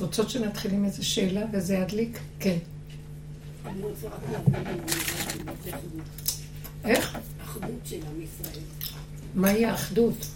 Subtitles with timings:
[0.00, 2.18] רוצות שנתחיל עם איזה שאלה וזה ידליק?
[2.40, 2.56] כן.
[3.66, 4.80] אני רוצה רק להבין
[6.84, 7.18] איך?
[7.44, 8.64] אחדות של עם ישראל.
[9.34, 10.26] מהי האחדות?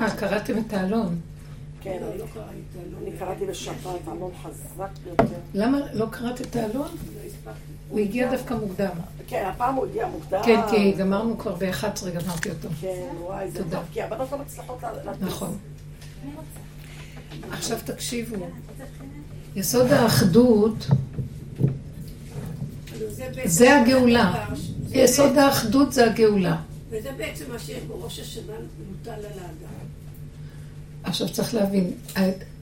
[0.00, 1.20] אה, קראתם את האלון.
[1.80, 3.02] כן, אני לא קראתי את האלון.
[3.02, 5.24] אני קראתי בשבת, אלון חזק ביותר.
[5.54, 6.88] למה לא קראת את האלון?
[7.46, 7.52] לא.
[7.88, 8.90] הוא הגיע דווקא מוקדם.
[9.26, 10.40] כן, הפעם הוא הגיע מוקדם.
[10.44, 12.68] כן, כי גמרנו כבר ב-11, גמרתי אותו.
[12.80, 13.62] כן, וואי, זה.
[13.70, 14.78] טוב, כי הבנות לא מצליחות.
[15.20, 15.58] נכון.
[17.50, 18.46] עכשיו תקשיבו,
[19.56, 20.86] יסוד האחדות
[23.44, 24.46] זה הגאולה.
[24.90, 26.56] יסוד האחדות זה הגאולה.
[26.90, 28.52] וזה בעצם מה שיש בראש השנה
[28.88, 29.86] מוטל על האדם.
[31.02, 31.90] עכשיו צריך להבין,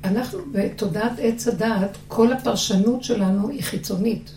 [0.04, 4.30] אנחנו בתודעת עץ הדעת, כל הפרשנות שלנו היא חיצונית.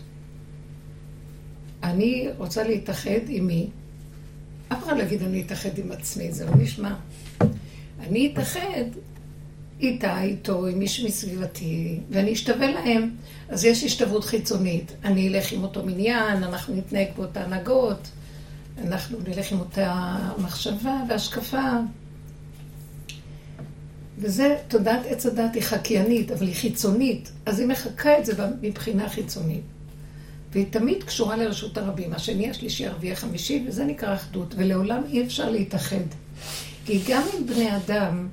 [1.82, 3.70] אני רוצה להתאחד עם מי?
[4.68, 6.94] אף אחד לא יגיד אני אתאחד עם עצמי, זה לא נשמע.
[8.00, 8.84] אני אתאחד
[9.82, 13.10] איתה, איתו, עם מישהו מסביבתי, ואני אשתווה להם.
[13.48, 14.92] אז יש השתוות חיצונית.
[15.04, 18.08] אני אלך עם אותו מניין, אנחנו נתנהג באותה הנהגות,
[18.84, 21.70] אנחנו נלך עם אותה מחשבה והשקפה.
[24.18, 27.32] וזה, תודעת עץ הדת היא חקיינית, אבל היא חיצונית.
[27.46, 29.62] אז היא מחקה את זה מבחינה חיצונית.
[30.52, 32.12] והיא תמיד קשורה לרשות הרבים.
[32.12, 34.54] השני, השלישי, הרביעי, החמישי, וזה נקרא אחדות.
[34.56, 35.96] ולעולם אי אפשר להתאחד.
[36.86, 38.28] כי גם אם בני אדם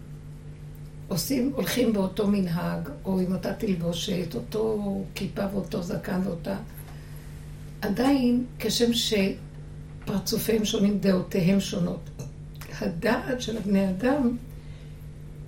[1.09, 6.57] עושים, הולכים באותו מנהג, או עם אותה תלבושת, אותו כיפה ואותו זקן ואותה,
[7.81, 12.09] עדיין, כשם שפרצופיהם שונים, דעותיהם שונות.
[12.81, 14.37] הדעת של הבני אדם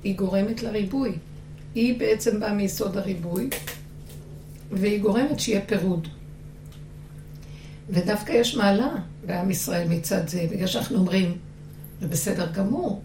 [0.04, 1.16] היא גורמת לריבוי.
[1.76, 3.50] היא בעצם באה מיסוד הריבוי,
[4.72, 6.08] והיא גורמת שיהיה פירוד.
[7.90, 8.96] ודווקא יש מעלה
[9.26, 11.38] בעם ישראל מצד זה, בגלל שאנחנו אומרים,
[12.02, 13.02] זה בסדר גמור,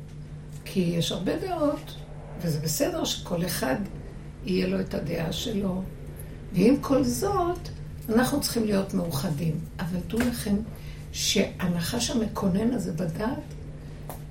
[0.64, 1.96] כי יש הרבה דעות,
[2.40, 3.76] וזה בסדר שכל אחד
[4.44, 5.82] יהיה לו את הדעה שלו.
[6.52, 7.58] ועם כל זאת,
[8.08, 9.60] אנחנו צריכים להיות מאוחדים.
[9.78, 10.56] אבל דעו לכם
[11.12, 13.42] שהנחש המקונן הזה בדעת,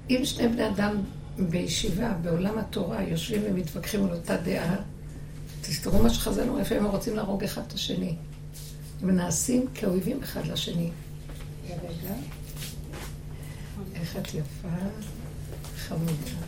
[0.10, 0.96] אם שני בני אדם
[1.40, 4.76] בישיבה, בעולם התורה, יושבים ומתווכחים על אותה דעה,
[5.62, 8.16] תזכרו מה שחזרנו, לפעמים הם רוצים להרוג אחד את השני.
[9.02, 10.90] הם נעשים כאויבים אחד לשני.
[13.96, 14.68] איך את יפה,
[15.78, 16.45] חמודה.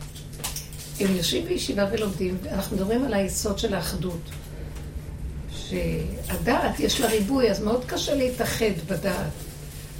[1.00, 4.20] הם יושבים בישיבה ולומדים, אנחנו מדברים על היסוד של האחדות.
[5.50, 9.32] שהדעת, יש לה ריבוי, אז מאוד קשה להתאחד בדעת.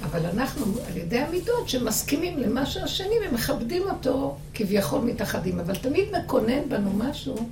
[0.03, 5.59] אבל אנחנו, על ידי המידות, שמסכימים למה שהשני ומכבדים אותו, כביכול מתאחדים.
[5.59, 7.49] אבל תמיד מקונן בנו משהו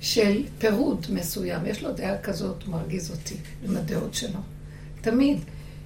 [0.00, 1.66] של פירוד מסוים.
[1.66, 4.40] יש לו דעה כזאת, הוא מרגיז אותי עם הדעות שלו.
[5.00, 5.38] תמיד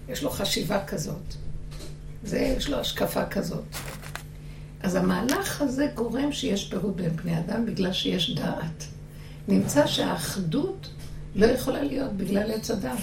[0.09, 1.35] יש לו חשיבה כזאת.
[2.25, 3.65] זה, יש לו השקפה כזאת.
[4.83, 8.85] אז המהלך הזה גורם שיש פירוד בין בני אדם בגלל שיש דעת.
[9.49, 10.89] נמצא שהאחדות
[11.35, 12.99] לא יכולה להיות בגלל עץ הדעת.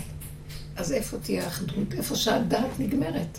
[0.75, 1.93] אז איפה תהיה האחדות?
[1.97, 3.37] איפה שהדעת נגמרת.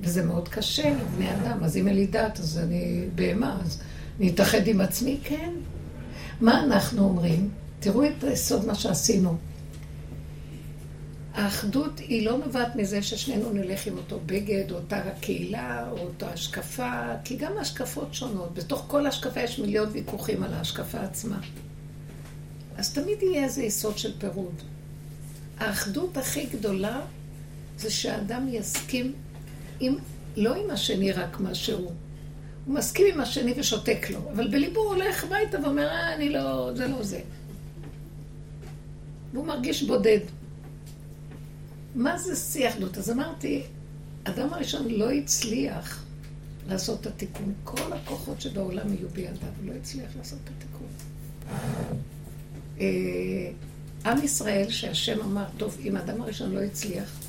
[0.00, 1.64] וזה מאוד קשה לבני אדם.
[1.64, 3.82] אז אם אין לי דעת, אז אני בהמה, אז
[4.20, 5.18] אני אתאחד עם עצמי?
[5.24, 5.50] כן.
[6.40, 7.50] מה אנחנו אומרים?
[7.80, 9.36] תראו את היסוד מה שעשינו.
[11.36, 16.28] האחדות היא לא נובעת מזה ששנינו נלך עם אותו בגד, או אותה קהילה, או אותה
[16.28, 18.54] השקפה, כי גם השקפות שונות.
[18.54, 21.38] בתוך כל השקפה יש מיליון ויכוחים על ההשקפה עצמה.
[22.76, 24.62] אז תמיד יהיה איזה יסוד של פירוד.
[25.58, 27.00] האחדות הכי גדולה
[27.78, 29.12] זה שהאדם יסכים
[29.80, 29.94] עם,
[30.36, 31.92] לא עם השני רק מה שהוא.
[32.66, 36.70] הוא מסכים עם השני ושותק לו, אבל בליבו הוא הולך הביתה ואומר, אה, אני לא,
[36.74, 37.20] זה לא זה.
[39.32, 40.20] והוא מרגיש בודד.
[41.96, 42.98] מה זה שיא אחדות?
[42.98, 43.62] אז אמרתי,
[44.24, 46.04] אדם הראשון לא הצליח
[46.68, 47.54] לעשות את התיקון.
[47.64, 50.88] כל הכוחות שבעולם יהיו בידיו, הוא לא הצליח לעשות את התיקון.
[52.80, 53.50] אה,
[54.10, 57.20] עם ישראל, שהשם אמר, טוב, אם האדם הראשון לא הצליח,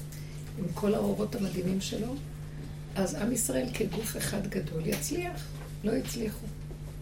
[0.59, 2.16] עם כל האורות המדהימים שלו,
[2.95, 5.47] אז עם ישראל כגוף אחד גדול יצליח.
[5.84, 6.45] לא הצליחו.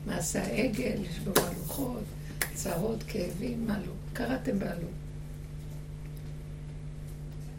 [0.08, 2.04] מעשה העגל, לשבור הלוחות,
[2.54, 3.94] צרות, כאבים, מה לא.
[4.14, 4.88] קראתם בעלו.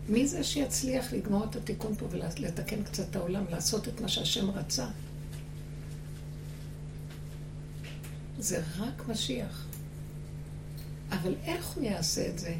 [0.09, 4.51] מי זה שיצליח לגמור את התיקון פה ולתקן קצת את העולם, לעשות את מה שהשם
[4.51, 4.87] רצה?
[8.39, 9.67] זה רק משיח.
[11.11, 12.55] אבל איך הוא יעשה את זה?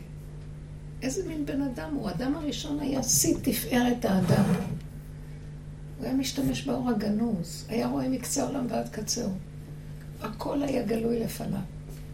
[1.03, 2.09] איזה מין בן אדם הוא?
[2.09, 4.45] האדם הראשון היה שיא תפארת האדם.
[5.99, 9.31] הוא היה משתמש באור הגנוז, היה רואה מקצה העולם ועד קצהו.
[10.21, 11.61] הכל היה גלוי לפניו.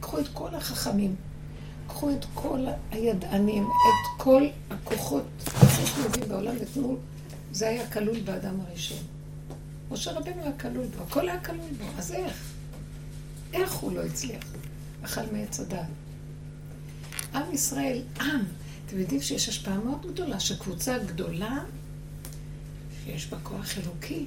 [0.01, 1.15] קחו את כל החכמים,
[1.93, 6.99] קחו את כל הידענים, את כל הכוחות הכי חיובים בעולם ותנו,
[7.53, 8.99] זה היה כלול באדם הראשון.
[9.91, 12.53] משה רבנו היה כלול בו, הכל היה כלול בו, אז איך?
[13.53, 14.45] איך הוא לא הצליח?
[15.03, 15.87] אכל מעץ הדת.
[17.35, 18.45] עם ישראל, עם.
[18.87, 21.65] אתם יודעים שיש השפעה מאוד גדולה, שקבוצה גדולה,
[23.05, 24.27] שיש בה כוח אלוקי,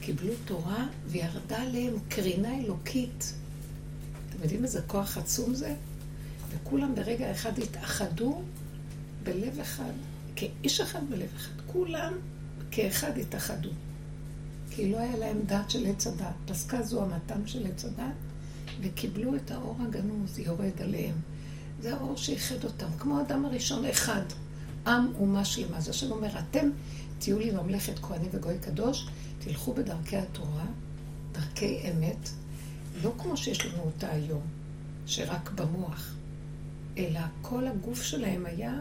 [0.00, 3.32] קיבלו תורה וירדה עליהם קרינה אלוקית.
[4.28, 5.74] אתם יודעים איזה כוח עצום זה?
[6.48, 8.42] וכולם ברגע אחד התאחדו
[9.22, 9.92] בלב אחד,
[10.36, 11.60] כאיש אחד בלב אחד.
[11.66, 12.12] כולם
[12.70, 13.70] כאחד התאחדו.
[14.70, 16.34] כי לא היה להם דעת של עץ הדת.
[16.46, 18.14] פסקה זו המתם של עץ הדת,
[18.80, 21.14] וקיבלו את האור הגנוז יורד עליהם.
[21.80, 24.22] זה האור שאיחד אותם, כמו האדם הראשון אחד.
[24.86, 25.80] עם אומה שלמה.
[25.80, 26.70] זה השם אומר, אתם
[27.18, 29.08] תהיו לי ממלכת כהנים וגוי קדוש,
[29.38, 30.64] תלכו בדרכי התורה,
[31.32, 32.28] דרכי אמת,
[33.02, 34.42] לא כמו שיש לנו אותה היום,
[35.06, 36.15] שרק במוח,
[36.98, 38.80] אלא כל הגוף שלהם היה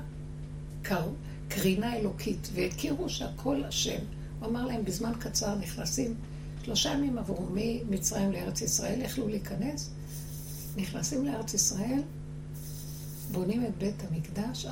[0.81, 1.07] קר,
[1.47, 3.99] קרינה אלוקית, והכירו שהכל השם.
[4.39, 6.13] הוא אמר להם, בזמן קצר נכנסים,
[6.63, 9.89] שלושה ימים עברו ממצרים לארץ ישראל, יכלו להיכנס,
[10.77, 12.01] נכנסים לארץ ישראל,
[13.31, 14.65] בונים את בית המקדש,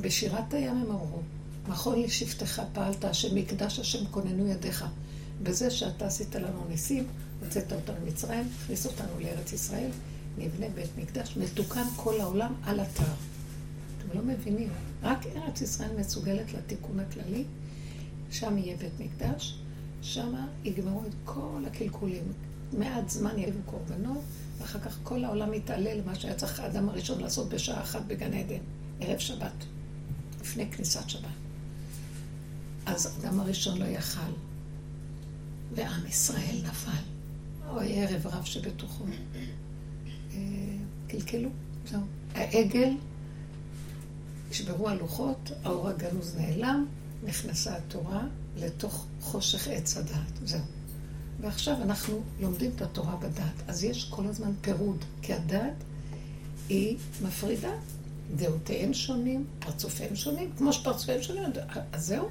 [0.00, 1.20] בשירת הים הם אמרו,
[1.68, 4.84] מכון לשבטך פעלת, השם מקדש השם כוננו ידיך.
[5.42, 7.06] בזה שאתה עשית לנו ניסים,
[7.44, 9.90] הוצאת אותנו ממצרים, הכניס אותנו לארץ ישראל,
[10.38, 13.12] נבנה בית מקדש, מתוקן כל העולם על אתר.
[13.98, 14.68] אתם לא מבינים,
[15.02, 17.44] רק ארץ ישראל מסוגלת לתיקון הכללי,
[18.30, 19.58] שם יהיה בית מקדש,
[20.02, 20.34] שם
[20.64, 22.32] יגמרו את כל הקלקולים.
[22.78, 24.22] מעט זמן יביאו קורבנות,
[24.58, 28.60] ואחר כך כל העולם יתעלה למה שהיה צריך האדם הראשון לעשות בשעה אחת בגן עדן,
[29.00, 29.64] ערב שבת,
[30.40, 31.28] לפני כניסת שבת.
[32.86, 34.32] אז האדם הראשון לא יכל,
[35.74, 37.02] ועם ישראל נפל.
[37.68, 39.04] אוי, ערב רב שבתוכו.
[41.08, 41.48] קלקלו,
[41.90, 42.00] זהו.
[42.34, 42.90] העגל,
[44.50, 46.86] נשברו הלוחות, האור הגנוז נעלם,
[47.24, 48.26] נכנסה התורה
[48.56, 50.60] לתוך חושך עץ הדעת, זהו.
[51.40, 53.54] ועכשיו אנחנו לומדים את התורה בדעת.
[53.68, 55.74] אז יש כל הזמן פירוד, כי הדעת
[56.68, 57.72] היא מפרידה.
[58.36, 61.42] דעותיהם שונים, פרצופיהם שונים, כמו שפרצופיהם שונים,
[61.92, 62.28] אז זהו.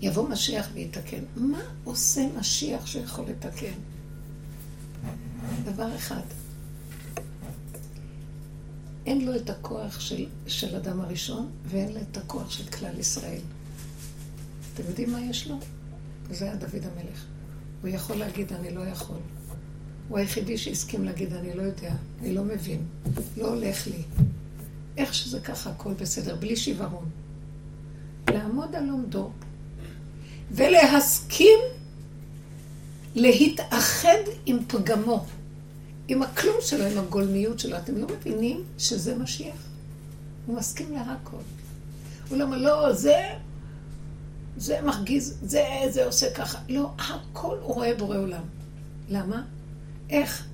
[0.00, 1.24] יבוא משיח ויתקן.
[1.36, 3.72] מה עושה משיח שיכול לתקן?
[5.64, 6.22] דבר אחד,
[9.06, 13.40] אין לו את הכוח של, של אדם הראשון, ואין לו את הכוח של כלל ישראל.
[14.74, 15.58] אתם יודעים מה יש לו?
[16.30, 17.24] זה היה דוד המלך.
[17.82, 19.16] הוא יכול להגיד, אני לא יכול.
[20.08, 22.86] הוא היחידי שהסכים להגיד, אני לא יודע, אני לא מבין,
[23.36, 24.02] לא הולך לי.
[24.96, 27.10] איך שזה ככה, הכל בסדר, בלי שיוורון.
[28.30, 29.30] לעמוד על עומדו
[30.50, 31.58] ולהסכים
[33.14, 35.26] להתאחד עם פגמו,
[36.10, 37.76] עם הכלום שלו, עם הגולמיות שלו.
[37.76, 39.56] אתם לא מבינים שזה משיח?
[40.46, 41.36] הוא מסכים להכל.
[42.28, 43.20] הוא אומר, לא, זה,
[44.56, 46.58] זה מרגיז, זה, זה עושה ככה.
[46.68, 48.42] לא, הכל הוא רואה בורא עולם.
[49.10, 49.42] למה?
[50.10, 50.46] איך?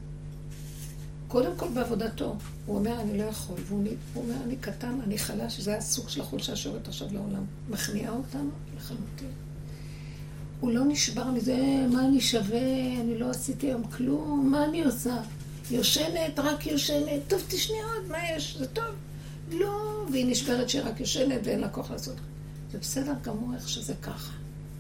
[1.29, 2.37] קודם כל בעבודתו.
[2.67, 3.57] הוא אומר, אני לא יכול.
[3.67, 3.85] והוא
[4.17, 5.61] אומר, אני קטן, אני חלש.
[5.61, 7.45] זה הסוג של החולשה שעובדת עכשיו לעולם.
[7.71, 9.31] מכניעה אותנו לחלוטין.
[10.61, 15.17] הוא לא נשבר מזה, מה אני שווה, אני לא עשיתי היום כלום, מה אני עושה?
[15.71, 18.57] יושנת, רק יושנת, טוב, תשני עוד, מה יש?
[18.57, 18.85] זה טוב.
[19.51, 22.17] לא, והיא נשברת שהיא רק יושנת ואין לה כוח לעשות.
[22.73, 24.33] זה בסדר גמור איך שזה ככה.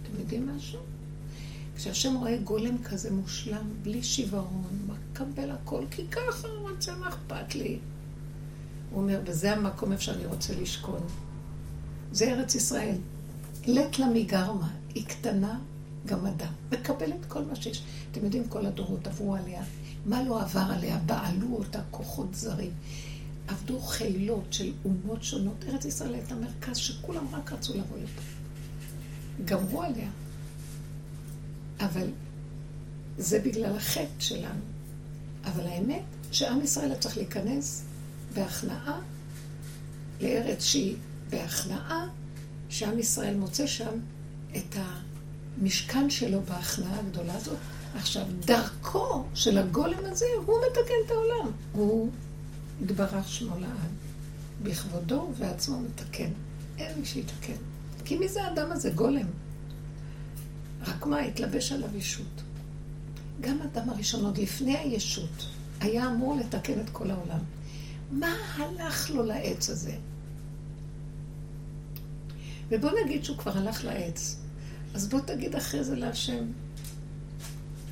[0.03, 0.81] אתם יודעים משהו?
[1.77, 7.55] כשהשם רואה גולם כזה מושלם, בלי שיוורון, מקבל הכל, כי ככה הוא רוצה, מה אכפת
[7.55, 7.79] לי?
[8.91, 11.01] הוא אומר, וזה המקום איפה שאני רוצה לשכון.
[12.13, 12.96] זה ארץ ישראל.
[13.67, 15.58] לית לה מגרמה, היא קטנה,
[16.06, 16.53] גם אדם.
[16.72, 17.82] מקבלת כל מה שיש.
[18.13, 19.63] אתם יודעים, כל הדורות עברו עליה.
[20.06, 20.98] מה לא עבר עליה?
[20.98, 22.70] בעלו אותה כוחות זרים.
[23.48, 25.65] עבדו חילות של אומות שונות.
[25.69, 28.22] ארץ ישראל הייתה מרכז שכולם רק רצו לבוא לפה.
[29.44, 30.08] גמרו עליה.
[31.81, 32.08] אבל
[33.19, 34.60] זה בגלל החטא שלנו.
[35.44, 37.82] אבל האמת שעם ישראל צריך להיכנס
[38.34, 39.01] בהכנעה
[40.20, 40.96] לארץ שהיא
[41.31, 42.08] בהכנעה,
[42.69, 43.98] שעם ישראל מוצא שם
[44.56, 47.58] את המשכן שלו בהכנעה הגדולה הזאת.
[47.96, 51.53] עכשיו, דרכו של הגולם הזה, הוא מתקן את העולם.
[51.72, 52.10] הוא
[52.82, 53.91] התברך שמו לעד.
[54.62, 56.31] בכבודו ובעצמו מתקן.
[56.79, 57.56] אין מי שיתקן.
[58.05, 58.91] כי מי זה האדם הזה?
[58.91, 59.26] גולם.
[60.86, 62.43] רק מה, התלבש עליו ישות.
[63.41, 65.46] גם האדם הראשון, עוד לפני הישות,
[65.81, 67.41] היה אמור לתקן את כל העולם.
[68.10, 69.94] מה הלך לו לעץ הזה?
[72.69, 74.36] ובוא נגיד שהוא כבר הלך לעץ.
[74.94, 76.44] אז בוא תגיד אחרי זה להשם,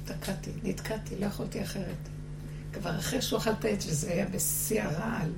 [0.05, 2.09] תקעתי, נתקעתי, לא יכולתי אחרת.
[2.73, 5.31] כבר אחרי שהוא אכל את העץ, וזה היה בשיא הרעל,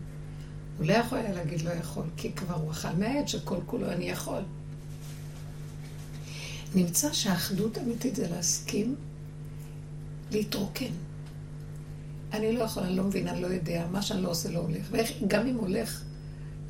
[0.78, 4.10] הוא לא יכול היה להגיד לא יכול, כי כבר הוא אכל מהעץ שכל כולו אני
[4.10, 4.42] יכול.
[6.74, 8.96] נמצא שהאחדות אמיתית זה להסכים
[10.30, 10.92] להתרוקן.
[12.32, 14.86] אני לא יכולה, אני לא מבינה, אני לא יודע, מה שאני לא עושה לא הולך.
[14.90, 16.02] וגם אם הולך,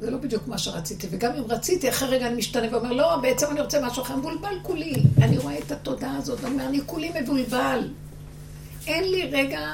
[0.00, 1.06] זה לא בדיוק מה שרציתי.
[1.10, 4.58] וגם אם רציתי, אחרי רגע אני משתנה ואומר, לא, בעצם אני רוצה משהו אחר, מבולבל
[4.62, 4.94] כולי.
[5.22, 7.88] אני רואה את התודעה הזאת, ואומר, אני כולי מבולבל.
[8.86, 9.72] אין לי רגע,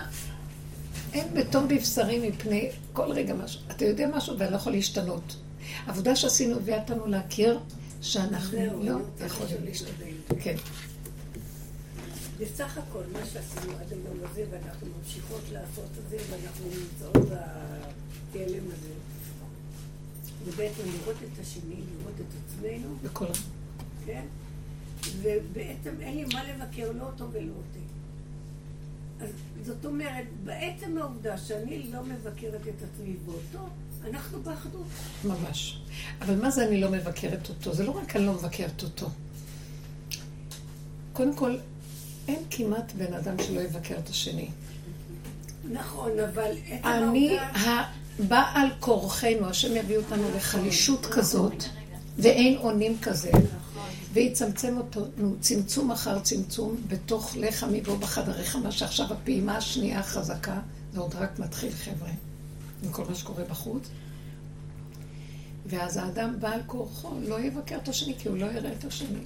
[1.13, 3.61] אין בתום בבשרי מפני כל רגע משהו.
[3.71, 5.37] אתה יודע משהו ואני לא יכול להשתנות.
[5.87, 7.59] העבודה שעשינו הביאה אותנו להכיר
[8.03, 9.97] שאנחנו לא יכולים להשתנות.
[10.41, 10.57] כן.
[12.39, 18.65] בסך הכל, מה שעשינו עד היום הזה, ואנחנו ממשיכות לעשות את זה, ואנחנו נמצאות בתלם
[18.67, 18.93] הזה,
[20.45, 23.27] זה בעצם לראות את השני, לראות את עצמנו, בכל...
[24.07, 24.23] כן?
[25.23, 27.85] ובעצם אין לי מה לבקר לא אותו ולא אותי.
[29.21, 29.29] אז
[29.67, 33.69] זאת אומרת, בעצם העובדה שאני לא מבקרת את עצמי ואותו,
[34.11, 34.87] אנחנו באחדות.
[35.25, 35.81] ממש.
[36.21, 37.75] אבל מה זה אני לא מבקרת אותו?
[37.75, 39.11] זה לא רק אני לא מבקרת אותו.
[41.13, 41.57] קודם כל,
[42.29, 44.49] אין כמעט בן אדם שלא יבקר את השני.
[45.73, 47.39] נכון, אבל עצם אני,
[48.21, 51.65] הבעל כורחנו, השם יביא אותנו לחלישות כזאת,
[52.19, 53.31] ואין אונים כזה,
[54.13, 60.61] ויצמצם אותנו צמצום אחר צמצום בתוך לך מבוא בחדריך, מה שעכשיו הפעימה השנייה החזקה,
[60.93, 62.11] זה עוד רק מתחיל חבר'ה,
[62.83, 63.83] עם כל מה שקורה בחוץ.
[65.67, 69.21] ואז האדם בעל כורחו לא יבקר את השני, כי הוא לא יראה את השני.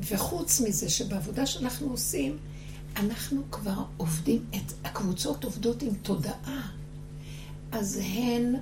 [0.00, 2.36] וחוץ מזה שבעבודה שאנחנו עושים,
[2.96, 6.77] אנחנו כבר עובדים, את, הקבוצות עובדות עם תודעה.
[7.72, 8.54] אז הן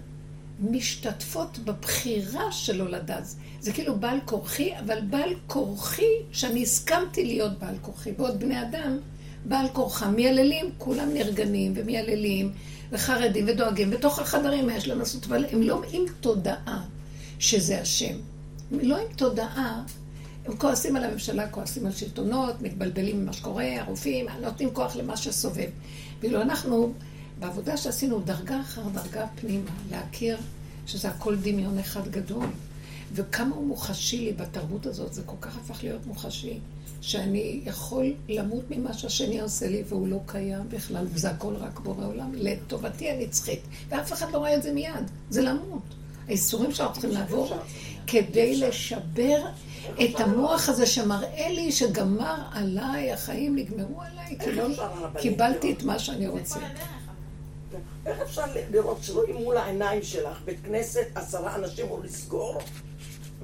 [0.60, 3.18] משתתפות בבחירה של הולדה.
[3.60, 8.10] זה כאילו בעל כורחי, אבל בעל כורחי שאני הסכמתי להיות בעל כורחי.
[8.18, 8.98] ועוד בני אדם,
[9.44, 12.52] בעל כורחם, מייללים, כולם נרגנים ומייללים
[12.92, 13.90] וחרדים ודואגים.
[13.90, 16.84] בתוך החדרים יש להם לעשות, אבל הם לא עם תודעה
[17.38, 18.14] שזה השם.
[18.72, 19.82] הם לא עם תודעה.
[20.46, 25.68] הם כועסים על הממשלה, כועסים על שלטונות, מתבלבלים ממה שקורה, הרופאים, נותנים כוח למה שסובב.
[26.20, 26.92] ואילו אנחנו,
[27.40, 30.38] בעבודה שעשינו דרגה אחר דרגה פנימה, להכיר
[30.86, 32.46] שזה הכל דמיון אחד גדול.
[33.12, 36.58] וכמה הוא מוחשי לי בתרבות הזאת, זה כל כך הפך להיות מוחשי,
[37.00, 42.06] שאני יכול למות ממה שהשני עושה לי והוא לא קיים בכלל, וזה הכל רק בורא
[42.06, 43.60] עולם, לטובתי הנצחית.
[43.88, 45.82] ואף אחד לא רואה את זה מיד, זה למות.
[46.28, 47.56] האיסורים שאנחנו צריכים לעבור
[48.06, 49.46] כדי לשבר
[50.04, 54.66] את המוח הזה שמראה לי שגמר עליי, החיים נגמרו עליי, כי לא
[55.18, 56.58] קיבלתי את מה שאני רוצה.
[58.06, 62.60] איך אפשר לראות שרואים מול העיניים שלך בית כנסת, עשרה אנשים או לסגור?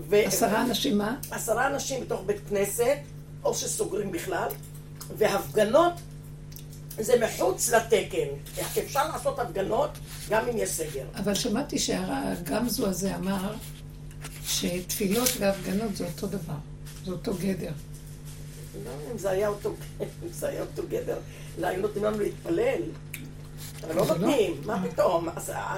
[0.08, 1.16] ו- עשרה אנשים מה?
[1.30, 2.96] עשרה אנשים בתוך בית כנסת,
[3.44, 4.48] או שסוגרים בכלל,
[5.16, 5.92] והפגנות
[6.98, 8.26] זה מחוץ לתקן.
[8.78, 9.90] אפשר לעשות הפגנות
[10.30, 11.04] גם אם יש סגר.
[11.14, 13.54] אבל שמעתי שהגמזו הזה אמר
[14.46, 16.54] שתפילות והפגנות זה אותו דבר,
[17.04, 17.72] זה אותו גדר.
[18.84, 21.18] לא, אם זה היה אותו, אם זה היה אותו גדר,
[21.58, 22.82] לא היו נותנים לנו להתפלל.
[23.84, 24.06] אבל לא.
[24.06, 25.28] נותנים, מה פתאום?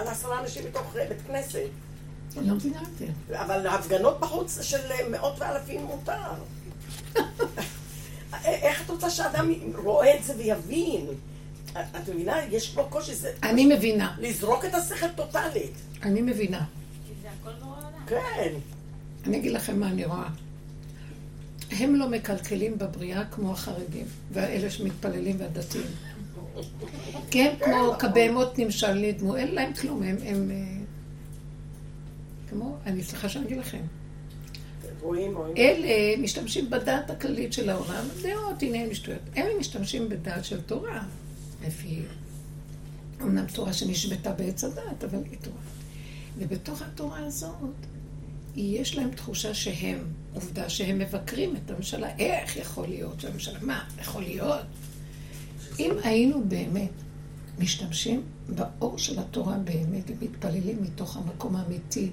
[0.09, 1.61] עשרה אנשים בתוך בית כנסת.
[2.39, 3.07] אני לא מבינה את זה.
[3.41, 4.79] אבל הפגנות בחוץ של
[5.11, 6.33] מאות ואלפים מותר.
[8.45, 11.07] איך את רוצה שאדם רואה את זה ויבין?
[11.73, 12.37] את מבינה?
[12.51, 15.73] יש פה קושי, זה אני מבינה, לזרוק את השכל טוטאלית.
[16.03, 16.65] אני מבינה.
[17.07, 18.07] כי זה הכל נורא עולם.
[18.07, 18.53] כן.
[19.27, 20.29] אני אגיד לכם מה אני רואה.
[21.71, 25.87] הם לא מקלקלים בבריאה כמו החרדים, ואלה שמתפללים והדתיים.
[27.33, 30.17] הם כמו כבהמות נמשל נדמו, אין להם כלום, הם...
[30.25, 30.85] הם אה,
[32.49, 33.83] כמו, אני סליחה שאני אגיד לכם.
[35.57, 39.21] אלה משתמשים בדעת הכללית של העולם, דעות, הנה הם שטויות.
[39.37, 41.03] אלה משתמשים בדעת של תורה,
[41.67, 42.01] לפי...
[43.23, 45.57] אמנם תורה שנשבתה בעץ הדת, אבל היא תורה.
[46.39, 47.75] ובתוך התורה הזאת,
[48.57, 49.99] יש להם תחושה שהם,
[50.35, 52.09] עובדה שהם מבקרים את הממשלה.
[52.19, 54.61] איך יכול להיות שהממשלה, מה, יכול להיות?
[55.79, 56.91] אם היינו באמת
[57.59, 62.11] משתמשים באור של התורה באמת ומתפללים מתוך המקום האמיתי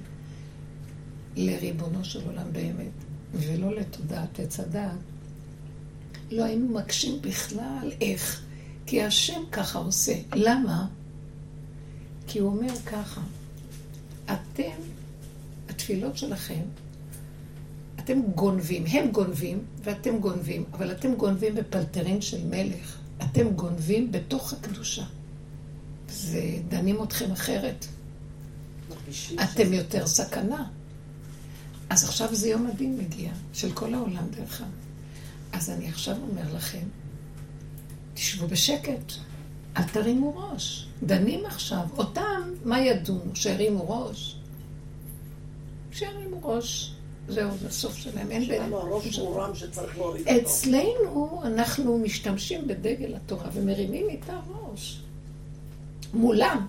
[1.36, 2.91] לריבונו של עולם באמת,
[3.34, 4.98] ולא לתודעת עץ הדעת,
[6.32, 8.44] לא היינו מקשים בכלל איך.
[8.86, 10.13] כי השם ככה עושה.
[10.36, 10.88] למה?
[12.27, 13.22] כי הוא אומר ככה,
[14.25, 14.82] אתם,
[15.70, 16.62] התפילות שלכם,
[18.00, 23.00] אתם גונבים, הם גונבים ואתם גונבים, אבל אתם גונבים בפלטרין של מלך.
[23.23, 25.03] אתם גונבים בתוך הקדושה.
[26.09, 27.85] זה דנים אתכם אחרת.
[29.43, 30.67] אתם יותר סכנה.
[31.89, 34.69] אז עכשיו זה יום הדין מגיע, של כל העולם דרך אגב.
[35.53, 36.87] אז אני עכשיו אומר לכם,
[38.13, 39.13] תשבו בשקט,
[39.77, 40.87] אל תרימו ראש.
[41.03, 43.35] דנים עכשיו, אותם, מה ידונו?
[43.35, 44.35] שירימו ראש?
[45.91, 46.95] שירימו ראש.
[47.27, 48.31] זהו, זה הסוף שלהם.
[48.31, 50.41] אין שלנו הראש מורם שצריך להוריד אותו.
[50.41, 55.01] אצלנו אנחנו משתמשים בדגל התורה ומרימים איתה ראש.
[56.13, 56.67] מולם.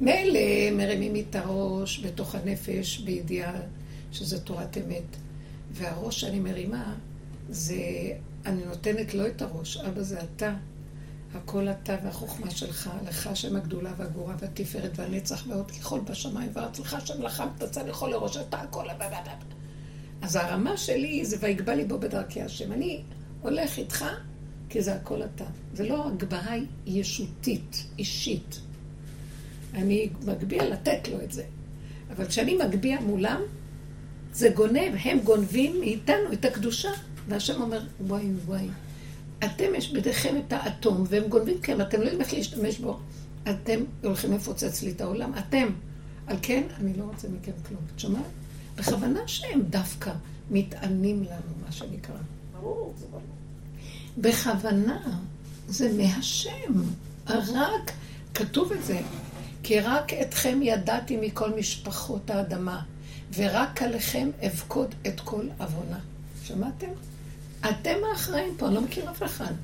[0.00, 0.40] מילא
[0.72, 3.54] מרימים איתה ראש בתוך הנפש בידיעה
[4.12, 5.16] שזה תורת אמת.
[5.72, 6.94] והראש שאני מרימה
[7.48, 7.76] זה,
[8.46, 9.76] אני נותנת לו את הראש.
[9.76, 10.54] אבא זה אתה.
[11.34, 16.94] הכל אתה והחוכמה שלך, לך השם הגדולה והגבורה והתפארת והנצח ועוד ככל בשמיים וארץ לך
[16.94, 18.84] השם לחם תצא לכל לראש אתה הכל
[20.22, 22.72] אז הרמה שלי זה ויגבה ליבו בדרכי השם.
[22.72, 23.02] אני
[23.42, 24.04] הולך איתך
[24.68, 25.44] כי זה הכל אתה.
[25.74, 26.56] זה לא הגבהה
[26.86, 28.60] ישותית, אישית.
[29.74, 31.44] אני מגביה לתת לו את זה.
[32.16, 33.40] אבל כשאני מגביה מולם,
[34.32, 36.90] זה גונב, הם גונבים מאיתנו את הקדושה.
[37.28, 38.68] והשם אומר, וואי וואי,
[39.44, 42.98] אתם יש בידיכם את האטום, והם גונבים מכם, אתם לא יודעים איך להשתמש בו.
[43.50, 45.66] אתם הולכים לפוצץ לי את העולם, אתם.
[46.26, 47.80] על כן, אני לא רוצה מכם כלום.
[47.94, 48.22] את שומעת?
[48.78, 50.12] בכוונה שהם דווקא
[50.50, 52.16] מתענים לנו, מה שנקרא.
[54.18, 55.20] בכוונה,
[55.68, 56.82] זה מהשם.
[57.26, 57.92] רק,
[58.34, 59.00] כתוב את זה,
[59.62, 62.82] כי רק אתכם ידעתי מכל משפחות האדמה,
[63.34, 65.98] ורק עליכם אבכוד את כל עוונה.
[66.44, 66.90] שמעתם?
[67.60, 69.54] אתם האחראים פה, אני לא מכיר אף אחד.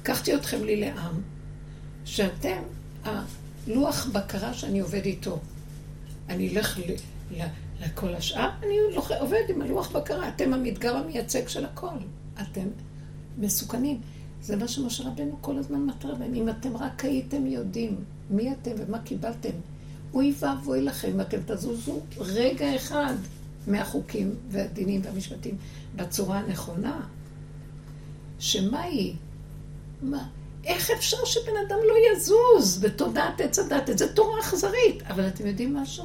[0.00, 1.20] לקחתי אתכם לי לעם,
[2.04, 2.62] שאתם
[3.04, 5.40] הלוח בקרה שאני עובד איתו.
[6.28, 7.42] אני אלך ל,
[7.80, 8.76] לכל השאר, אני
[9.20, 10.28] עובד עם הלוח בקרה.
[10.28, 11.96] אתם המדגר המייצג של הכל.
[12.42, 12.66] אתם
[13.38, 14.00] מסוכנים.
[14.42, 16.34] זה מה שמשה רבנו כל הזמן מטרה בהם.
[16.34, 19.50] אם אתם רק הייתם יודעים מי אתם ומה קיבלתם,
[20.14, 23.14] אוי ואבוי לכם אתם תזוזו רגע אחד
[23.66, 25.56] מהחוקים והדינים והמשפטים
[25.96, 27.00] בצורה הנכונה.
[28.38, 29.14] שמה היא?
[30.02, 30.28] מה?
[30.64, 33.98] איך אפשר שבן אדם לא יזוז בתודעת עץ הדת?
[33.98, 35.02] זה תורה אכזרית.
[35.02, 36.04] אבל אתם יודעים משהו?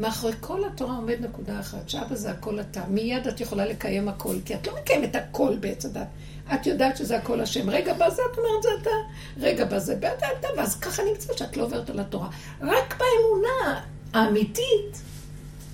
[0.00, 2.82] מאחורי כל התורה עומד נקודה אחת, שאבא זה הכל אתה.
[2.88, 6.06] מיד את יכולה לקיים הכל, כי את לא מקיימת הכל בעץ הדת.
[6.54, 7.70] את יודעת שזה הכל השם.
[7.70, 8.90] רגע בזה את אומרת זה אתה,
[9.36, 12.28] רגע בזה אתה, אתה, ואז ככה נמצא שאת לא עוברת על התורה.
[12.60, 13.80] רק באמונה
[14.12, 15.02] האמיתית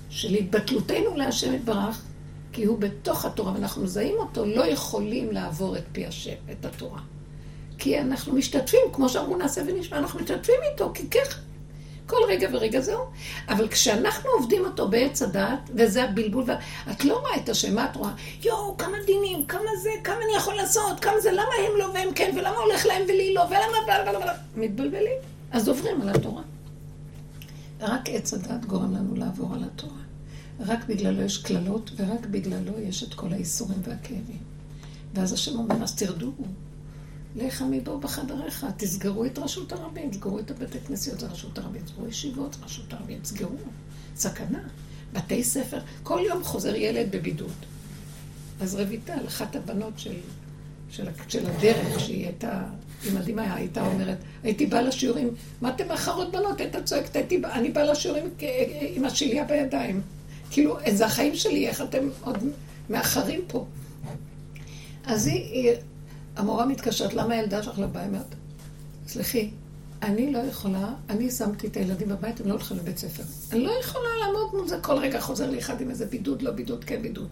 [0.09, 2.01] של התבטלותנו להשם יתברך,
[2.51, 6.99] כי הוא בתוך התורה ואנחנו מזהים אותו, לא יכולים לעבור את פי השם, את התורה.
[7.77, 11.46] כי אנחנו משתתפים, כמו שאמרו נעשה ונשמע, אנחנו משתתפים איתו, כי ככה.
[12.07, 13.03] כל רגע ורגע זהו.
[13.49, 16.43] אבל כשאנחנו עובדים אותו בעץ הדת, וזה הבלבול,
[16.87, 18.11] ואת לא רואה את השם, מה את רואה?
[18.43, 22.13] יואו, כמה דינים, כמה זה, כמה אני יכול לעשות, כמה זה, למה הם לא והם
[22.15, 24.31] כן, ולמה הולך להם ולי לא, ולמה...
[24.55, 25.17] מתבלבלים.
[25.51, 26.41] אז עוברים על התורה.
[27.79, 30.01] רק עץ הדת גורם לנו לעבור על התורה.
[30.59, 34.39] רק בגללו יש קללות, ורק בגללו יש את כל האיסורים והכאבים.
[35.13, 36.31] ואז השם אומר, אז תרדו,
[37.37, 42.07] לך מבוא בחדריך, תסגרו את רשות הרבים, תסגרו את הבתי כנסיות, זה רשות הרבים, תסגרו
[42.07, 43.55] ישיבות, רשות הרבים, תסגרו.
[44.15, 44.59] סכנה.
[45.13, 47.65] בתי ספר, כל יום חוזר ילד בבידוד.
[48.61, 50.15] אז רויטל, אחת הבנות של,
[50.89, 52.63] של, של הדרך, שהיא הייתה,
[53.03, 55.29] היא מדהימה, הייתה אומרת, הייתי באה לשיעורים,
[55.61, 56.61] מה אתם מאחרות בנות?
[56.61, 58.29] הייתה צועקת, הייתי, אני באה לשיעורים
[58.95, 60.01] עם השליה בידיים.
[60.51, 62.37] כאילו, זה החיים שלי, איך אתם עוד
[62.89, 63.65] מאחרים פה.
[65.05, 65.71] אז היא
[66.37, 67.85] המורה מתקשרת, למה הילדה שלך לא?
[67.95, 68.35] היא אומרת,
[69.07, 69.49] סלחי,
[70.01, 73.23] אני לא יכולה, אני שמתי את הילדים בבית, הם לא הולכים לבית ספר.
[73.51, 76.51] אני לא יכולה לעמוד מול זה, כל רגע חוזר לי אחד עם איזה בידוד, לא
[76.51, 77.27] בידוד, כן בידוד.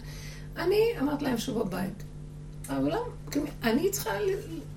[0.58, 2.04] אני אמרת להם שבו בבית.
[2.70, 3.06] אבל לא,
[3.63, 4.10] אני צריכה,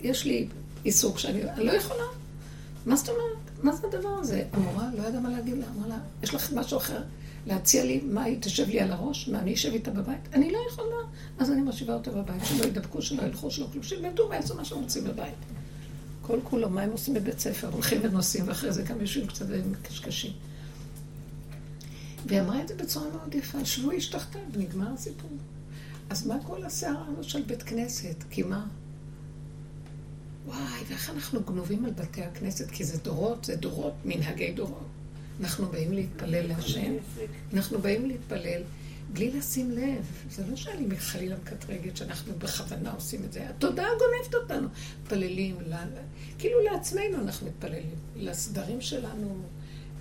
[0.01, 0.49] יש לי
[0.83, 2.05] עיסוק שאני אני לא יכולה.
[2.87, 3.63] מה זאת אומרת?
[3.63, 4.45] מה זה הדבר הזה?
[4.53, 7.03] המורה לא ידעה מה להגיד לה, אמרה לה, יש לך משהו אחר?
[7.47, 10.29] להציע לי מה היא תשב לי על הראש, מה אני אשב איתה בבית?
[10.33, 10.97] אני לא יכולה.
[11.39, 14.79] אז אני משיבה אותה בבית, שלא ידבקו, שלא ילכו, שלא כלום, שילמדו ויעשו מה שהם
[14.79, 15.35] רוצים בבית.
[16.23, 17.69] כל כולו, מה הם עושים בבית ספר?
[17.73, 20.33] הולכים ונוסעים, ואחרי זה גם יושבים קצת ומקשקשים.
[22.27, 25.31] והיא אמרה את זה בצורה מאוד יפה, שבו איש תחתיו, ונגמר הסיפור.
[26.11, 28.25] אז מה כל הסערה הזאת של בית כנסת?
[28.31, 28.67] כי מה?
[30.47, 32.71] וואי, ואיך אנחנו גנובים על בתי הכנסת?
[32.71, 34.87] כי זה דורות, זה דורות, מנהגי דורות.
[35.41, 36.93] אנחנו באים להתפלל להשם,
[37.55, 38.63] אנחנו באים להתפלל
[39.13, 40.05] בלי לשים לב.
[40.31, 43.49] זה לא שאני חלילה מקטרגת שאנחנו בכוונה עושים את זה.
[43.49, 44.69] התודעה גונבת אותנו.
[45.03, 45.57] מתפללים,
[46.39, 47.95] כאילו לעצמנו אנחנו מתפללים.
[48.17, 49.43] לסדרים שלנו,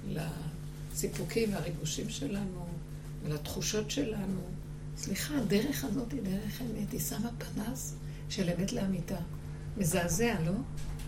[0.10, 2.68] לסיפוקים והריגושים שלנו,
[3.24, 4.42] ולתחושות שלנו.
[4.98, 7.96] סליחה, הדרך הזאת היא דרך אמת, היא שמה פנס
[8.30, 9.18] של אמת לאמיתה.
[9.78, 10.52] מזעזע, לא?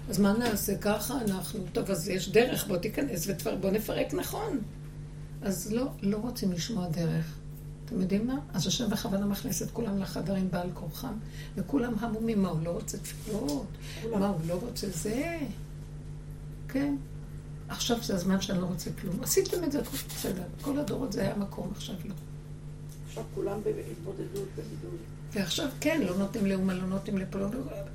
[0.10, 0.78] אז מה נעשה?
[0.78, 4.60] ככה אנחנו, טוב, אז יש דרך, בוא תיכנס ובוא נפרק נכון.
[5.42, 7.38] אז לא, לא רוצים לשמוע דרך.
[7.86, 8.40] אתם יודעים מה?
[8.54, 11.14] אז השם בכוונה מכניס את כולם לחדרים בעל כורחם,
[11.56, 13.68] וכולם המומים, מה הוא לא רוצה תפילות?
[14.20, 15.40] מה הוא לא רוצה זה?
[16.68, 16.96] כן.
[17.70, 19.24] עכשיו זה הזמן שאני לא רוצה כלום.
[19.24, 20.44] עשיתם את זה, בסדר.
[20.62, 22.14] כל הדורות זה היה מקום, עכשיו לא.
[23.08, 25.00] עכשיו כולם בהתבודדות, בבידוד.
[25.34, 27.50] ועכשיו כן, לא נותנים לאומה, לא נותנים לפה, לא,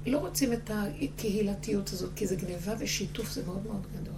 [0.07, 4.15] לא רוצים את הקהילתיות הזאת, כי זה גניבה ושיתוף, זה מאוד מאוד גדול.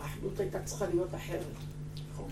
[0.00, 1.44] האחדות הייתה צריכה להיות אחרת.
[2.12, 2.28] נכון.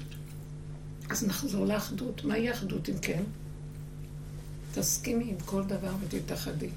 [1.11, 2.25] אז נחזור לאחדות.
[2.25, 3.23] מהי אחדות אם כן?
[4.75, 6.71] תסכימי עם כל דבר ותתאחדי.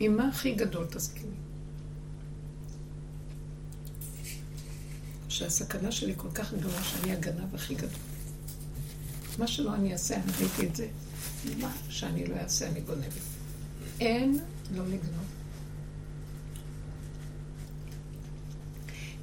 [0.00, 1.34] עם מה הכי גדול תסכימי?
[5.28, 8.00] שהסכנה שלי כל כך גדולה שאני הגנב הכי גדול.
[9.38, 10.88] מה שלא אני אעשה, אני ראיתי את זה.
[11.60, 13.12] מה שאני לא אעשה, אני גונבת.
[14.00, 14.38] אין
[14.74, 15.26] לא לגנוב.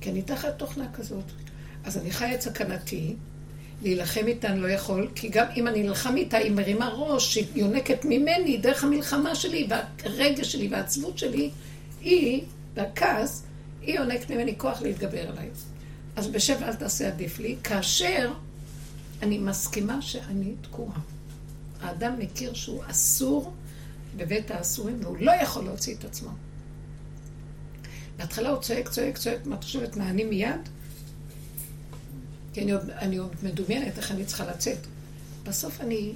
[0.01, 1.25] כי אני תחת תוכנה כזאת.
[1.83, 3.15] אז אני חי את סכנתי,
[3.81, 7.45] להילחם איתה אני לא יכול, כי גם אם אני נלחם איתה, היא מרימה ראש, היא
[7.55, 11.49] יונקת ממני דרך המלחמה שלי, והרגש שלי והעצבות שלי,
[12.01, 12.43] היא,
[12.75, 13.43] והכעס,
[13.81, 15.49] היא יונקת ממני כוח להתגבר עליי.
[16.15, 18.31] אז בשב אל תעשה עדיף לי, כאשר
[19.21, 20.99] אני מסכימה שאני תקועה.
[21.81, 23.53] האדם מכיר שהוא אסור
[24.17, 26.29] בבית האסורים, והוא לא יכול להוציא את עצמו.
[28.17, 30.69] בהתחלה הוא צועק, צועק, צועק, מה את חושבת, נעני מיד?
[32.53, 34.77] כי אני עוד, אני עוד מדומיינת איך אני צריכה לצאת.
[35.43, 36.13] בסוף אני,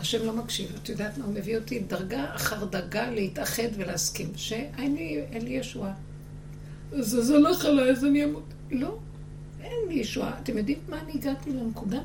[0.00, 0.72] השם לא מקשיב.
[0.82, 5.92] את יודעת מה, הוא מביא אותי דרגה אחר דרגה להתאחד ולהסכים, שאין לי, לי ישועה.
[6.92, 8.44] אז זה הולך עליי, אז אני אמות.
[8.70, 8.98] לא,
[9.60, 10.38] אין לי ישועה.
[10.42, 11.98] אתם יודעים מה אני הגעתי לנקודה?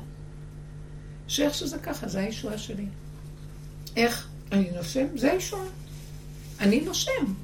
[1.28, 2.86] שאיך שזה ככה, זה הישועה שלי.
[3.96, 4.28] איך?
[4.52, 5.06] אני נושם?
[5.16, 5.66] זה הישועה.
[6.60, 7.34] אני נושם.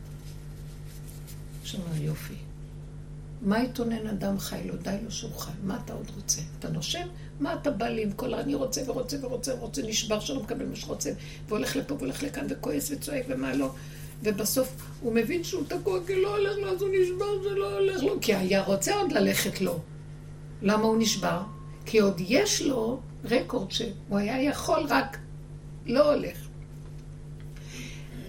[1.74, 2.34] לנו יופי.
[3.42, 4.76] מה יתונן אדם חי לו?
[4.76, 5.50] די לו שהוא חי.
[5.64, 6.40] מה אתה עוד רוצה?
[6.58, 7.06] אתה נושם?
[7.40, 10.76] מה אתה בא לי עם כל אני רוצה ורוצה ורוצה ורוצה, נשבר שלא מקבל מה
[10.76, 11.10] שרוצה,
[11.48, 13.70] והולך לפה והולך לכאן וכועס וצועק ומה לא.
[14.22, 18.02] ובסוף הוא מבין שהוא תקוע כי לא הולך לו, אז הוא נשבר, זה לא הולך
[18.02, 18.18] לו.
[18.20, 19.78] כי היה רוצה עוד ללכת לו.
[20.62, 21.40] למה הוא נשבר?
[21.90, 25.18] כי עוד יש לו רקורד שהוא היה יכול, רק
[25.86, 26.38] לא הולך.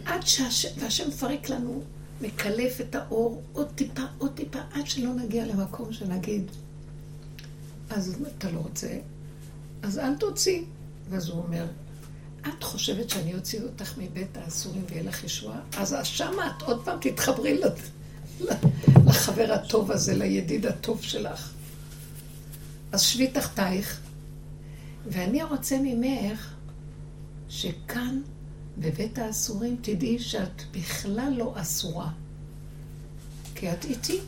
[0.05, 1.83] עד שהשם, והשם מפרק לנו,
[2.21, 6.51] מקלף את האור עוד טיפה, עוד טיפה, עד שלא נגיע למקום שנגיד,
[7.89, 8.97] אז אתה לא רוצה,
[9.81, 10.61] אז אל תוציא.
[11.09, 11.65] ואז הוא אומר,
[12.41, 15.59] את חושבת שאני אוציא אותך מבית האסורים ויהיה לך ישועה?
[15.77, 17.61] אז שמה את עוד פעם תתחברי
[19.05, 21.53] לחבר הטוב הזה, לידיד הטוב שלך.
[22.91, 24.01] אז שבי תחתייך,
[25.05, 26.53] ואני רוצה ממך
[27.49, 28.21] שכאן,
[28.77, 32.11] בבית האסורים, תדעי שאת בכלל לא אסורה.
[33.55, 34.19] כי את איתי.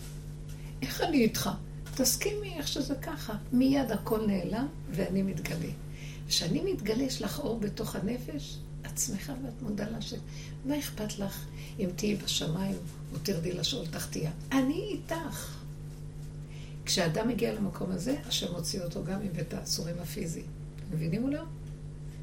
[0.82, 1.50] איך אני איתך?
[1.96, 3.34] תסכימי איך שזה ככה.
[3.52, 5.72] מיד הכל נעלם ואני מתגלה.
[6.28, 10.18] כשאני מתגלה, יש לך אור בתוך הנפש, את שמחה ואת מודה להשם.
[10.66, 11.46] מה אכפת לך
[11.80, 12.76] אם תהיי בשמיים
[13.14, 14.32] או תרדי לשאול תחתיה?
[14.52, 15.63] אני איתך.
[16.86, 20.44] כשאדם מגיע למקום הזה, השם מוציא אותו גם מבית האסורים הפיזי.
[20.92, 21.42] מבינים או לא?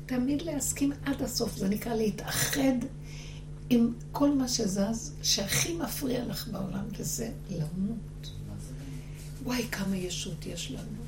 [0.06, 2.72] תמיד להסכים עד הסוף, זה נקרא להתאחד
[3.70, 8.30] עם כל מה שזז, שהכי מפריע לך בעולם, וזה למות.
[9.44, 11.00] וואי, כמה ישות יש לנו.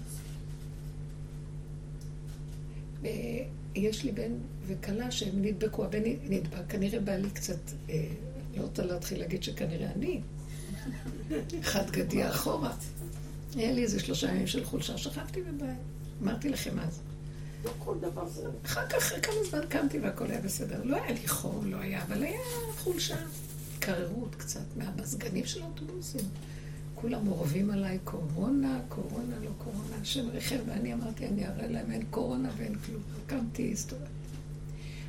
[3.75, 4.33] יש לי בן
[4.67, 7.59] וכלה שהם נדבקו, הבן נדבק, כנראה בא לי קצת,
[7.91, 8.07] אה,
[8.57, 10.21] לא רוצה להתחיל להגיד שכנראה אני,
[11.63, 12.77] חד גדי אחורה.
[13.57, 15.79] היה לי איזה שלושה ימים של חולשה, שכבתי בבית.
[16.23, 17.01] אמרתי לכם אז.
[17.65, 18.49] לא כל דבר זה...
[18.65, 20.83] אחר כך, אחרי כמה זמן קמתי והכל היה בסדר.
[20.85, 22.41] לא היה לי חור, לא היה, אבל היה
[22.79, 23.17] חולשה.
[23.79, 26.25] קררות קצת מהמזגנים של האוטובוסים.
[26.95, 32.05] כולם אורבים עליי, קורונה, קורונה, לא קורונה, השם ריחם, ואני אמרתי, אני אראה להם, אין
[32.11, 33.03] קורונה ואין כלום.
[33.27, 34.11] קמתי, הסתובבתי.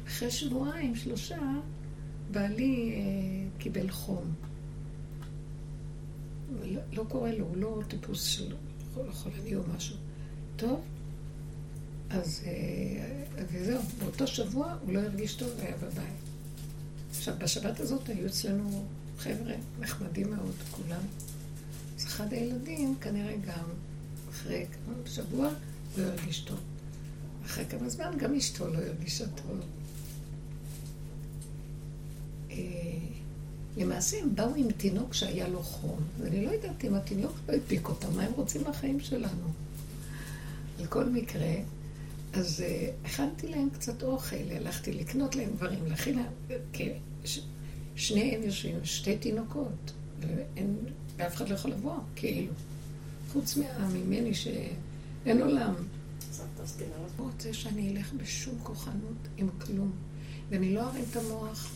[0.07, 1.39] אחרי שבועיים, שלושה,
[2.31, 3.01] בעלי אה,
[3.57, 4.33] קיבל חום.
[6.63, 8.55] לא, לא קורה לו, הוא לא טיפוס של
[9.11, 9.95] חולני או משהו.
[10.55, 10.81] טוב,
[12.09, 16.23] אז אה, וזהו, באותו שבוע הוא לא הרגיש טוב והיה בבית.
[17.09, 18.85] עכשיו, בשבת הזאת היו אצלנו
[19.17, 21.01] חבר'ה נחמדים מאוד, כולם.
[21.97, 23.65] אז אחד הילדים כנראה גם
[24.29, 25.49] אחרי כמה שבוע
[25.97, 26.59] לא הרגיש טוב.
[27.45, 29.59] אחרי כמה זמן גם אשתו לא הרגישה טוב.
[33.77, 37.89] למעשה הם באו עם תינוק שהיה לו חום, ואני לא יודעת אם התינוק לא הדביק
[37.89, 39.47] אותם, מה הם רוצים מהחיים שלנו.
[40.79, 41.53] על כל מקרה,
[42.33, 46.89] אז uh, הכנתי להם קצת אוכל, הלכתי לקנות להם דברים, להכין להם, כי
[47.25, 47.39] ש...
[47.95, 50.75] שניהם יושבים, שתי תינוקות, ואין,
[51.17, 52.53] ואף אחד לא יכול לבוא, כאילו.
[53.33, 55.73] חוץ מה, ממני שאין עולם.
[57.17, 59.91] הוא רוצה שאני אלך בשום כוחנות עם כלום,
[60.49, 61.71] ואני לא ארים את המוח.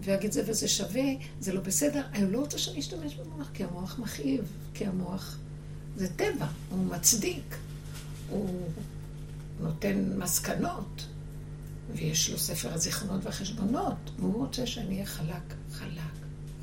[0.00, 1.04] ואגיד זה וזה שווה,
[1.40, 2.02] זה לא בסדר.
[2.12, 5.38] אני לא רוצה שאני אשתמש במוח, כי המוח מכאיב, כי המוח
[5.96, 7.56] זה טבע, הוא מצדיק,
[8.28, 8.68] הוא
[9.60, 11.06] נותן מסקנות,
[11.94, 16.00] ויש לו ספר הזיכרונות והחשבונות, והוא רוצה שאני אהיה חלק, חלק,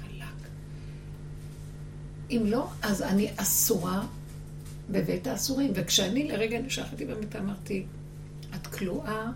[0.02, 0.50] חלק.
[2.30, 4.06] אם לא, אז אני אסורה
[4.90, 5.72] בבית האסורים.
[5.76, 7.86] וכשאני לרגע נשכתי במיטה, אמרתי,
[8.56, 9.32] את כלואה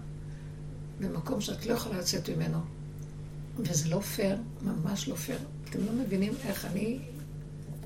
[1.00, 2.77] במקום שאת לא יכולה לצאת ממנו.
[3.60, 5.40] וזה לא פייר, ממש לא פייר.
[5.70, 7.00] אתם לא מבינים איך אני,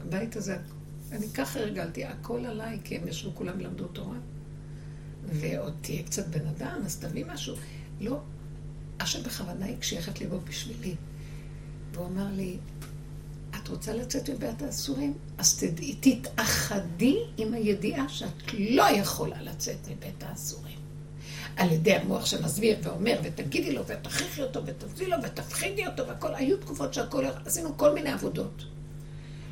[0.01, 0.57] הבית הזה,
[1.11, 4.17] אני ככה הרגלתי, הכל עליי, כי הם ישבו, כולם למדו תורה.
[5.33, 7.55] ועוד תהיה קצת בן אדם, אז תביא משהו.
[7.99, 8.19] לא,
[8.99, 10.95] השם בכוונה הקשיח את ליבו בשבילי.
[11.93, 12.57] והוא אמר לי,
[13.55, 15.13] את רוצה לצאת מבית האסורים?
[15.37, 20.80] אז תדעי, תתאחדי עם הידיעה שאת לא יכולה לצאת מבית האסורים.
[21.55, 26.35] על ידי המוח שמסביר ואומר, ותגידי לו, ותכריחי אותו, ותביא לו, ותפחידי אותו, והכל.
[26.35, 28.63] היו תקופות שהכל, עשינו כל מיני עבודות.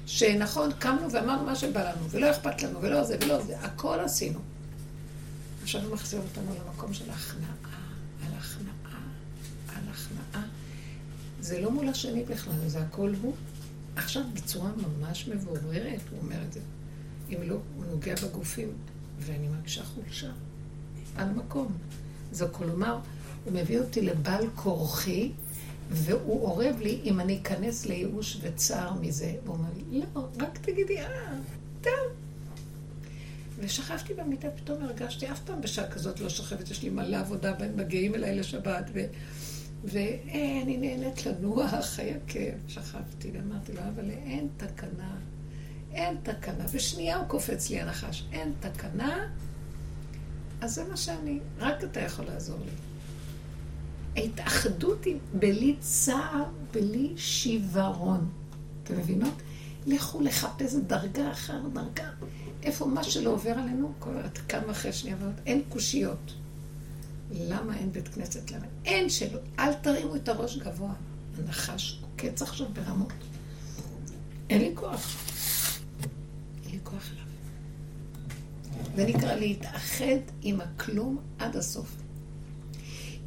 [0.05, 4.39] שנכון, קמנו ואמרנו מה שבא לנו, ולא אכפת לנו, ולא זה, ולא זה, הכל עשינו.
[5.63, 7.53] עכשיו הוא מחזיר אותנו למקום של הכנעה,
[8.25, 8.99] על הכנעה,
[9.67, 10.43] על הכנעה.
[11.41, 13.35] זה לא מול השני בכלל, זה הכל הוא.
[13.95, 16.59] עכשיו בצורה ממש מבוררת, הוא אומר את זה.
[17.29, 18.73] אם לא, הוא נוגע בגופים,
[19.19, 20.29] ואני מרגישה חולשה.
[21.19, 21.67] על מקום.
[22.31, 22.97] זה כלומר,
[23.45, 25.31] הוא מביא אותי לבעל כורחי,
[25.89, 29.35] והוא אורב לי אם אני אכנס לייאוש וצער מזה.
[29.43, 31.35] והוא אומר לי, לא, רק תגידי, אה,
[31.81, 31.93] טוב.
[33.59, 38.15] ושכבתי במיטה, פתאום הרגשתי, אף פעם בשעה כזאת לא שוכבת, יש לי מלא עבודה, מגיעים
[38.15, 38.85] אליי לשבת.
[39.83, 42.55] ואני נהנית לנוח, חיי כיף.
[42.67, 45.15] שכבתי ואמרתי לו, אבל אין תקנה,
[45.93, 46.63] אין תקנה.
[46.73, 49.27] בשנייה הוא קופץ לי הנחש, אין תקנה,
[50.61, 52.71] אז זה מה שאני, רק אתה יכול לעזור לי.
[54.15, 56.43] ההתאחדות היא בלי צער,
[56.73, 58.29] בלי שיוורון.
[58.83, 59.33] אתם מבינות?
[59.87, 62.09] לכו לחפש דרגה אחר דרגה.
[62.63, 66.33] איפה מה שלא עובר עלינו, קוראת כמה אחרי שנייה ואומרת, אין קושיות.
[67.31, 68.51] למה אין בית כנסת?
[68.51, 68.65] למה?
[68.85, 69.39] אין שלא.
[69.59, 70.93] אל תרימו את הראש גבוה.
[71.37, 73.13] הנחש עוקץ עכשיו ברמות.
[74.49, 75.17] אין לי כוח.
[76.63, 77.28] אין לי כוח אליו.
[78.95, 81.95] זה נקרא להתאחד עם הכלום עד הסוף.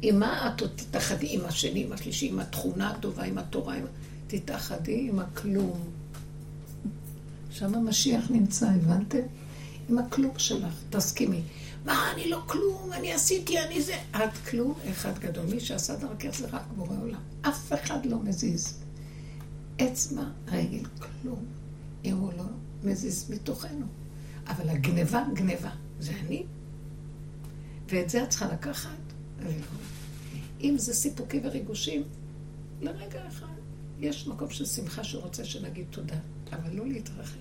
[0.01, 1.27] עם מה את תתאחדי?
[1.29, 3.85] עם השני, עם השלישי, עם התכונה הטובה, עם התורה, עם...
[4.27, 5.79] תתאחדי עם הכלום.
[7.51, 9.19] שם המשיח נמצא, הבנתם?
[9.89, 11.41] עם הכלום שלך, תסכימי.
[11.85, 13.95] מה, אני לא כלום, אני עשיתי, אני זה.
[14.11, 15.45] את כלום אחד גדול.
[15.45, 17.21] מי שעשה דרכך זה רק בורא עולם.
[17.41, 18.79] אף אחד לא מזיז.
[19.81, 21.45] אצבע, רגל, כלום.
[22.05, 22.43] אם הוא לא
[22.83, 23.85] מזיז מתוכנו.
[24.47, 25.71] אבל הגניבה, גניבה.
[25.99, 26.43] זה אני.
[27.89, 29.13] ואת זה את צריכה לקחת
[30.63, 32.03] אם זה סיפוקים וריגושים,
[32.81, 33.47] לרגע אחד.
[33.99, 36.15] יש מקום של שמחה שהוא רוצה שנגיד תודה,
[36.51, 37.39] אבל לא להתרחב.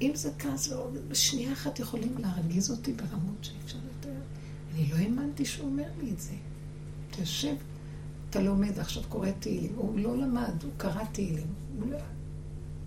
[0.00, 0.72] אם זה כעס,
[1.08, 4.20] בשנייה אחת יכולים להרגיז אותי ברמות שאי אפשר לתאר.
[4.74, 6.34] אני לא האמנתי שהוא אומר לי את זה.
[7.18, 7.54] יושב,
[8.30, 9.72] אתה לומד, עכשיו קורא תהילים.
[9.76, 11.46] הוא לא למד, הוא קרא תהילים.
[11.78, 11.98] הוא לא...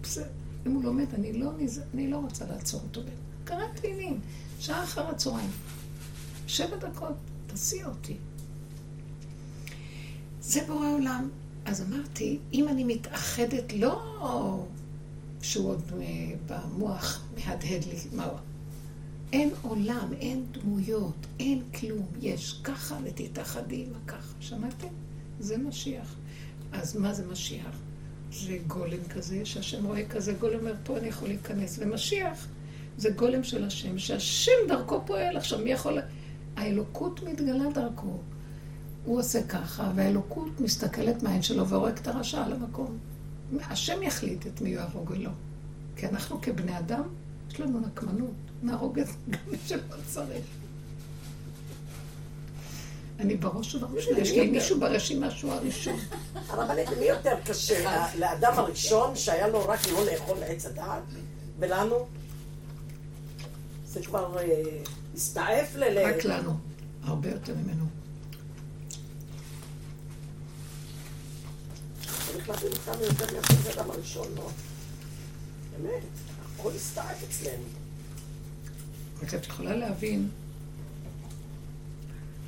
[0.02, 0.41] בסדר.
[0.67, 1.52] אם הוא לומד, אני לא,
[1.93, 3.02] אני לא רוצה לעצור אותו.
[3.43, 4.19] קרא תהילים,
[4.60, 5.50] שעה אחר הצהריים.
[6.47, 7.15] שבע דקות,
[7.47, 8.17] תסיע אותי.
[10.41, 11.30] זה בורא עולם.
[11.65, 14.67] אז אמרתי, אם אני מתאחדת, לא
[15.41, 16.08] שהוא עוד אה,
[16.47, 18.30] במוח מהדהד לי, מה?
[19.34, 22.06] אין עולם, אין דמויות, אין כלום.
[22.21, 24.34] יש ככה ותתאחדי עם הככה.
[24.39, 24.88] שמעתם?
[25.39, 26.15] זה משיח.
[26.71, 27.76] אז מה זה משיח?
[28.32, 31.80] זה גולם כזה, שהשם רואה כזה גולם, אומר, פה אני יכול להיכנס.
[31.82, 32.48] ומשיח
[32.98, 35.38] זה גולם של השם, שהשם דרכו פועל.
[35.38, 36.00] עכשיו, מי יכול...
[36.56, 38.20] האלוקות מתגלה דרכו.
[39.06, 42.98] הוא עושה ככה, והאלוקות מסתכלת מהעין שלו והורג את הרשע על המקום.
[43.60, 45.32] השם יחליט את מי יהרוג ולא.
[45.96, 47.04] כי אנחנו כבני אדם,
[47.52, 48.32] יש לנו נקמנות.
[48.63, 50.61] נהרוג את גם מי שלא צריך.
[53.22, 56.00] אני בראש ובראשונה, יש לי מישהו ברשימה שהוא הראשון.
[56.52, 61.04] אבל מי יותר קשה, לאדם הראשון שהיה לו רק לא לאכול עץ הדעת,
[61.60, 62.08] ולנו?
[63.86, 64.64] זה כבר אה,
[65.16, 65.84] הסתעף ל...
[65.98, 66.52] רק לנו,
[67.04, 67.86] הרבה יותר ממנו.
[72.32, 74.50] צריך להבין אותנו יותר מאשר זה האדם הראשון, לא?
[75.72, 76.04] באמת,
[76.56, 77.64] הכל הסתעף אצלנו.
[79.24, 80.30] את יכולה להבין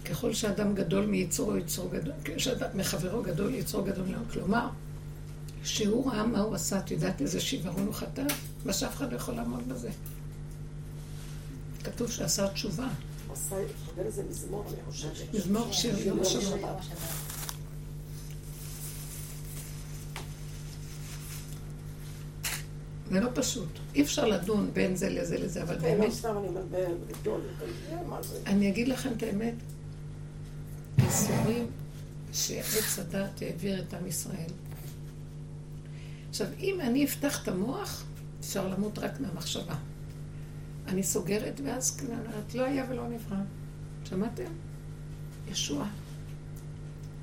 [0.06, 2.14] ככל שאדם גדול מיצרו, יצרו גדול,
[2.74, 4.32] מחברו גדול, יצרו גדול מאוד.
[4.32, 4.68] כלומר,
[5.64, 8.24] שהוא ראה מה הוא עשה, את יודעת איזה שיוורון הוא חטא?
[8.66, 9.90] מה שאף אחד לא יכול לעמוד בזה.
[11.84, 12.88] כתוב שעשה תשובה.
[13.34, 15.34] עשה, חבר איזה מזמור, אני חושבת.
[15.34, 16.60] מזמור שיר יום השבת.
[23.12, 23.70] זה לא פשוט.
[23.96, 26.14] אי אפשר לדון בין זה לזה לזה, אבל כן, באמת...
[27.26, 28.40] לא זה?
[28.46, 29.54] אני אגיד לכם את האמת,
[31.00, 31.68] איסורים
[32.34, 34.52] שעץ הדת העביר את עם ישראל.
[36.30, 38.04] עכשיו, אם אני אפתח את המוח,
[38.40, 39.76] אפשר למות רק מהמחשבה.
[40.88, 43.38] אני סוגרת, ואז אומרת, לא היה ולא נברא.
[44.06, 44.52] שמעתם?
[45.52, 45.88] ישוע.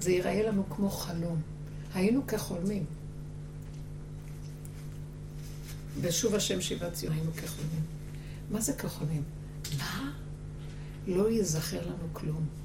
[0.01, 1.41] זה ייראה לנו כמו חלום.
[1.95, 2.85] היינו כחולמים.
[6.01, 7.83] ושוב השם שיבת ציון, היינו כחולמים.
[8.51, 9.23] מה זה כחולמים?
[9.79, 10.13] מה?
[11.07, 12.60] לא ייזכר לנו כלום.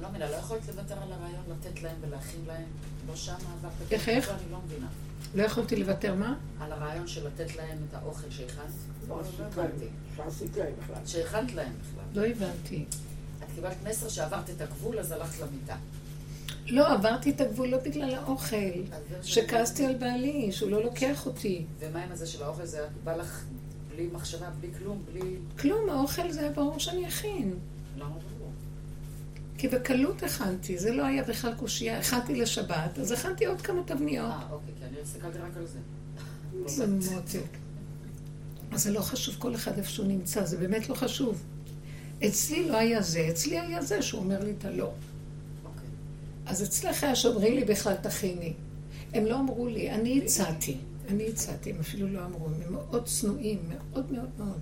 [0.00, 2.66] אני לא מבינה, לא יכולת לוותר על הרעיון לתת להם ולהכין להם?
[3.08, 3.92] לא שם עברת?
[3.92, 4.28] איך, איך?
[4.28, 4.86] אני לא מבינה.
[5.34, 6.34] לא יכולתי לוותר מה?
[6.60, 8.70] על הרעיון של לתת להם את האוכל שהכנת?
[9.08, 11.06] לא לא עשית הבנתי.
[11.06, 12.22] שהכנת להם בכלל.
[12.22, 12.84] לא הבנתי.
[13.38, 15.76] את קיבלת מסר שעברת את הגבול, אז הלכת למיטה.
[16.66, 18.56] לא, עברתי את הגבול לא בגלל האוכל.
[19.22, 21.64] שכעסתי על בעלי, שהוא לא לוקח אותי.
[21.78, 22.64] ומה עם הזה של האוכל?
[22.64, 23.44] זה בא לך
[23.88, 25.36] בלי מחשבה, בלי כלום, בלי...
[25.58, 27.58] כלום, האוכל זה היה ברור שאני אכין.
[29.60, 31.98] כי בקלות הכנתי, זה לא היה בכלל קושייה.
[31.98, 34.30] הכנתי לשבת, אז הכנתי עוד כמה תבניות.
[34.30, 35.78] אה, אוקיי, כי אני הסתכלתי רק על זה.
[36.66, 37.56] זה מותק.
[38.72, 41.42] אז זה לא חשוב כל אחד איפה שהוא נמצא, זה באמת לא חשוב.
[42.26, 44.92] אצלי לא היה זה, אצלי היה זה שהוא אומר לי את הלא.
[45.64, 45.88] אוקיי.
[46.46, 48.52] אז אצלך היה שאומרים לי בכלל תכיני.
[49.12, 50.76] הם לא אמרו לי, אני הצעתי.
[51.08, 54.60] אני הצעתי, הם אפילו לא אמרו, הם מאוד צנועים, מאוד מאוד מאוד.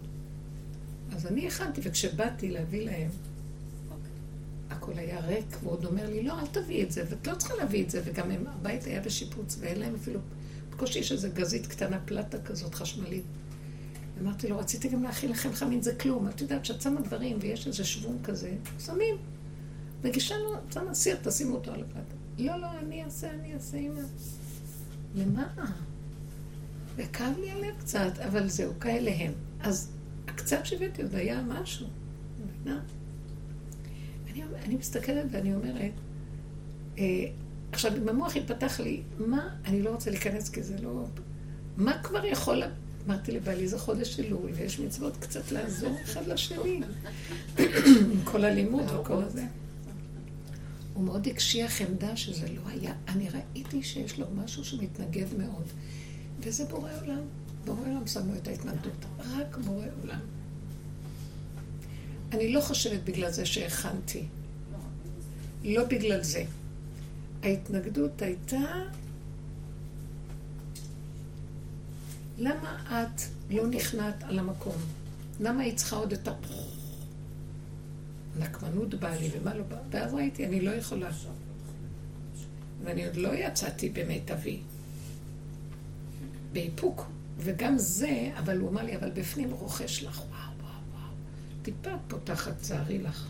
[1.12, 3.10] אז אני הכנתי, וכשבאתי להביא להם.
[4.78, 7.54] הכל היה ריק, והוא עוד אומר לי, לא, אל תביאי את זה, ואת לא צריכה
[7.54, 10.20] להביא את זה, וגם הם, הבית היה בשיפוץ, ואין להם אפילו,
[10.70, 13.24] בקושי יש איזו גזית קטנה, פלטה כזאת חשמלית.
[14.22, 16.28] אמרתי לו, רציתי גם להכין לכם חמין, זה כלום.
[16.28, 18.54] את יודעת שאת שמה דברים ויש איזה שוון כזה,
[18.86, 19.16] שמים.
[20.04, 22.14] מגישה לו, שמה סיר, תשימו אותו על הפלטה.
[22.38, 24.00] לא, לא, אני אעשה, אני אעשה, אמא.
[25.14, 25.46] למה?
[26.96, 29.32] וכאב לי הלב קצת, אבל זהו, כאלה הם.
[29.60, 29.90] אז
[30.28, 31.86] הקצת שהבאתי עוד היה משהו,
[32.44, 32.80] מבינה?
[34.32, 35.92] אני, אני מסתכלת ואני אומרת,
[36.98, 37.24] אה,
[37.72, 41.04] עכשיו, אם המוח יפתח לי, מה, אני לא רוצה להיכנס כי זה לא...
[41.76, 42.62] מה כבר יכול...
[43.06, 46.80] אמרתי לבעלי, זה חודש אלול, ויש מצוות קצת לעזור אחד לשני.
[47.58, 49.44] עם כל הלימוד וכל הזה.
[50.94, 52.94] הוא מאוד הקשיח עמדה שזה לא היה.
[53.08, 55.64] אני ראיתי שיש לו משהו שמתנגד מאוד.
[56.40, 57.20] וזה בורא עולם.
[57.64, 59.04] בורא עולם שם לו את ההתנגדות.
[59.18, 60.20] רק בורא עולם.
[62.32, 64.24] אני לא חושבת בגלל זה שהכנתי.
[65.64, 66.44] לא בגלל זה.
[67.42, 68.84] ההתנגדות הייתה,
[72.38, 74.76] למה את לא נכנעת על המקום?
[75.40, 76.32] למה היא צריכה עוד את ה...
[78.38, 79.76] נקמנות באה לי ומה לא בא?
[79.90, 81.10] ואז ראיתי, אני לא יכולה.
[82.84, 84.60] ואני עוד לא יצאתי במיטבי.
[86.52, 87.06] באיפוק.
[87.38, 90.22] וגם זה, אבל הוא אמר לי, אבל בפנים רוכש לך.
[91.68, 93.28] טיפה את פותחת, צערי לך.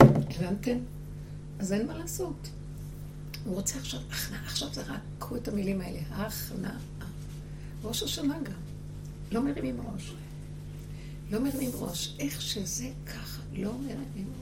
[0.00, 0.78] הבנתם?
[1.58, 2.48] אז אין מה לעשות.
[3.44, 6.78] הוא רוצה עכשיו הכנעה, עכשיו זה רק, קחו את המילים האלה, הכנעה.
[7.82, 8.60] ראש השנה גם.
[9.32, 10.12] לא מרימים ראש.
[11.30, 12.16] לא מרימים ראש.
[12.18, 14.32] איך שזה ככה, לא מרימים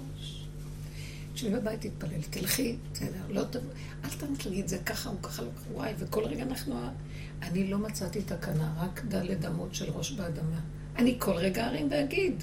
[1.38, 3.70] תשבי בבית תתפלל, תלכי, בסדר, לא תבוא,
[4.04, 6.80] אל תמיד להגיד זה ככה או לא ככה, וואי, וכל רגע אנחנו...
[7.42, 10.60] אני לא מצאתי תקנה, רק דלת אמות של ראש באדמה.
[10.96, 12.42] אני כל רגע ארים ואגיד.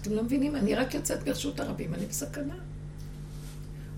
[0.00, 0.56] אתם לא מבינים?
[0.56, 2.56] אני רק יוצאת ברשות הרבים, אני בסכנה.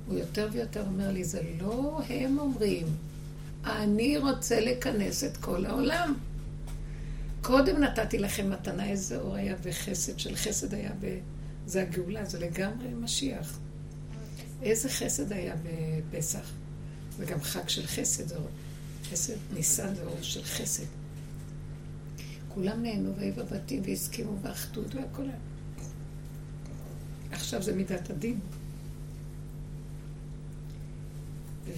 [0.06, 2.86] הוא יותר ויותר אומר לי, זה לא הם אומרים,
[3.64, 6.14] אני רוצה לכנס את כל העולם.
[7.42, 11.18] קודם נתתי לכם מתנה, איזה אור היה וחסד של חסד היה, ב...
[11.66, 13.58] זה הגאולה, זה לגמרי משיח.
[14.62, 16.50] איזה חסד היה בפסח?
[17.18, 18.36] זה גם חג של חסד, זה.
[19.10, 20.84] חסד, ניסן זה אור של חסד.
[22.48, 25.38] כולם נהנו והיו בבתים והסכימו ואחדות והכל היה.
[27.30, 28.40] עכשיו זה מידת הדין.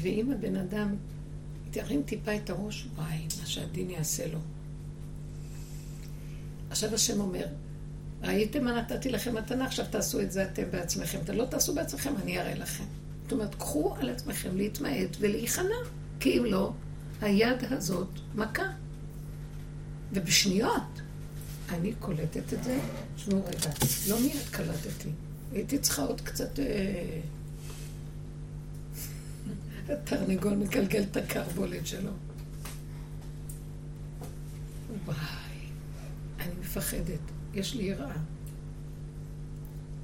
[0.03, 0.97] ואם הבן אדם
[1.77, 4.39] ירים טיפה את הראש, וואי, מה שהדין יעשה לו.
[6.71, 7.47] עכשיו השם אומר,
[8.23, 11.19] ראיתם מה נתתי לכם מתנה, עכשיו תעשו את זה אתם בעצמכם.
[11.25, 12.85] אתם לא תעשו בעצמכם, אני אראה לכם.
[13.23, 15.77] זאת אומרת, קחו על עצמכם להתמעט ולהיכנע,
[16.21, 16.73] כי אם לא,
[17.21, 18.67] היד הזאת מכה.
[20.13, 21.01] ובשניות
[21.71, 22.79] אני קולטת את זה.
[23.17, 23.71] תשמעו רגע,
[24.09, 25.09] לא מיד קלטתי.
[25.53, 26.59] הייתי צריכה עוד קצת...
[26.59, 27.21] אה...
[29.89, 32.11] התרנגול מגלגל את הקרבולת שלו.
[35.05, 35.17] וואי,
[36.41, 37.21] אני מפחדת,
[37.57, 38.17] יש לי יראה.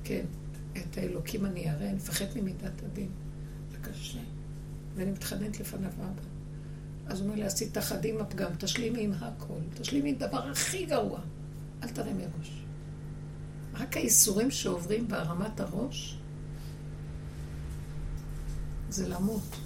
[0.05, 0.25] כן,
[0.73, 3.09] את האלוקים אני אראה, אני מפחד ממידת הדין.
[3.73, 4.19] זה קשה.
[4.95, 6.23] ואני מתחננת לפניו אבא.
[7.07, 9.61] אז הוא אומר לי, עשית אחדים הפגם, תשלימי עם הכל.
[9.75, 11.21] תשלימי עם דבר הכי גרוע.
[11.83, 12.63] אל תרימי ראש.
[13.75, 16.19] רק האיסורים שעוברים בהרמת הראש,
[18.91, 19.57] זה למות.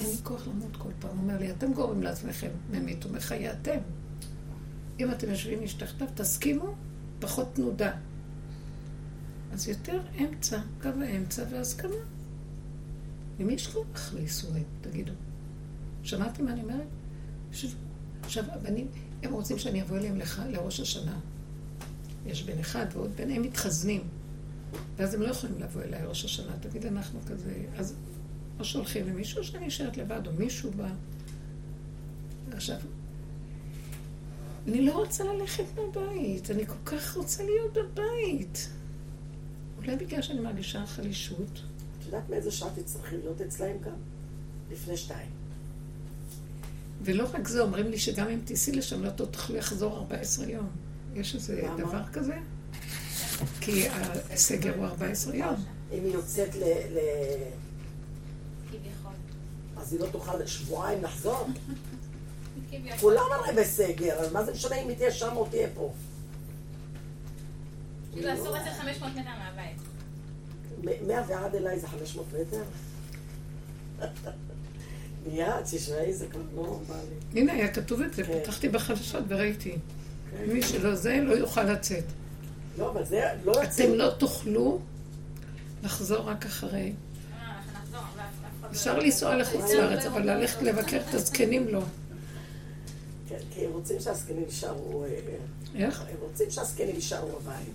[0.00, 1.10] אין לי כוח למות כל פעם.
[1.10, 3.78] הוא אומר לי, אתם גורמים לעצמכם ממית ומחיה אתם.
[5.00, 6.74] אם אתם יושבים משתכתב, תסכימו,
[7.20, 7.92] פחות תנודה.
[9.52, 11.94] אז יותר אמצע, קו האמצע והסכמה.
[13.40, 15.12] למי יש כוח לאיסורים, תגידו?
[16.02, 16.86] שמעתם מה אני אומרת?
[18.22, 18.86] עכשיו, הבנים,
[19.22, 20.38] הם רוצים שאני אבוא אליהם לח...
[20.38, 21.18] לראש השנה.
[22.26, 24.02] יש בן אחד ועוד בן, הם מתחזנים.
[24.96, 27.64] ואז הם לא יכולים לבוא אליי ראש השנה, תגיד, אנחנו כזה...
[27.76, 27.94] אז
[28.58, 30.88] או שולחים למישהו, או שאני נשארת לבד, או מישהו בא.
[32.52, 32.76] עכשיו,
[34.68, 38.68] אני לא רוצה ללכת מהבית, אני כל כך רוצה להיות בבית.
[39.76, 41.62] אולי בגלל שאני מרגישה חלישות.
[41.98, 43.96] את יודעת מאיזה שעה תצטרכי להיות אצלהם גם?
[44.70, 45.30] לפני שתיים.
[47.02, 50.68] ולא רק זה, אומרים לי שגם אם תיסעי לשם, לא תוכלי לחזור 14 יום.
[51.14, 51.76] יש איזה למה?
[51.76, 52.38] דבר כזה?
[53.60, 53.88] כי
[54.30, 55.54] הסגר הוא 14 יום.
[55.92, 56.62] אם היא יוצאת ל...
[56.90, 56.98] ל...
[59.76, 61.46] אז היא לא תוכל שבועיים לחזור?
[63.00, 65.92] כולם הרי בסגר, אז מה זה משנה אם היא תהיה שם או תהיה פה?
[68.12, 69.76] כאילו אסור לצאת 500 מטר מהבית.
[71.06, 72.62] מאה ועד אליי זה 500 מטר?
[75.26, 77.40] מיד, תשמעי, זה כבר לא בא לי.
[77.40, 78.40] הנה, היה כתוב את זה, כן.
[78.42, 79.76] פתחתי בחדשות וראיתי.
[80.30, 80.52] כן.
[80.52, 82.04] מי שלא זה, לא יוכל לצאת.
[82.78, 83.84] לא, אבל זה לא יוצא.
[83.84, 84.80] אתם לא תוכלו
[85.82, 86.92] לחזור רק אחרי.
[87.32, 87.60] אה,
[88.70, 91.82] אפשר לנסוע לחוץ לארץ, אבל ללכת לבקר את הזקנים לא.
[93.28, 95.04] כן, כי הם רוצים שהזקנים יישארו...
[95.04, 95.18] אה,
[95.74, 96.00] איך?
[96.00, 97.74] הם רוצים שהזקנים יישארו בבית.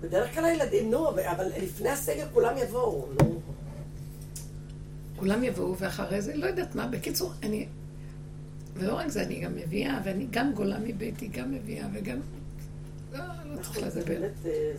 [0.00, 3.40] בדרך כלל הילדים, נו, אבל לפני הסגר כולם יבואו, נו.
[5.16, 6.86] כולם יבואו, ואחרי זה, לא יודעת מה.
[6.86, 7.66] בקיצור, אני...
[8.74, 12.20] ולא רק זה, אני גם מביאה, ואני גם גולה מביתי, גם מביאה, וגם...
[13.12, 14.22] לא, לא צריך נכון, לדבר.
[14.24, 14.72] אה,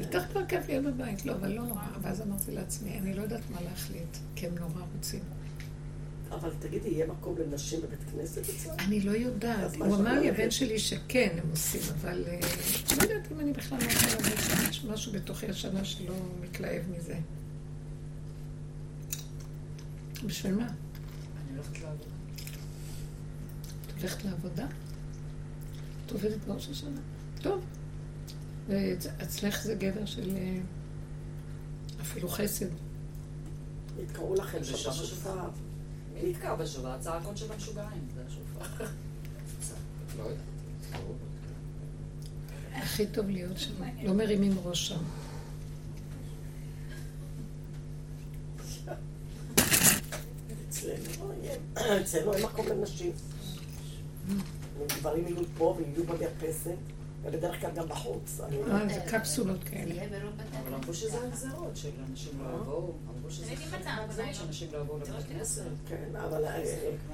[0.00, 1.82] בטח כבר כיף להיות בבית, לא, אבל לא נורא.
[2.02, 5.20] ואז אמרתי לעצמי, אני לא יודעת מה להחליט, כי הם נורא רוצים.
[6.34, 8.74] אבל תגידי, יהיה מקום לנשים בבית כנסת אצלם?
[8.78, 9.76] אני לא יודעת.
[9.76, 12.40] הוא אמר לי, הבן שלי, שכן, הם עושים, אבל אה,
[12.96, 17.14] לא יודעת אם אני בכלל לא יכולה להגיד שיש משהו בתוכי השנה שלא מתלהב מזה.
[20.26, 20.66] בשביל מה?
[20.66, 22.10] אני הולכת לעבודה.
[23.86, 24.66] את הולכת לעבודה?
[26.06, 27.00] את עובדת בראש השנה?
[27.42, 27.64] טוב.
[28.68, 30.58] ואצלך זה גדר של אה,
[32.00, 32.66] אפילו חסד.
[34.02, 35.48] יתקראו לכם שם בשופר.
[36.14, 36.88] מי נתקע בשופר?
[36.88, 38.84] הצעקות של המשוגעים, זה השופר.
[40.18, 40.24] לא
[42.74, 45.02] הכי טוב להיות שם, לא מרימים ראש שם.
[51.74, 53.12] אצלנו אין מקום לנשים.
[54.86, 56.93] גברים יהיו פה ויהיו במרפסת.
[57.24, 58.40] ובדרך כלל גם בחוץ.
[58.40, 59.94] אה, זה קפסולות כאלה.
[60.04, 62.92] אבל אמרו שזה הגזרות, שאנשים לא יבואו.
[63.18, 65.62] אמרו שזה הגזרות, שאנשים לא יבואו לבית כנסת.
[65.88, 66.68] כן, אבל אה, את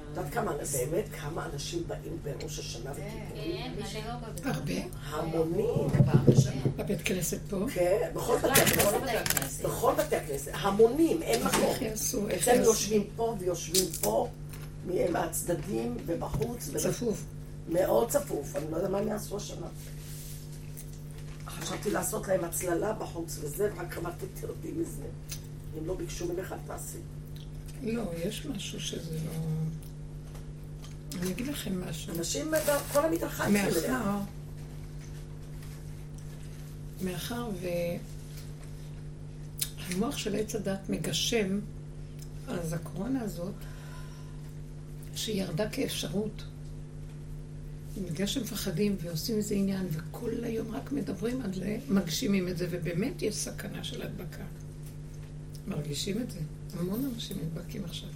[0.09, 3.75] יודעת כמה, באמת, כמה אנשים באים בראש השנה וכיפורים?
[3.91, 4.01] כן,
[4.43, 4.73] לא הרבה.
[5.09, 5.87] המונים.
[6.77, 7.65] בבית כנסת פה?
[7.73, 8.61] כן, בכל בתי
[9.17, 9.65] הכנסת.
[9.65, 10.51] בכל בתי הכנסת.
[10.53, 11.61] המונים, אין מקום.
[11.61, 12.27] איך יעשו?
[12.35, 14.27] אצלנו יושבים פה ויושבים פה,
[15.11, 16.69] מהצדדים ובחוץ.
[16.77, 17.23] צפוף.
[17.69, 19.67] מאוד צפוף, אני לא יודע מה הם יעשו השנה.
[21.61, 25.05] חשבתי לעשות להם הצללה בחוץ וזה, ורק אמרתי, תרדי מזה.
[25.77, 26.97] אם לא ביקשו ממך, אל תעשי.
[27.83, 29.31] לא, יש משהו שזה לא...
[31.21, 32.13] אני אגיד לכם משהו.
[32.17, 32.51] אנשים,
[32.93, 34.17] כל המדרכה מאחר,
[37.01, 37.49] מאחר
[39.89, 41.59] והמוח של עץ הדת מגשם,
[42.47, 43.53] אז הקורונה הזאת,
[45.15, 46.43] שירדה כאפשרות,
[47.97, 53.35] בגלל שמפחדים ועושים איזה עניין, וכל היום רק מדברים זה, מגשימים את זה, ובאמת יש
[53.35, 54.43] סכנה של הדבקה.
[55.67, 56.39] מרגישים את זה.
[56.79, 58.09] המון אנשים נדבקים עכשיו.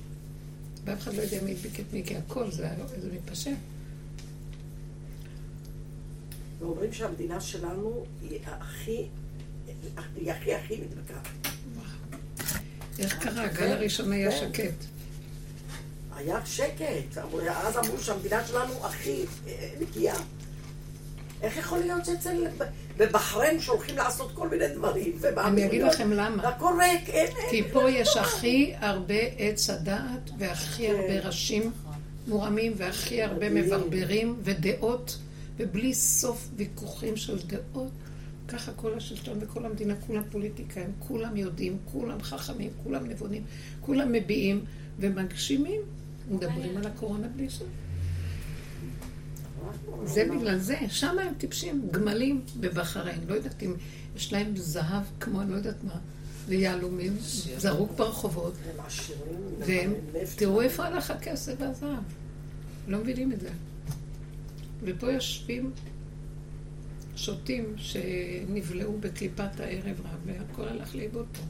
[0.85, 2.69] ואף אחד לא יודע מי הדביק את מי, כי הכל זה,
[3.01, 3.51] זה מתפשט.
[6.59, 9.05] ואומרים שהמדינה שלנו היא הכי,
[10.15, 11.19] היא הכי הכי נדבקה.
[12.99, 13.43] איך קרה?
[13.43, 14.31] הגל הראשון היה.
[14.31, 14.94] שקט.
[16.15, 17.17] היה שקט.
[17.49, 20.15] אז אמרו שהמדינה שלנו הכי אה, נקייה.
[21.41, 22.47] איך יכול להיות שאצל...
[22.97, 26.43] בבחריין שהולכים לעשות כל מיני דברים, אני אגיד לכם למה.
[26.43, 27.27] והכל ריק, אין...
[27.49, 30.95] כי פה יש הכי הרבה עץ הדעת, והכי כן.
[30.95, 31.71] הרבה ראשים
[32.27, 35.17] מורמים, והכי הרבה מברברים ודעות,
[35.57, 37.91] ובלי סוף ויכוחים של דעות,
[38.47, 43.43] ככה כל השלטון וכל המדינה, כולם פוליטיקאים, כולם יודעים, כולם חכמים, כולם נבונים,
[43.81, 44.65] כולם מביעים
[44.99, 45.81] ומגשימים,
[46.29, 47.67] מדברים על הקורונה בלי סוף.
[50.05, 53.73] זה בגלל זה, שם הם טיפשים, גמלים בבחריין, לא יודעת אם
[54.15, 55.95] יש להם זהב כמו אני לא יודעת מה,
[56.47, 57.15] ויהלומים,
[57.57, 58.53] זרוק ברחובות,
[59.59, 59.93] והם.
[60.35, 62.03] תראו איפה הלך הכסף והזהב.
[62.87, 63.49] לא מבינים את זה.
[64.81, 65.71] ופה יושבים
[67.15, 71.41] שוטים שנבלעו בקליפת הערב רב, והכל הלך לאיבוד פה.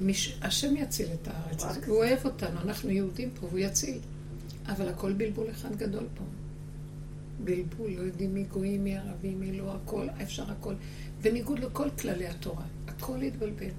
[0.00, 0.38] מש...
[0.42, 3.98] השם יציל את הארץ, רק הוא אוהב אותנו, אנחנו יהודים פה, והוא יציל.
[4.66, 6.24] אבל הכל בלבול אחד גדול פה.
[7.44, 10.74] בלבול, לא יודעים מי גויים, מי ערבים, מי לא, הכל, אפשר הכל.
[11.22, 13.70] בניגוד לכל כללי התורה, הכל התבלבל.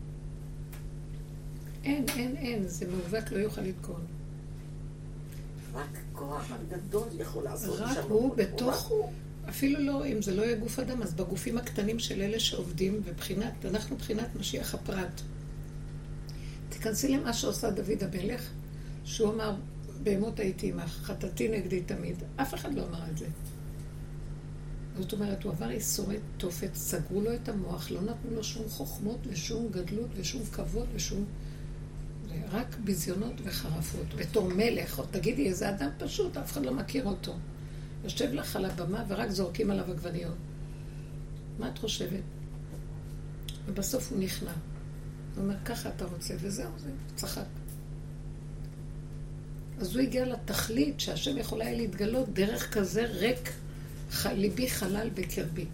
[1.83, 4.01] אין, אין, אין, זה מעוות לא יוכל לתקון.
[5.73, 8.01] רק כוח הגדול יכול לעשות רק שם.
[8.09, 9.11] הוא רק בתוך, הוא.
[9.49, 13.65] אפילו לא, אם זה לא יהיה גוף אדם, אז בגופים הקטנים של אלה שעובדים, ובחינת,
[13.65, 15.21] אנחנו בחינת משיח הפרט.
[16.81, 18.49] תיכנסי למה שעושה דוד המלך,
[19.03, 19.55] שהוא אמר,
[20.03, 22.15] בהמות הייתי עמך, חטאתי נגדי תמיד.
[22.35, 23.25] אף אחד לא אמר את זה.
[24.99, 29.17] זאת אומרת, הוא עבר ייסורי תופת, סגרו לו את המוח, לא נתנו לו שום חוכמות
[29.27, 31.25] ושום גדלות ושום כבוד ושום...
[32.51, 34.13] רק ביזיונות וחרפות.
[34.15, 37.33] בתור מלך, או תגידי, איזה אדם פשוט, אף אחד לא מכיר אותו.
[38.03, 40.35] יושב לך על הבמה ורק זורקים עליו עגבניות.
[41.59, 42.23] מה את חושבת?
[43.67, 44.51] ובסוף הוא נכנע.
[45.35, 47.45] הוא אומר, ככה אתה רוצה, וזהו, זה צחק.
[49.79, 53.51] אז הוא הגיע לתכלית שהשם יכול היה להתגלות דרך כזה ריק.
[54.25, 55.65] ליבי חלל בקרבי.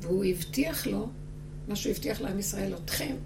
[0.00, 1.10] והוא הבטיח לו,
[1.68, 3.16] מה שהוא הבטיח לעם ישראל, אתכם,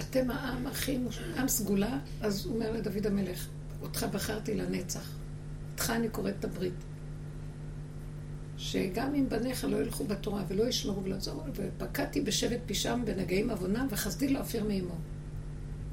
[0.00, 0.98] אתם העם הכי.
[1.36, 3.48] עם סגולה, אז הוא אומר לדוד המלך,
[3.82, 5.10] אותך בחרתי לנצח.
[5.72, 6.74] איתך אני קוראת את הברית.
[8.56, 14.28] שגם אם בניך לא ילכו בתורה ולא ישמרו ולעזור, ופקדתי בשבט פישם בנגעים עוונם וחסדי
[14.28, 14.94] לא אפיר מאמו.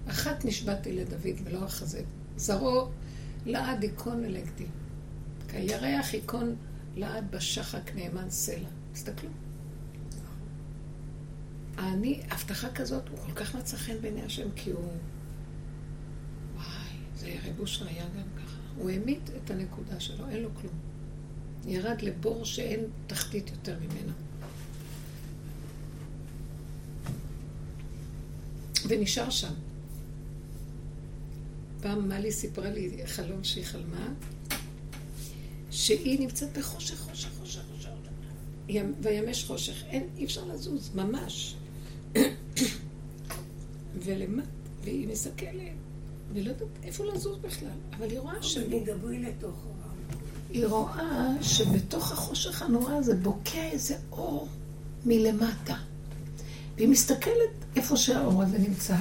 [0.07, 2.03] אחת נשבעתי לדוד ולא אחזב.
[2.37, 2.89] זרעו
[3.45, 4.65] לעד ייכון אלגדי.
[5.47, 6.55] כירח ייכון
[6.95, 8.69] לעד בשחק נאמן סלע.
[8.93, 9.29] תסתכלו.
[11.77, 14.91] אני, הבטחה כזאת, הוא כל כך מצא חן בעיני השם, כי הוא...
[16.55, 18.57] וואי, זה רב אושר היה גם ככה.
[18.77, 20.92] הוא העמיד את הנקודה שלו, אין לו כלום.
[21.67, 24.13] ירד לבור שאין תחתית יותר ממנו.
[28.87, 29.53] ונשאר שם.
[31.81, 34.13] פעם מלי סיפרה לי חלום שהיא חלמה,
[35.71, 37.89] שהיא נמצאת בחושך, חושך, חושך, חושך,
[39.01, 39.83] וימש חושך.
[39.83, 41.55] אין, אי אפשר לזוז, ממש.
[44.03, 44.47] ולמט,
[44.83, 45.71] והיא מסתכלת,
[46.33, 48.57] ולא יודעת איפה לזוז בכלל, אבל היא רואה ש...
[48.57, 49.82] לתוך העם.
[50.53, 54.47] היא רואה שבתוך החושך הנורא הזה בוקע איזה אור
[55.05, 55.75] מלמטה.
[56.75, 58.95] והיא מסתכלת איפה שהאור הזה נמצא,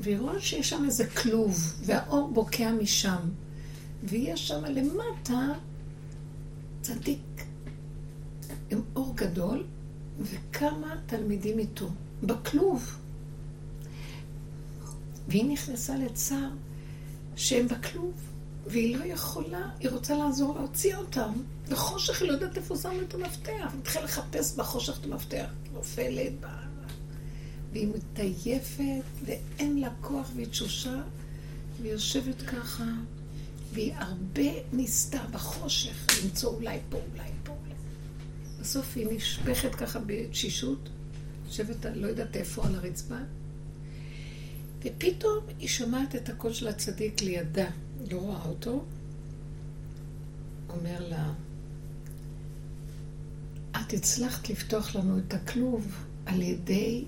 [0.00, 3.28] והיא רואה שיש שם איזה כלוב, והאור בוקע משם.
[4.04, 5.54] ויש שם למטה
[6.82, 7.44] צדיק
[8.70, 9.64] עם אור גדול,
[10.20, 11.88] וכמה תלמידים איתו,
[12.22, 12.96] בכלוב.
[15.28, 16.50] והיא נכנסה לצער
[17.36, 18.31] שהם בכלוב,
[18.66, 21.32] והיא לא יכולה, היא רוצה לעזור להוציא אותם.
[21.68, 23.48] בחושך היא לא יודעת איפה שמו את המפתח.
[23.48, 25.46] היא מתחילה לחפש בחושך את המפתח.
[25.72, 26.62] נופלת, באה,
[27.72, 31.02] והיא מתעייפת, ואין לה כוח, והיא תשושה,
[31.80, 32.84] והיא יושבת ככה,
[33.72, 37.74] והיא הרבה ניסתה בחושך למצוא אולי פה, אולי פה, אולי.
[38.60, 40.88] בסוף היא נשפכת ככה בתשישות,
[41.46, 43.18] יושבת, לא יודעת איפה, על הרצפה,
[44.84, 47.70] ופתאום היא שומעת את הקול של הצדיק לידה,
[48.12, 48.84] לא רואה אותו,
[50.68, 51.32] אומר לה,
[53.70, 57.04] את הצלחת לפתוח לנו את הכלוב על ידי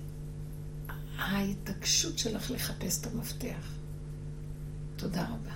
[1.17, 3.73] ההתעקשות שלך לחפש את המפתח.
[4.95, 5.55] תודה רבה.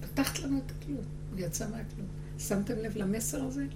[0.00, 2.06] פתחת לנו את הכלוב, הוא יצא מהכלוב.
[2.38, 3.66] שמתם לב למסר הזה?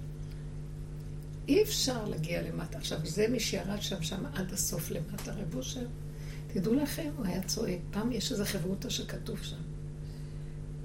[1.48, 2.78] אי אפשר להגיע למטה.
[2.78, 5.86] עכשיו, זה מי שירד שם, שם עד הסוף למטה, רב אושר.
[6.53, 7.78] תדעו לכם, הוא היה צועק.
[7.90, 9.57] פעם יש איזה חברותא שכתוב שם.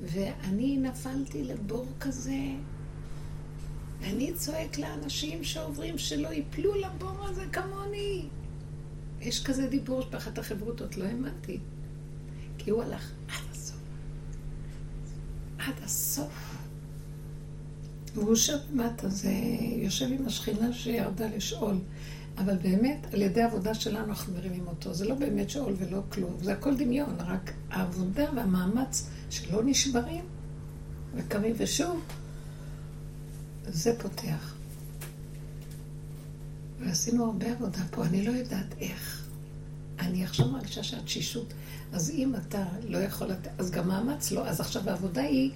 [0.01, 2.39] ואני נפלתי לבור כזה,
[4.01, 8.25] ואני צועק לאנשים שעוברים שלא יפלו לבור הזה כמוני.
[9.21, 11.59] יש כזה דיבור באחת החברותות, לא האמנתי.
[12.57, 13.79] כי הוא הלך עד הסוף.
[15.57, 16.55] עד הסוף.
[18.15, 19.31] והוא יושב למטה, זה
[19.77, 21.75] יושב עם השכינה שירדה לשאול.
[22.37, 24.93] אבל באמת, על ידי העבודה שלנו אנחנו מרימים אותו.
[24.93, 30.25] זה לא באמת שאול ולא כלום, זה הכל דמיון, רק העבודה והמאמץ שלא נשברים
[31.15, 32.03] וקמים ושוב.
[33.67, 34.53] זה פותח.
[36.79, 39.27] ועשינו הרבה עבודה פה, אני לא יודעת איך.
[39.99, 41.53] אני עכשיו מרגישה שהתשישות.
[41.93, 44.47] אז אם אתה לא יכול לתת, אז גם מאמץ לא.
[44.47, 45.51] אז עכשיו העבודה היא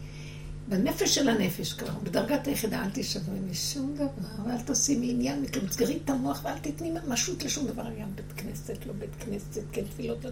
[0.70, 6.10] בנפש של הנפש, כלומר, בדרגת היחידה, אל תשברי משום דבר, ואל תשימי עניין, תסגרי את
[6.10, 10.30] המוח ואל תתני ממשות לשום דבר, גם בית כנסת, לא בית כנסת, כן תפילות, לא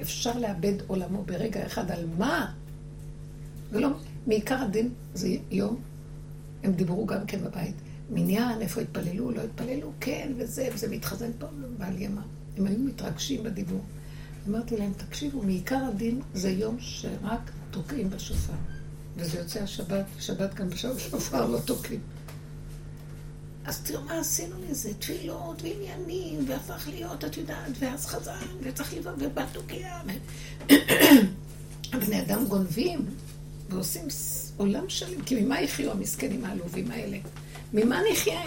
[0.00, 2.52] אפשר לאבד עולמו ברגע אחד, על מה?
[3.72, 3.88] ולא,
[4.26, 5.80] מעיקר הדין זה יום,
[6.62, 7.74] הם דיברו גם כן בבית,
[8.10, 11.46] מניין, איפה התפללו, לא התפללו, כן, וזה, וזה מתחזן פה
[11.78, 12.22] בעל ימה.
[12.56, 13.80] הם היו מתרגשים בדיבור.
[14.48, 18.75] אמרתי להם, תקשיבו, מעיקר הדין זה יום שרק תוקעים בשופר.
[19.16, 22.00] וזה יוצא השבת, שבת גם בשופר לא תוקעים.
[23.64, 29.12] אז תראו מה עשינו מזה, תפילות ועניינים, והפך להיות, את יודעת, ואז חזר, וצריך לבוא,
[29.18, 30.00] ובא תוקע.
[31.92, 33.06] הבני אדם גונבים,
[33.70, 34.08] ועושים
[34.56, 37.18] עולם שלם, כי ממה יחיו המסכנים העלובים האלה?
[37.72, 38.40] ממה נחיה?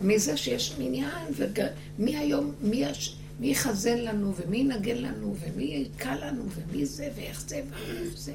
[0.00, 6.26] מזה שיש מניין, ומי היום, מי, יש, מי יחזן לנו, ומי ינגן לנו, ומי יקל
[6.26, 8.32] לנו, ומי זה, ואיך זה, ואיך זה.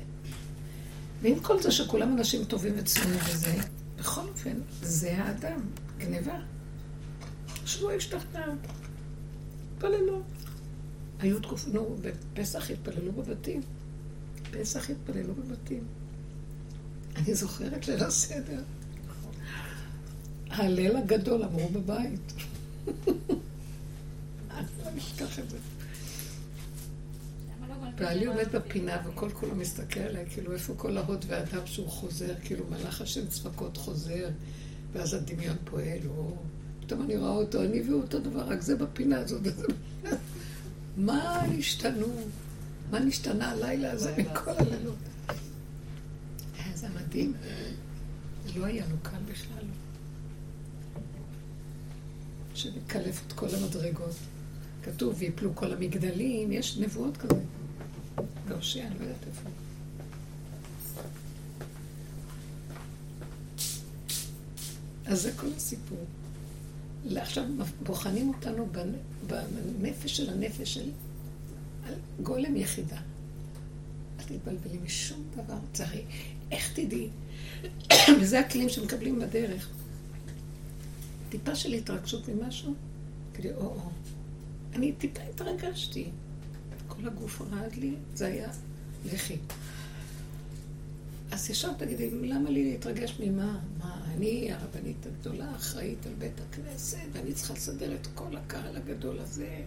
[1.21, 3.55] ועם כל זה שכולם אנשים טובים וצנועים וזה,
[3.97, 5.59] בכל אופן, זה האדם,
[5.97, 6.39] גניבה.
[7.65, 8.53] שבו השתכנעו,
[9.75, 10.21] התפללו.
[11.19, 13.61] היו תקופות, נו, בפסח התפללו בבתים.
[14.51, 15.83] פסח התפללו בבתים.
[17.15, 18.61] אני זוכרת ליל הסדר.
[20.49, 22.33] הליל הגדול אמרו בבית.
[24.51, 25.57] אני לא אשכח את זה.
[27.95, 32.65] בעלי עומד בפינה וכל כולו מסתכל עליי, כאילו איפה כל ההוד והאדם שהוא חוזר, כאילו
[32.69, 34.29] מלאך השם צפקות חוזר,
[34.93, 36.35] ואז הדמיון פועל, או...
[36.79, 39.41] פתאום אני רואה אותו, אני והוא אותו דבר, רק זה בפינה הזאת.
[40.97, 42.07] מה השתנו?
[42.91, 44.95] מה נשתנה הלילה הזה מכל הלילות?
[46.59, 47.33] אה, זה מדהים.
[48.55, 49.63] לא היה לנו קל בכלל.
[52.53, 54.15] שנקלף את כל המדרגות.
[54.83, 57.41] כתוב, ויפלו כל המגדלים, יש נבואות כזה.
[58.47, 59.49] והושע, אני לא יודעת איפה.
[65.05, 66.05] אז זה כל הסיפור.
[67.15, 67.43] עכשיו
[67.83, 68.67] בוחנים אותנו
[69.27, 70.89] בנפש של הנפש של
[72.23, 72.97] גולם יחידה.
[74.19, 76.03] אל תתבלבלי משום דבר, צרי.
[76.51, 77.09] איך תדעי?
[78.21, 79.69] וזה הכלים שמקבלים בדרך.
[81.29, 82.73] טיפה של התרגשות ממשהו,
[83.33, 83.89] כדי או-או.
[84.73, 86.09] אני טיפה התרגשתי.
[87.01, 88.49] כל הגוף רעד לי, זה היה
[89.13, 89.37] לכי.
[91.31, 93.59] אז ישר תגידי, למה לי להתרגש ממה?
[93.79, 99.19] מה, אני הרבנית הגדולה, אחראית על בית הכנסת, ואני צריכה לסדר את כל הקהל הגדול
[99.19, 99.61] הזה.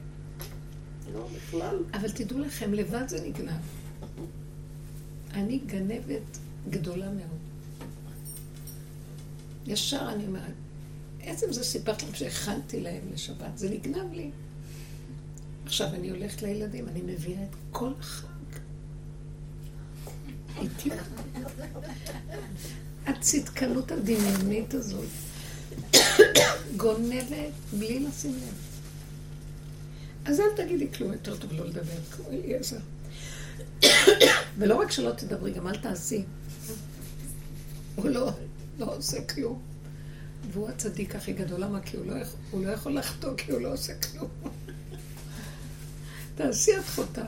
[1.13, 1.77] לא, בכלל.
[1.95, 3.61] אבל תדעו לכם, לבד זה נגנב.
[5.33, 6.39] אני גנבת
[6.71, 7.39] גדולה מאוד.
[9.67, 10.55] ישר אני אומרת,
[11.23, 14.31] עצם זה סיפרתי לכם שהכנתי להם לשבת, זה נגנב לי.
[15.67, 18.27] עכשיו אני הולכת לילדים, אני מביאה את כל החג.
[20.61, 20.91] איתי.
[23.07, 25.05] הצדקנות הדמיונית הזאת
[26.77, 28.55] גונבת בלי לשים לב.
[30.25, 32.79] אז אל תגידי כלום, יותר טוב לא לדבר, כמו אליעזר.
[34.59, 36.25] ולא רק שלא תדברי, גם אל תעשי.
[37.95, 38.31] הוא לא,
[38.79, 39.63] לא עושה כלום.
[40.53, 41.81] והוא הצדיק הכי גדול, למה?
[41.81, 42.15] כי הוא לא,
[42.51, 44.29] הוא לא יכול לחטוא כי הוא לא עושה כלום.
[46.35, 47.23] תעשי את חוטא.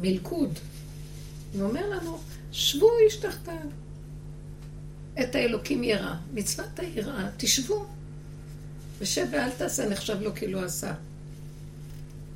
[0.00, 0.58] מלכוד.
[1.52, 2.18] הוא אומר לנו,
[2.52, 3.54] שבו איש תחתיו.
[5.20, 6.14] את האלוקים ירא.
[6.34, 7.86] מצוות היראה, תשבו.
[8.98, 10.94] ושב ואל תעשה נחשב לו כאילו עשה.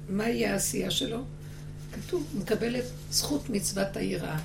[0.08, 1.24] מה יהיה העשייה שלו?
[1.92, 4.38] כתוב, מקבל את זכות מצוות היראה.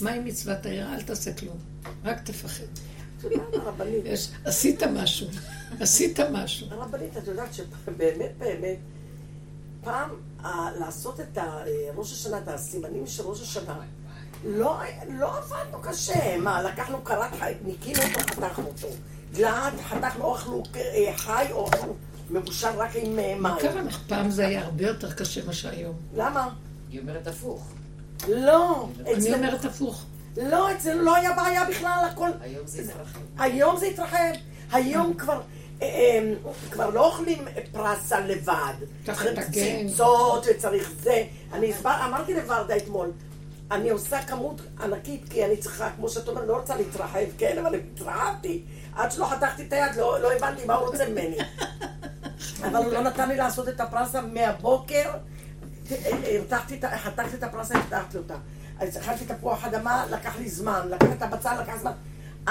[0.00, 0.94] מהי מצוות היראה?
[0.94, 1.56] אל תעשה כלום,
[2.04, 2.64] רק תפחד.
[4.04, 5.26] יש, עשית משהו,
[5.80, 6.66] עשית משהו.
[6.70, 8.76] הרבנית, את יודעת שבאמת באמת,
[9.84, 10.10] פעם
[10.78, 11.38] לעשות את
[11.96, 13.78] ראש השנה, את הסימנים של ראש השנה,
[14.44, 16.38] לא, לא עבדנו קשה.
[16.38, 18.88] מה, לקחנו קרת חי, ניקינו אותו, חתכנו אותו.
[19.32, 21.94] דלעת, חתכנו, או אכלו אה, חי, או אכלו
[22.30, 23.42] מבושל רק עם אה, מים.
[23.42, 24.00] מה קרה לך?
[24.06, 25.96] פעם זה היה הרבה יותר קשה ממה שהיום.
[26.16, 26.48] למה?
[26.90, 27.68] היא אומרת הפוך.
[28.28, 28.88] לא.
[29.06, 30.04] אני אומרת הפוך.
[30.36, 32.30] לא, אצלנו לא היה בעיה בכלל, הכל...
[32.40, 33.18] היום זה התרחב.
[33.38, 34.32] היום זה התרחב.
[34.72, 35.40] היום כבר...
[35.82, 36.32] אה,
[36.70, 38.74] כבר לא אוכלים פרסה לבד.
[39.06, 41.24] צריך ציצות וצריך זה.
[41.52, 43.10] אני אמרתי לוורדה אתמול,
[43.70, 47.74] אני עושה כמות ענקית, כי אני צריכה, כמו שאת אומרת, לא רוצה להתרחב, כן, אבל
[47.74, 48.62] התרחבתי.
[48.94, 51.36] עד שלא חתכתי את היד, לא, לא הבנתי מה הוא רוצה ממני.
[52.66, 55.10] אבל הוא לא נתן לי לעשות את הפרסה מהבוקר.
[56.96, 58.36] חתכתי את הפרסה, הבטחתי אותה.
[58.80, 61.92] אז אכלתי תפוח אדמה, לקח לי זמן, לקח את הבצל, לקח זמן.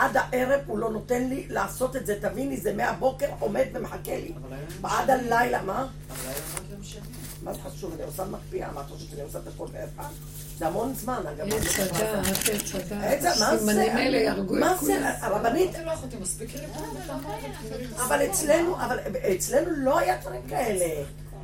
[0.01, 4.33] עד הערב הוא לא נותן לי לעשות את זה, תביני, זה מהבוקר עומד ומחכה לי.
[4.83, 5.87] עד הלילה, מה?
[7.43, 7.93] מה זה חשוב?
[7.93, 10.09] אני עושה מקפיאה, מה את חושבת שאני עושה את הכל באחד?
[10.57, 11.53] זה המון זמן, אגב.
[11.53, 12.75] עץ הדעת, עץ.
[12.75, 13.51] הדעת, מה זה?
[13.51, 14.93] הסימנים האלה יהרגו את מה זה?
[14.93, 15.11] כולם.
[15.21, 15.71] הרבנית,
[17.95, 18.99] אבל אצלנו, אבל
[19.35, 21.03] אצלנו לא היה דברים כאלה.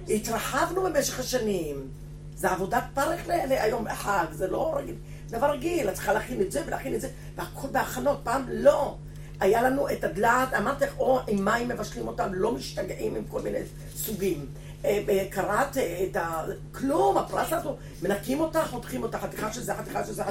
[0.10, 1.88] התרחבנו במשך השנים.
[2.36, 4.95] זה עבודת פרך להיום חג, זה לא רגיל,
[5.34, 8.98] דבר רגיל, את צריכה להכין את זה ולהכין את זה, והכל בהכנות, פעם לא.
[9.40, 13.42] היה לנו את הדלעת, אמרתי לך, או עם מים מבשלים אותם, לא משתגעים עם כל
[13.42, 13.60] מיני
[13.96, 14.46] סוגים.
[14.86, 16.44] אה, אה, קראת אה, את ה...
[16.72, 20.24] כלום, הפרס הזו, מנקים אותה, חותכים אותה, חתיכה של זה, חתיכה של זה,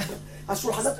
[0.48, 0.90] השולחן,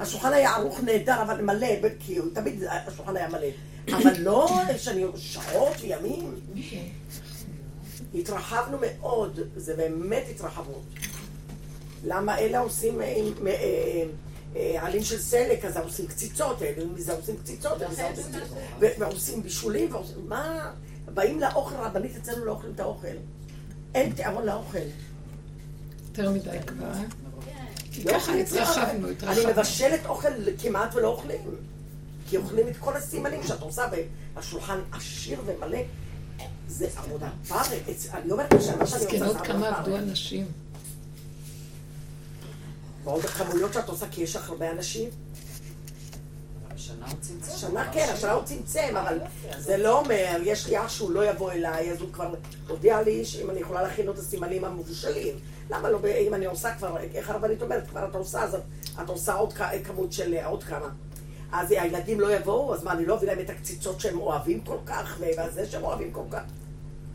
[0.00, 3.46] השולחן היה ערוך נהדר, אבל מלא, כי תמיד השולחן היה מלא.
[3.88, 6.34] אבל לא שאני שעות וימים.
[8.14, 10.82] התרחבנו מאוד, זה באמת התרחבות.
[12.04, 13.06] למה אלה עושים אה,
[13.46, 14.04] אה,
[14.56, 18.86] אה, עלים של סלק, אז עושים קציצות, אלה מזה עושים קציצות, ומזה עושים קציצות, ו-
[18.98, 20.72] ועושים בישולים, ועושים, מה?
[21.14, 23.16] באים לאוכל, רבנית אצלנו לא אוכלים את האוכל.
[23.94, 24.78] אין תיאבון לאוכל.
[26.08, 26.86] יותר מדי כבר.
[26.86, 27.02] אה?
[27.92, 28.62] כי ככה זה.
[28.62, 29.48] התרחבנו, אני התרחבנו.
[29.48, 30.28] מבשלת אוכל
[30.62, 31.40] כמעט ולא אוכלים.
[32.30, 33.88] כי אוכלים את כל הסימנים שאת עושה,
[34.34, 35.78] והשולחן עשיר ומלא.
[36.68, 37.72] זה עבודה פרך.
[38.12, 39.68] אני אומרת לך שמה שאני עושה זה זקנות כמה.
[39.68, 40.46] עבדו אנשים.
[43.04, 45.10] ועוד הכמויות שאת עושה, כי יש לך הרבה אנשים.
[46.74, 47.52] השנה הוא צמצם.
[47.52, 49.18] השנה כן, השנה הוא צמצם, אבל
[49.58, 52.34] זה לא אומר, יש לי אח שהוא לא יבוא אליי, אז הוא כבר
[52.68, 55.34] הודיע לי שאם אני יכולה להכין לו את הסימנים המבושלים.
[55.70, 55.98] למה לא,
[56.28, 58.56] אם אני עושה כבר, איך הרבנית אומרת, כבר את עושה, אז
[59.02, 59.52] את עושה עוד
[59.84, 60.88] כמות של עוד כמה.
[61.52, 64.78] אז הילדים לא יבואו, אז מה, אני לא אביא להם את הקציצות שהם אוהבים כל
[64.86, 66.42] כך, וזה שהם אוהבים כל כך.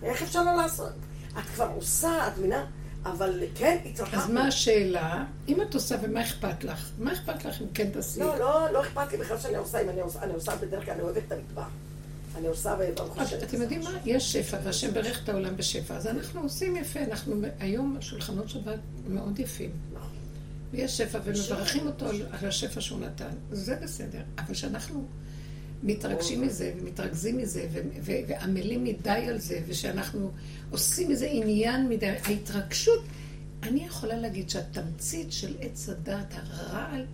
[0.04, 0.94] איך אפשר לא לעשות?
[1.38, 2.66] את כבר עושה, את מבינה?
[3.12, 4.24] אבל כן, התרחבנו.
[4.24, 5.26] אז מה השאלה?
[5.47, 6.91] אם את עושה ומה אכפת לך?
[6.99, 8.20] מה אכפת לך אם כן תעשי?
[8.20, 10.93] לא, לא, לא אכפת לי בכלל שאני עושה, אם אני עושה, אני עושה בדרך כלל,
[10.93, 11.70] אני אוהבת את המטבח.
[12.38, 13.38] אני עושה וברוך השם.
[13.43, 13.91] אתם יודעים מה?
[14.05, 15.95] יש שפע, והשם ברך את העולם בשפע.
[15.95, 16.99] אז אנחנו עושים יפה.
[16.99, 19.72] אנחנו היום שולחנות שבת מאוד יפים.
[19.93, 20.10] נכון.
[20.72, 23.30] ויש שפע, ומברכים אותו על השפע שהוא נתן.
[23.51, 24.22] זה בסדר.
[24.38, 25.08] אבל כשאנחנו
[25.84, 27.68] מתרגשים מזה, ומתרכזים מזה,
[28.28, 30.32] ועמלים מדי על זה, ושאנחנו
[30.72, 33.03] עושים מזה עניין מדי, ההתרגשות,
[33.63, 37.05] אני יכולה להגיד שהתמצית של עץ הדעת, הרעל,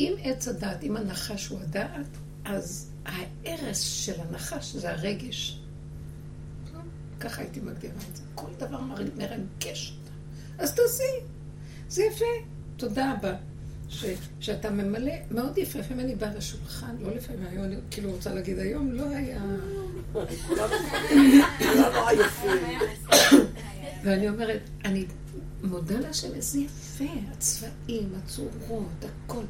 [0.00, 2.06] אם עץ הדעת, אם הנחש הוא הדעת,
[2.44, 5.58] אז ההרס של הנחש זה הרגש.
[7.20, 8.22] ככה הייתי מגדירה את זה.
[8.34, 10.12] כל דבר מר- מרגש אותה.
[10.62, 11.26] אז תעשי.
[11.88, 12.24] זה יפה.
[12.76, 13.34] תודה רבה.
[13.88, 14.04] ש,
[14.40, 15.78] שאתה ממלא, מאוד יפה.
[15.78, 19.42] לפעמים אני באה לשולחן, לא לפעמים היום, אני כאילו רוצה להגיד היום, לא היה...
[24.04, 25.06] ואני אומרת, אני
[25.62, 29.44] מודה להשם, איזה יפה, הצבעים, הצורות, הכל.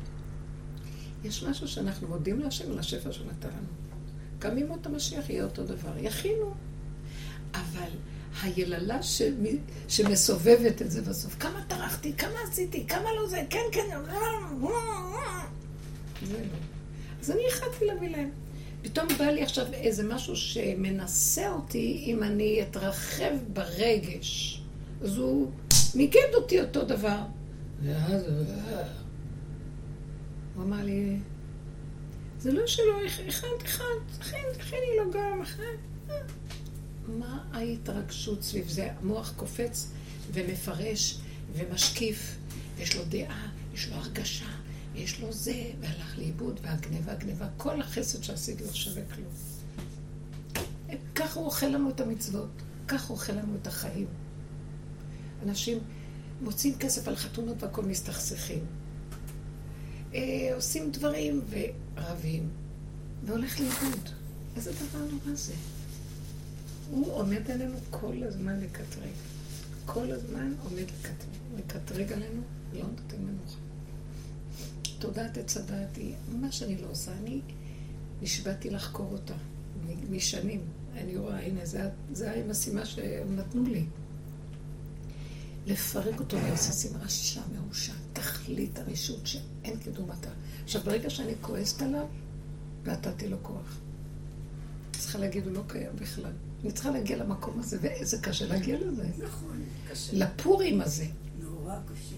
[1.25, 3.67] יש משהו שאנחנו מודים להשם על השפע שהוא נתן לנו.
[4.39, 6.55] גם ימות המשיח יהיה אותו דבר, יכינו.
[7.55, 7.91] אבל
[8.43, 9.45] היללה שמ...
[9.89, 14.13] שמסובבת את זה בסוף, כמה טרחתי, כמה עשיתי, כמה לא זה, כן, כן, זה
[14.61, 14.71] לא.
[17.21, 18.31] אז אני החלטתי להביא להם.
[18.83, 24.63] פתאום בא לי עכשיו איזה משהו שמנסה אותי אם אני אתרחב ברגש.
[25.03, 25.51] אז הוא
[25.95, 27.19] מיקד אותי אותו דבר.
[27.85, 28.23] ואז
[30.55, 31.17] הוא אמר לי,
[32.39, 33.85] זה לא שלא, אחד, אחד,
[34.19, 35.43] תכין, תכיני לו גם.
[36.11, 36.15] אה."
[37.09, 38.89] מה ההתרגשות סביב זה?
[39.01, 39.93] המוח קופץ
[40.33, 41.19] ומפרש
[41.55, 42.37] ומשקיף,
[42.77, 44.45] ויש לו דעה, יש לו הרגשה,
[44.95, 49.33] יש לו זה, והלך לאיבוד, והגניבה, גניבה, כל החסד שעשיתי לא שווה כלום.
[51.15, 52.51] ככה הוא אוכל לנו את המצוות,
[52.89, 54.07] ככה הוא אוכל לנו את החיים.
[55.43, 55.79] אנשים
[56.41, 58.65] מוצאים כסף על חתונות והכל מסתכסכים.
[60.15, 62.49] אה, עושים דברים ורבים,
[63.27, 64.09] והולך לאיבוד.
[64.57, 65.55] איזה דבר נורא זה.
[66.91, 69.13] הוא עומד עלינו כל הזמן לקטרג.
[69.87, 70.85] כל הזמן עומד
[71.57, 72.13] לקטרג.
[72.13, 73.62] עלינו, לא נותן מנוחה.
[75.03, 77.41] תודעת עץ הדעת היא, מה שאני לא עושה, אני
[78.23, 79.35] נשבעתי לחקור אותה
[80.11, 80.61] משנים.
[80.95, 83.85] אני רואה, הנה, זה, זה המשימה שהם נתנו לי.
[85.67, 90.31] לפרק אותו לרסיסים, רשע, מרושע, תכלית הרשות שאין כדומתה.
[90.65, 92.07] עכשיו, ברגע שאני כועסת עליו,
[92.87, 93.79] נתתי לו כוח.
[94.93, 96.33] צריכה להגיד, הוא לא קיים בכלל.
[96.63, 99.09] אני צריכה להגיע למקום הזה, ואיזה קשה להגיע לזה.
[99.25, 100.17] נכון, קשה.
[100.17, 101.07] לפורים הזה.
[101.41, 102.17] נורא קשה.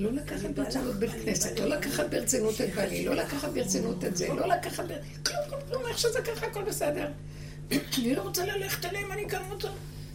[0.00, 4.28] לא לקחת ברצינות בית כנסת, לא לקחת ברצינות את בעלי, לא לקחת ברצינות את זה,
[4.28, 4.96] לא לקחת בר...
[5.26, 7.10] כלום, כלום, כלום, איך שזה ככה, הכל בסדר.
[7.98, 9.68] אני לא רוצה ללכת אליהם, אני גם רוצה...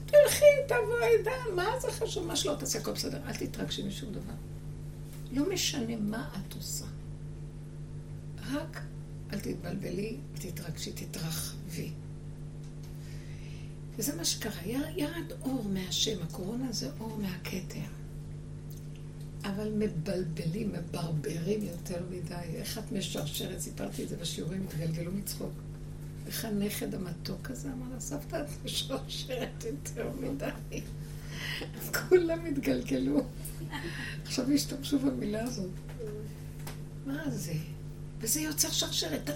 [0.05, 2.27] תלכי, תבואי, די, מה זה חשוב?
[2.27, 3.17] מה שלא תעשה, הכל בסדר.
[3.27, 4.33] אל תתרגשי משום דבר.
[5.31, 6.86] לא משנה מה את עושה.
[8.53, 8.81] רק
[9.33, 11.91] אל תתבלבלי, תתרגשי, תתרחבי.
[13.97, 14.61] וזה מה שקרה.
[14.95, 18.05] ירד אור מהשם, הקורונה זה אור מהכתר.
[19.46, 22.56] אבל מבלבלים, מברברים יותר מדי.
[22.56, 23.60] איך את משרשרת?
[23.60, 25.52] סיפרתי את זה בשיעורים, התגלגלו מצחוק.
[26.28, 30.82] איך הנכד המתוק הזה אמר לה, סבתא, את משרשרת יותר מדי.
[31.82, 33.26] אז כולם התגלגלו.
[34.24, 35.72] עכשיו השתמשו במילה הזאת.
[37.06, 37.54] מה זה?
[38.20, 39.30] וזה יוצר שרשרת.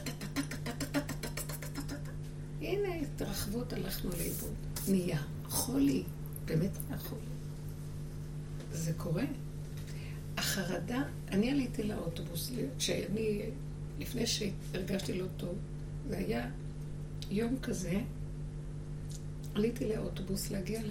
[2.62, 4.54] הנה, התרחבות, הלכנו לאיבוד.
[4.88, 6.04] נהיה חולי,
[6.46, 7.22] באמת נהיה חולי.
[8.74, 9.24] זה קורה.
[10.50, 13.42] החרדה, אני עליתי לאוטובוס, כשאני,
[14.00, 15.56] לפני שהרגשתי לא טוב,
[16.10, 16.50] זה היה
[17.32, 18.02] יום כזה,
[19.56, 20.82] עליתי לאוטובוס להגיע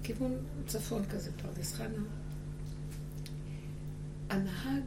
[0.00, 0.36] לכיוון
[0.66, 2.04] צפון כזה, פרדס חנה.
[4.30, 4.84] הנהג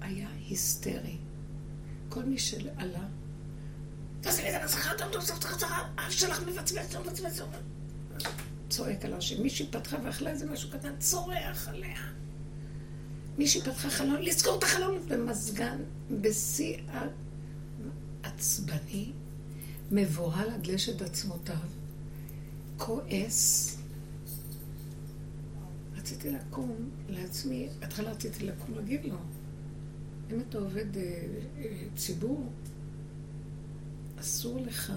[0.00, 1.16] היה היסטרי.
[2.08, 3.06] כל מי שעלה,
[4.20, 4.90] תעשי לי את המסכה,
[5.94, 7.40] אף שלך מבצבץ, מבצבץ,
[8.68, 9.42] צועק על השם.
[9.42, 12.21] מישהי פתחה ואכלה איזה משהו קטן, צורח עליה.
[13.38, 15.78] מישהי פתחה חלון, לסגור את החלון במזגן,
[16.20, 16.76] בשיא
[18.22, 19.12] עצבני,
[19.90, 21.56] מבוהל עד לשד עצמותיו,
[22.76, 23.78] כועס.
[25.96, 29.16] רציתי לקום לעצמי, בהתחלה רציתי לקום להגיד לו,
[30.30, 31.02] אם אתה עובד אה,
[31.58, 32.50] אה, ציבור,
[34.20, 34.92] אסור לך,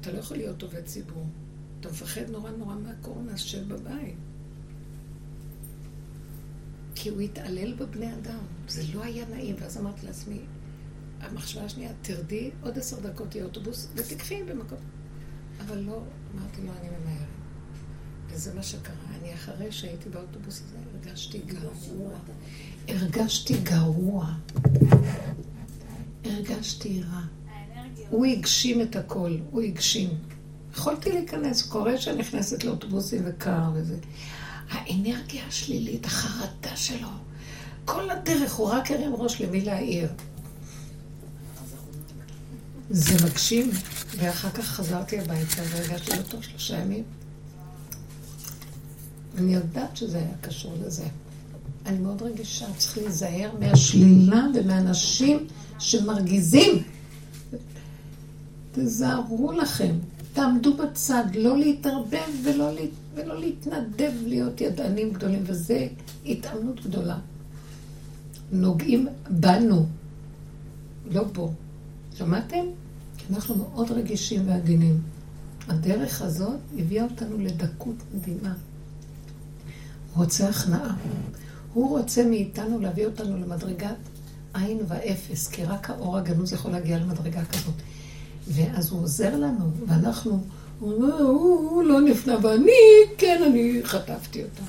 [0.00, 1.26] אתה לא יכול להיות עובד ציבור.
[1.80, 4.14] אתה מפחד נורא נורא מהקורונה, שב בבית.
[6.94, 8.38] כי הוא התעלל בבני אדם.
[8.68, 9.56] זה לא היה נעים.
[9.60, 10.38] ואז אמרתי לעצמי,
[11.20, 14.78] המחשבה השנייה, תרדי, עוד עשר דקות תהיה אוטובוס, ותקחי במקום.
[15.60, 16.02] אבל לא,
[16.34, 17.28] אמרתי לו, אני ממהרת.
[18.28, 18.94] וזה מה שקרה.
[19.20, 22.12] אני אחרי שהייתי באוטובוס הזה, הרגשתי גרוע.
[22.88, 24.34] הרגשתי גרוע.
[26.24, 27.20] הרגשתי רע.
[28.10, 30.10] הוא הגשים את הכל, הוא הגשים.
[30.72, 33.96] יכולתי להיכנס, קורה שאני נכנסת לאוטובוסים וקר וזה.
[34.70, 37.08] האנרגיה השלילית, החרדה שלו,
[37.84, 40.08] כל הדרך הוא רק הרים ראש למי להעיר.
[42.90, 43.70] זה מגשים,
[44.16, 47.04] ואחר כך חזרתי הביתה והרגשתי לא טוב שלושה ימים.
[49.38, 51.04] אני יודעת שזה היה קשור לזה.
[51.86, 55.46] אני מאוד רגישה, צריך להיזהר מהשלילה ומאנשים
[55.78, 56.82] שמרגיזים.
[58.72, 59.94] תזהרו לכם,
[60.34, 62.80] תעמדו בצד, לא להתערבב ולא, לה,
[63.14, 65.88] ולא להתנדב להיות ידענים גדולים, וזה
[66.26, 67.18] התאמנות גדולה.
[68.52, 69.86] נוגעים בנו,
[71.10, 71.52] לא בו.
[72.16, 72.64] שמעתם?
[73.18, 75.00] כי אנחנו מאוד רגישים ועדינים.
[75.68, 78.54] הדרך הזאת הביאה אותנו לדקות מדהימה.
[80.14, 80.96] הוא רוצה הכנעה.
[81.72, 83.96] הוא רוצה מאיתנו להביא אותנו למדרגת
[84.54, 87.74] עין ואפס, כי רק האור הגנוז יכול להגיע למדרגה כזאת.
[88.48, 90.44] ואז הוא עוזר לנו, ואנחנו,
[90.80, 92.72] הוא, הוא לא נפנה, ואני,
[93.18, 94.62] כן, אני חטפתי אותה.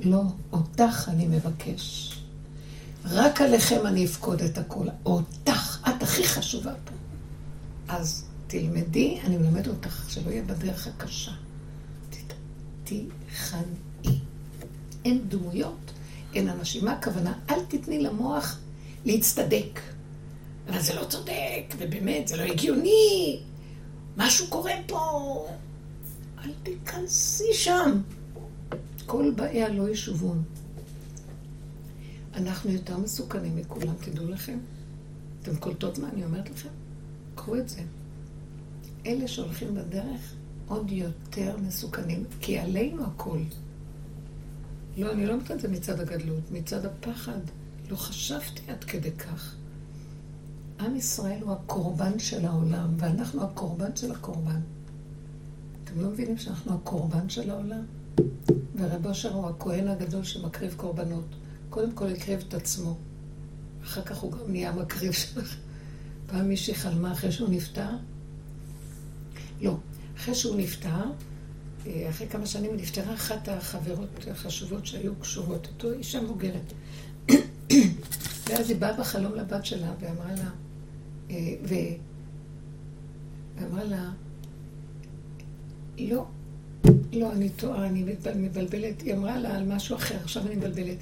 [0.00, 0.22] לא,
[0.52, 2.14] אותך אני מבקש.
[3.04, 4.86] רק עליכם אני אפקוד את הכל.
[5.06, 6.92] אותך, את הכי חשובה פה.
[7.88, 11.32] אז תלמדי, אני מלמד אותך שלא יהיה בדרך הקשה.
[12.88, 14.18] תיכנעי.
[15.04, 15.92] אין דמויות,
[16.34, 16.84] אין אנשים.
[16.84, 17.32] מה הכוונה?
[17.50, 18.58] אל תתני למוח
[19.04, 19.80] להצטדק.
[20.68, 23.40] אבל זה לא צודק, ובאמת, זה לא הגיוני.
[24.16, 25.46] משהו קורה פה.
[26.44, 28.00] אל תיכנסי שם.
[29.06, 30.42] כל באי הלא ישובון.
[32.34, 34.58] אנחנו יותר מסוכנים מכולם, תדעו לכם.
[35.42, 36.68] אתם קולטות מה אני אומרת לכם?
[37.34, 37.80] קחו את זה.
[39.06, 40.34] אלה שהולכים בדרך
[40.68, 43.38] עוד יותר מסוכנים, כי עלינו הכל.
[44.96, 47.40] לא, אני לא זה מצד הגדלות, מצד הפחד.
[47.90, 49.57] לא חשבתי עד כדי כך.
[50.80, 54.60] עם ישראל הוא הקורבן של העולם, ואנחנו הקורבן של הקורבן.
[55.84, 57.84] אתם לא מבינים שאנחנו הקורבן של העולם?
[58.76, 61.24] ורב אושר הוא הכהן הגדול שמקריב קורבנות.
[61.70, 62.96] קודם כל הקריב את עצמו,
[63.84, 65.56] אחר כך הוא גם נהיה מקריב שלך.
[66.26, 67.90] פעם מישהי חלמה אחרי שהוא נפטר?
[69.60, 69.76] לא.
[70.16, 71.04] אחרי שהוא נפטר,
[71.86, 76.72] אה, אחרי כמה שנים נפטרה אחת החברות החשובות שהיו קשורות איתו, אישה מבוגרת.
[78.46, 80.50] ואז היא באה בחלום לבת שלה ואמרה לה,
[83.58, 84.10] ואמרה לה,
[85.98, 86.26] לא,
[87.12, 88.04] לא, אני טועה, אני
[88.34, 89.00] מבלבלת.
[89.00, 90.96] היא אמרה לה על משהו אחר, עכשיו אני מבלבלת.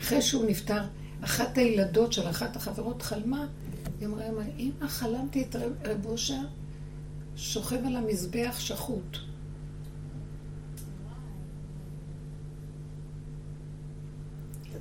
[0.00, 0.82] אחרי שהוא נפטר,
[1.20, 3.46] אחת הילדות של אחת החברות חלמה,
[4.00, 4.24] היא אמרה,
[4.58, 6.40] אמא, חלמתי את רב אושר
[7.36, 9.16] שוכב על המזבח שחוט.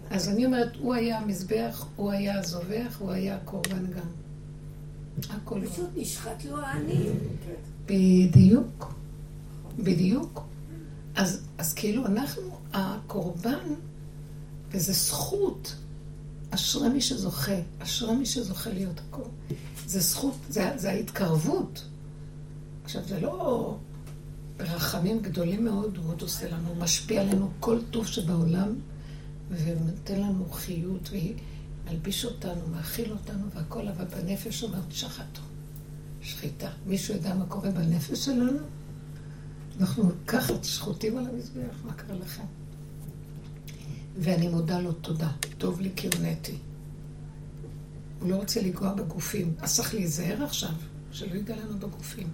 [0.10, 4.29] אז אני אומרת, הוא היה המזבח, הוא היה הזובח, הוא היה הקורבן גם.
[5.30, 5.68] הכל.
[5.68, 7.20] פשוט נשחט לו העניים.
[7.86, 8.94] בדיוק,
[9.80, 10.44] בדיוק.
[11.16, 12.42] אז, אז כאילו אנחנו
[12.74, 13.74] הקורבן,
[14.72, 15.76] וזו זכות.
[16.52, 19.24] אשרי מי שזוכה, אשרי מי שזוכה להיות הכל.
[19.86, 21.86] זה זכות, זה, זה ההתקרבות.
[22.84, 23.76] עכשיו, זה לא
[24.58, 28.76] ברחמים גדולים מאוד, הוא עוד עושה לנו, משפיע עלינו כל טוב שבעולם,
[29.50, 31.10] ונותן לנו חיות,
[31.90, 35.42] ומלביש אותנו, מאכיל אותנו, והכל, אבל בנפש אומרת, שחטו.
[36.22, 36.70] שחיטה.
[36.86, 38.60] מישהו יודע מה קורה בנפש שלנו?
[39.80, 42.44] אנחנו ככה שחוטים על המזבח, מה קרה לכם?
[44.18, 46.58] ואני מודה לו תודה, טוב לי כי הונאתי.
[48.20, 50.74] הוא לא רוצה לנגוע בגופים, אז צריך להיזהר עכשיו,
[51.12, 52.28] שלא ייגע לנו בגופים.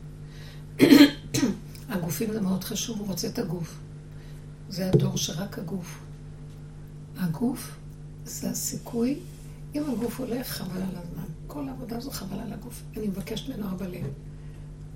[1.90, 3.80] הגופים זה מאוד חשוב, הוא רוצה את הגוף.
[4.70, 6.00] זה הדור שרק הגוף.
[7.18, 7.76] הגוף
[8.26, 9.20] זה הסיכוי,
[9.76, 11.24] אם הגוף הולך, חבל על הזמן.
[11.48, 12.84] כל העבודה הזו חבל על הגוף.
[12.98, 14.08] אני מבקשת ממנו אבא לב.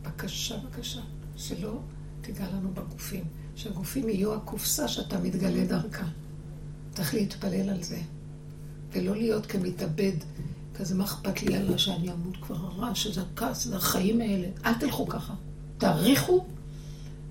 [0.01, 1.01] בבקשה, בבקשה,
[1.35, 1.79] שלא
[2.21, 3.23] תיגע לנו בגופים.
[3.55, 6.05] שהגופים יהיו הקופסה שאתה מתגלה דרכה.
[6.91, 8.01] צריך להתפלל על זה.
[8.91, 10.15] ולא להיות כמתאבד,
[10.75, 14.47] כזה מה אכפת לי יאללה שאני אמות כבר הרע, שזה הכעס, זה החיים האלה.
[14.65, 15.33] אל תלכו ככה.
[15.77, 16.45] תעריכו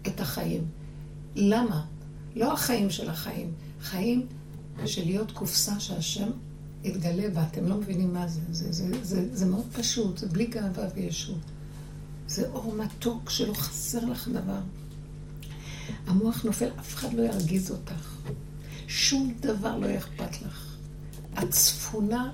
[0.06, 0.64] את החיים.
[1.36, 1.84] למה?
[2.36, 3.52] לא החיים של החיים.
[3.80, 4.26] חיים
[4.86, 6.28] של להיות קופסה שהשם
[6.84, 7.46] יתגלה בה.
[7.52, 8.40] אתם לא מבינים מה זה.
[8.50, 11.40] זה, זה, זה, זה, מאוד פשוט, זה בלי גאווה וישות.
[12.28, 14.60] זה אור מתוק שלא חסר לך דבר.
[16.06, 18.16] המוח נופל, אף אחד לא ירגיז אותך.
[18.86, 20.76] שום דבר לא אכפת לך.
[21.42, 22.32] את צפונה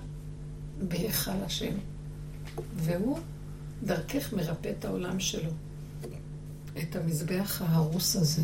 [0.89, 1.75] בהיכל השם,
[2.77, 3.19] והוא
[3.83, 5.51] דרכך מרפא את העולם שלו.
[6.79, 8.43] את המזבח ההרוס הזה.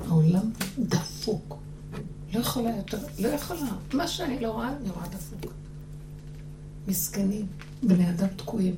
[0.00, 1.65] העולם דפוק.
[2.34, 3.70] לא יכולה יותר, לא יכולה.
[3.92, 5.52] מה שאני לא רואה, אני רואה דפוק.
[6.88, 7.46] מסכנים,
[7.82, 8.74] בני אדם תקועים.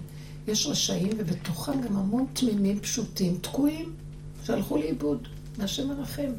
[0.48, 3.92] יש רשעים, ובתוכם גם המון תמימים פשוטים, תקועים,
[4.44, 5.28] שהלכו לאיבוד.
[5.60, 6.30] השם מרחם.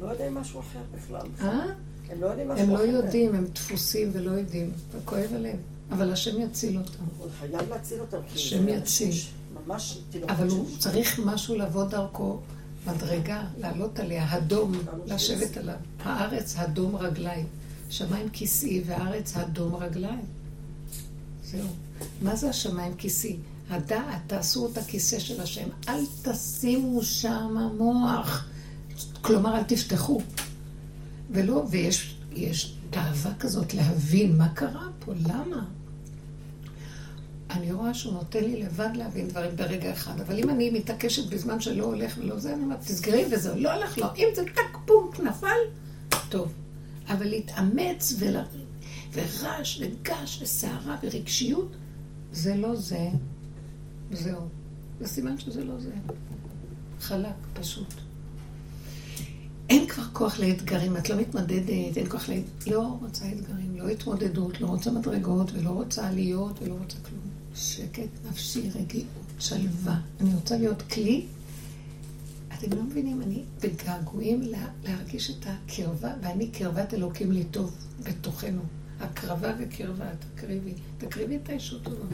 [0.00, 1.26] לא יודעים משהו אחר בכלל.
[1.40, 1.64] אה?
[2.10, 2.82] הם לא יודעים משהו הם אחר.
[2.82, 4.70] לא יודעים, הם דפוסים ולא יודעים.
[4.92, 5.56] וכואב הלב.
[5.90, 7.04] אבל השם יציל אותם.
[7.18, 8.18] הוא חייב להציל אותם.
[8.34, 9.14] השם זה יציל.
[9.66, 12.38] ממש תינוקות אבל הוא צריך משהו לבוא דרכו,
[12.86, 14.72] מדרגה, לעלות עליה, הדום,
[15.06, 15.76] לשבת עליו.
[16.04, 17.46] הארץ הדום רגליים.
[17.90, 20.24] שמיים כיסאי והארץ הדום רגליים.
[21.44, 21.68] זהו.
[22.22, 23.36] מה זה השמיים כיסאי?
[23.70, 25.68] הדעת, תעשו אותה כיסא של השם.
[25.88, 28.46] אל תשימו שם מוח.
[29.20, 30.20] כלומר, אל תפתחו.
[31.30, 35.64] ולא, ויש יש תאווה כזאת להבין מה קרה פה, למה?
[37.52, 41.60] אני רואה שהוא נותן לי לבד להבין דברים ברגע אחד, אבל אם אני מתעקשת בזמן
[41.60, 44.06] שלא הולך ולא זה, אני אומרת, תסגרי וזהו, לא הולך לו.
[44.16, 45.56] אם זה טק פונק נפל,
[46.28, 46.52] טוב.
[47.08, 48.36] אבל להתאמץ ול...
[49.12, 51.68] ורעש וגש וסערה ורגשיות,
[52.32, 53.08] זה לא זה.
[54.12, 54.40] זהו.
[55.00, 55.92] זה סימן שזה לא זה.
[57.00, 57.94] חלק, פשוט.
[59.68, 62.74] אין כבר כוח לאתגרים, את לא מתמודדת, אין כוח לאתגרים.
[62.74, 67.21] לא רוצה אתגרים, לא התמודדות, לא רוצה מדרגות, ולא רוצה עליות, ולא רוצה כלום.
[67.54, 70.00] שקט נפשי, רגיעות, שלווה.
[70.20, 71.26] אני רוצה להיות כלי.
[72.54, 78.62] אתם לא מבינים, אני בגעגועים לה, להרגיש את הקרבה, ואני קרבת אלוקים לי טוב בתוכנו.
[79.00, 82.06] הקרבה וקרבה, תקריבי, תקריבי את הישות הזאת.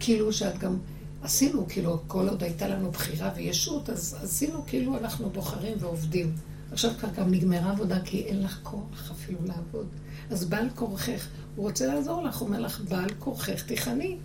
[0.00, 0.78] כאילו שאת גם,
[1.22, 6.32] עשינו, כאילו, כל עוד הייתה לנו בחירה וישות, אז עשינו כאילו אנחנו בוחרים ועובדים.
[6.72, 9.86] עכשיו כבר גם נגמרה עבודה, כי אין לך כוח אפילו לעבוד.
[10.30, 14.16] אז בעל כורכך, הוא רוצה לעזור לך, הוא אומר לך, בעל כורכך, תיכני.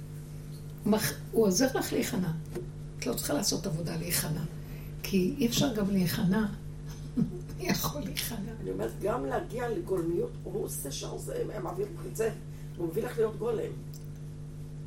[1.32, 2.28] הוא עוזר לך להיכנע.
[3.00, 4.42] את לא צריכה לעשות עבודה להיכנע.
[5.04, 6.46] כי אי אפשר גם להיכנע.
[7.58, 8.38] מי יכול להיכנע?
[8.62, 12.30] אני אומרת, גם להגיע לגולמיות, הוא עושה זה- הם מעבירים את זה,
[12.78, 13.72] הוא מביא לך להיות גולם.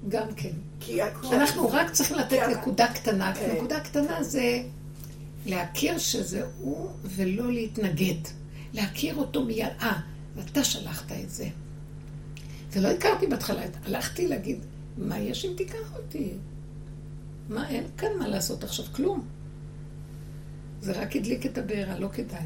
[0.09, 0.51] גם כן.
[0.81, 0.93] כי
[1.23, 3.35] כי- אנחנו רק צריכים לתת כי- נקודה קטנה.
[3.35, 3.55] כן.
[3.57, 4.63] נקודה קטנה זה
[5.47, 8.15] להכיר שזה הוא ולא להתנגד.
[8.73, 9.67] להכיר אותו מיד.
[9.81, 10.01] אה,
[10.39, 11.49] אתה שלחת את זה.
[12.73, 14.59] ולא הכרתי בהתחלה, הלכתי להגיד,
[14.99, 16.33] מה יש אם תיקח אותי?
[17.49, 19.27] מה, אין כאן מה לעשות עכשיו, כלום.
[20.81, 22.45] זה רק הדליק את הבעירה, לא כדאי.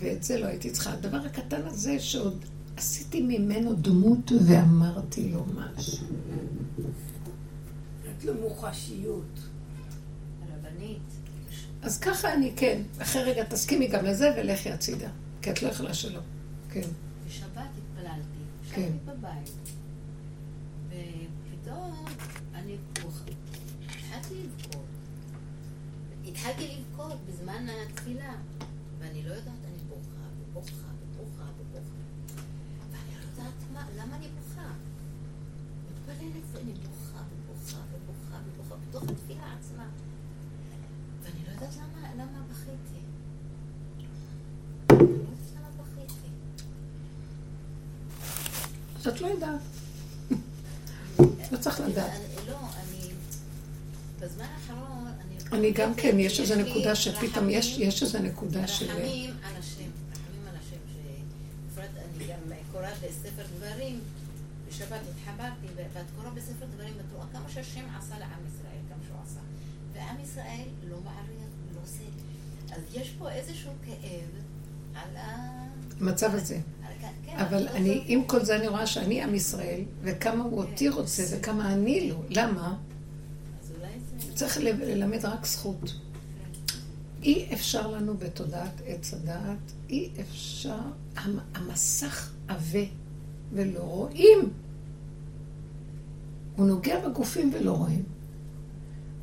[0.00, 0.92] ואת זה לא הייתי צריכה.
[0.92, 2.44] הדבר הקטן הזה שעוד
[2.76, 6.06] עשיתי ממנו דמות ואמרתי לו משהו.
[8.18, 9.40] את לא מוחשיות.
[10.54, 11.12] רבנית,
[11.82, 12.82] אז ככה אני, כן.
[12.98, 15.08] אחרי רגע תסכימי גם לזה ולכי הצידה.
[15.42, 16.20] כי את לא יכולה שלא.
[16.72, 16.88] כן.
[17.26, 18.80] בשבת התפללתי, כן.
[18.80, 19.52] ישבתי בבית,
[20.88, 22.04] ופתאום
[22.54, 22.76] אני.
[23.86, 24.84] התחלתי לבכות.
[26.26, 28.34] התחלתי לבכות בזמן התפילה,
[28.98, 32.02] ואני לא יודעת, אני בוכה ובוכה בוכה ובוכה.
[32.90, 34.68] ואני לא יודעת מה, למה אני בוכה.
[35.90, 39.86] מתפללת ואני בוכה ובוכה ובוכה ובוכה בתוך התפילה עצמה.
[41.22, 43.02] ואני לא יודעת למה, למה בכיתי.
[44.90, 46.28] אני לא יודעת למה בכיתי.
[48.96, 49.60] אז את לא יודעת.
[51.52, 52.10] לא צריך לדעת.
[52.12, 53.10] אני- לא, אני...
[54.20, 55.06] בזמן האחרון,
[55.62, 55.72] אני...
[55.72, 58.84] גם כן, יש איזו נקודה שפתאום יש, איזו נקודה של...
[58.90, 64.00] רחמים על השם, רחמים על השם, שבפרט אני גם קוראת בספר דברים,
[64.68, 69.16] בשבת התחברתי, ואת קוראת בספר דברים, את רואה כמה שהשם עשה לעם ישראל, כמה שהוא
[69.26, 69.40] עשה.
[69.92, 72.04] ועם ישראל לא מעריך, לא עושה.
[72.76, 74.42] אז יש פה איזשהו כאב
[74.94, 75.52] על ה...
[76.00, 76.58] המצב הזה.
[77.26, 80.58] כן, אבל לא אני, זאת- עם כל זה אני רואה שאני עם ישראל, וכמה הוא
[80.62, 82.16] אותי רוצה וכמה אני לא.
[82.30, 82.74] למה?
[84.42, 85.94] צריך ללמד רק זכות.
[87.22, 90.78] אי אפשר לנו בתודעת עץ הדעת, אי אפשר,
[91.16, 92.84] המ- המסך עבה
[93.52, 94.38] ולא רואים.
[96.56, 98.02] הוא נוגע בגופים ולא רואים.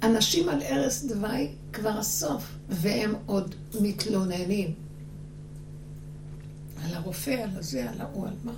[0.04, 4.74] אנשים על ערש דווי כבר הסוף, והם עוד מתלוננים.
[6.84, 8.54] על הרופא, על הזה, על ההוא, על מה.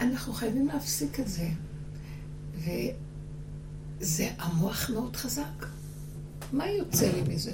[0.00, 1.48] אנחנו חייבים להפסיק את זה.
[4.00, 5.66] וזה המוח מאוד חזק.
[6.52, 7.52] מה יוצא לי מזה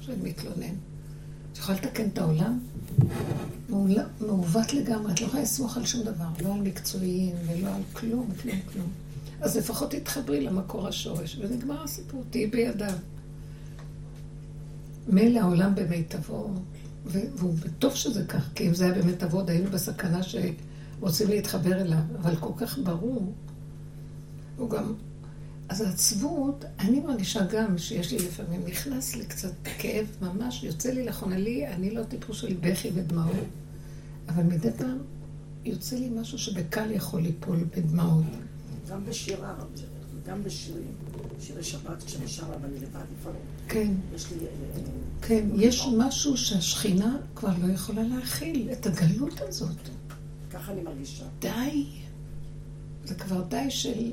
[0.00, 0.74] שאני מתלונן?
[1.52, 2.58] את יכולה לתקן את העולם?
[4.20, 8.30] מעוות לגמרי, את לא יכולה לסמוך על שום דבר, לא על מקצועיים ולא על כלום,
[8.42, 8.88] כלום, כלום.
[9.40, 12.92] אז לפחות תתחברי למקור השורש, ונגמר הסיפור, תהיי בידיו.
[15.08, 16.50] מילא העולם במיטבו,
[17.06, 22.02] והוא טוב שזה כך, כי אם זה היה במיטבו, עוד היינו בסכנה שרוצים להתחבר אליו,
[22.20, 23.34] אבל כל כך ברור.
[24.56, 24.94] הוא גם...
[25.70, 31.04] אז העצבות, אני מרגישה גם שיש לי לפעמים, נכנס לי קצת כאב ממש, יוצא לי
[31.04, 33.46] לאחרונה לי, אני לא טיפוס של בכי ודמעות,
[34.28, 34.98] אבל מדי פעם
[35.64, 38.24] יוצא לי משהו שבקל יכול ליפול בדמעות.
[38.90, 39.54] גם בשירה,
[40.26, 40.92] גם בשירים,
[41.40, 44.46] שירי שבת, כשאני שרה ואני לבד לפעמים, כן, יש לי...
[44.46, 44.82] אה,
[45.22, 49.78] כן, יש משהו שהשכינה כבר לא יכולה להכיל, את הגלות הזאת.
[50.50, 51.24] ככה אני מרגישה.
[51.38, 51.86] די.
[53.04, 54.12] זה כבר די של...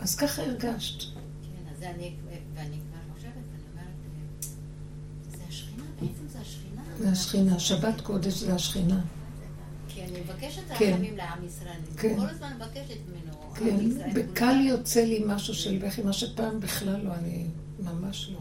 [0.00, 1.00] אז ככה הרגשת.
[1.02, 2.14] כן, אז זה אני,
[2.54, 3.86] ואני כבר חושבת, אני אומרת,
[5.32, 6.82] אה, זה השכינה, בעצם זה השכינה.
[6.98, 9.00] זה השכינה, שבת קודש זה השכינה.
[9.88, 10.92] כי אני מבקשת כן.
[10.92, 11.80] רחמים לעם ישראל.
[11.96, 12.16] כן.
[12.18, 13.54] כל הזמן מבקשת ממנו.
[13.54, 17.46] כן, בקל יוצא לי משהו של בכי, מה שפעם בכלל לא, אני
[17.78, 18.40] ממש לא.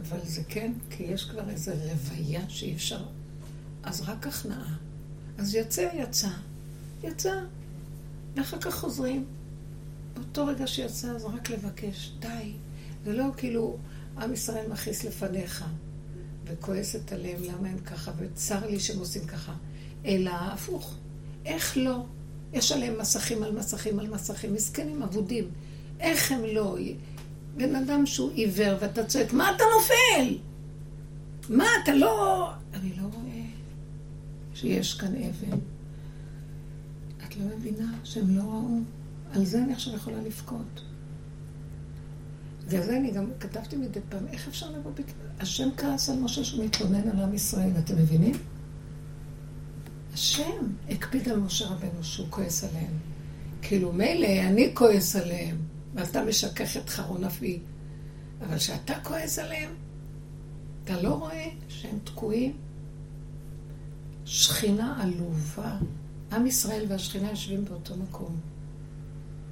[0.00, 3.04] אבל זה כן, כי יש כבר איזו רוויה שאי אפשר...
[3.82, 4.74] אז רק הכנעה.
[5.38, 6.28] אז יוצא, יצא.
[7.02, 7.40] יצא.
[8.36, 9.24] ואחר כך חוזרים.
[10.14, 12.52] באותו רגע שיצא, אז רק לבקש, די.
[13.04, 13.76] זה לא כאילו
[14.18, 15.64] עם ישראל מכעיס לפניך,
[16.44, 19.54] וכועסת עליהם למה הם ככה, וצר לי שהם עושים ככה.
[20.06, 20.94] אלא הפוך.
[21.44, 22.04] איך לא?
[22.52, 25.44] יש עליהם מסכים על מסכים על מסכים, מסכנים אבודים.
[26.00, 26.76] איך הם לא?
[27.56, 30.38] בן אדם שהוא עיוור ואתה צועק, מה אתה נופל?
[31.48, 32.50] מה, אתה לא...
[32.74, 33.42] אני לא רואה
[34.54, 35.58] שיש כאן אבן.
[37.26, 38.80] את לא מבינה שהם לא ראו?
[39.34, 40.82] על זה אני עכשיו יכולה לבכות.
[42.66, 45.06] בגלל זה אני גם כתבתי מדי פעם, איך אפשר לבוא בק...
[45.40, 48.34] השם כעס על משה שהוא מתלונן על עם ישראל, אתם מבינים?
[50.14, 52.92] השם הקפיד על משה רבנו שהוא כועס עליהם.
[53.62, 55.56] כאילו, מילא אני כועס עליהם,
[55.94, 57.60] ואתה משכך את חרון אבי,
[58.40, 59.70] אבל כשאתה כועס עליהם,
[60.84, 62.52] אתה לא רואה שהם תקועים?
[64.24, 65.76] שכינה עלובה.
[66.32, 68.53] עם ישראל והשכינה יושבים באותו מקום.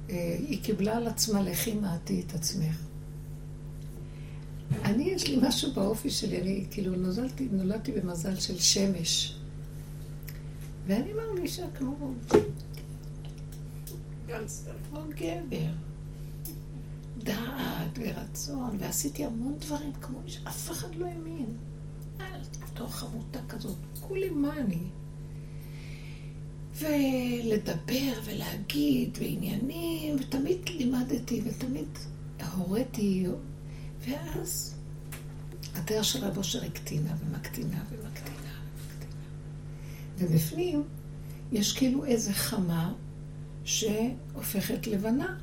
[0.09, 2.75] אה, היא קיבלה על עצמה, לכי מעטי את עצמך.
[4.83, 9.37] אני, יש לי משהו באופי שלי, אני כאילו נולדתי, נולדתי במזל של שמש.
[10.87, 12.13] ואני מרגישה כמו,
[14.89, 15.71] כמו גבר.
[17.17, 21.57] דעת ורצון, ועשיתי המון דברים כמו שאף אחד לא האמין.
[22.21, 22.41] אל
[22.73, 24.83] תוך עמותה כזאת, כולי מה אני.
[26.77, 31.87] ולדבר ולהגיד ועניינים, ותמיד לימדתי ותמיד
[32.55, 33.25] הוריתי,
[34.07, 34.75] ואז
[35.75, 39.23] הדרך של רב אושר הקטינה ומקטינה ומקטינה ומקטינה.
[40.17, 40.83] ובפנים
[41.51, 42.93] יש כאילו איזה חמה
[43.63, 45.37] שהופכת לבנה.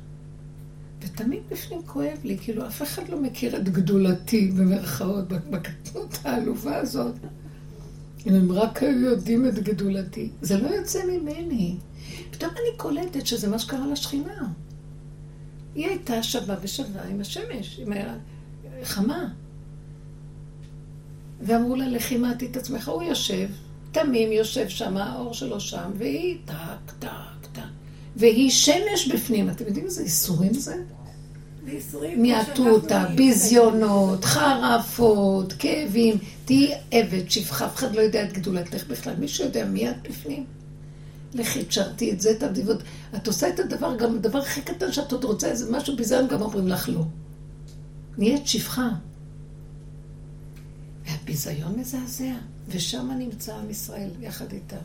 [1.01, 7.15] ותמיד בפנים כואב לי, כאילו אף אחד לא מכיר את גדולתי במרכאות, בקטנות העלובה הזאת.
[8.27, 10.29] אם הם רק היו יודעים את גדולתי.
[10.41, 11.75] זה לא יוצא ממני.
[12.31, 14.47] פתאום אני קולטת שזה מה שקרה לשכינה.
[15.75, 17.93] היא הייתה שווה ושווה עם השמש, עם
[18.81, 19.27] החמה.
[21.41, 22.89] ואמרו לה, לכי מעטי את עצמך.
[22.89, 23.47] הוא יושב,
[23.91, 27.61] תמים יושב שם, האור שלו שם, והיא טק, טק, טק.
[28.15, 29.49] והיא שמש בפנים.
[29.49, 30.75] אתם יודעים איזה איסורים זה?
[32.17, 36.17] מיעטו אותה, ביזיונות, חרפות, כאבים.
[36.51, 39.15] תהיי עבד, שפחה, אף אחד לא יודע את גדולתך בכלל.
[39.15, 40.45] מישהו יודע מי את בפנים?
[41.33, 42.83] לכי תשרתי את זה, תעבדי ועוד.
[43.15, 46.41] את עושה את הדבר, גם הדבר הכי קטן שאת עוד רוצה, איזה משהו ביזיון, גם
[46.41, 47.03] אומרים לך לא.
[48.17, 48.89] נהיית שפחה.
[51.05, 52.33] והביזיון מזעזע,
[52.67, 54.77] ושם נמצא עם ישראל, יחד איתה.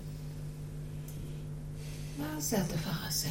[2.18, 3.28] מה זה הדבר הזה?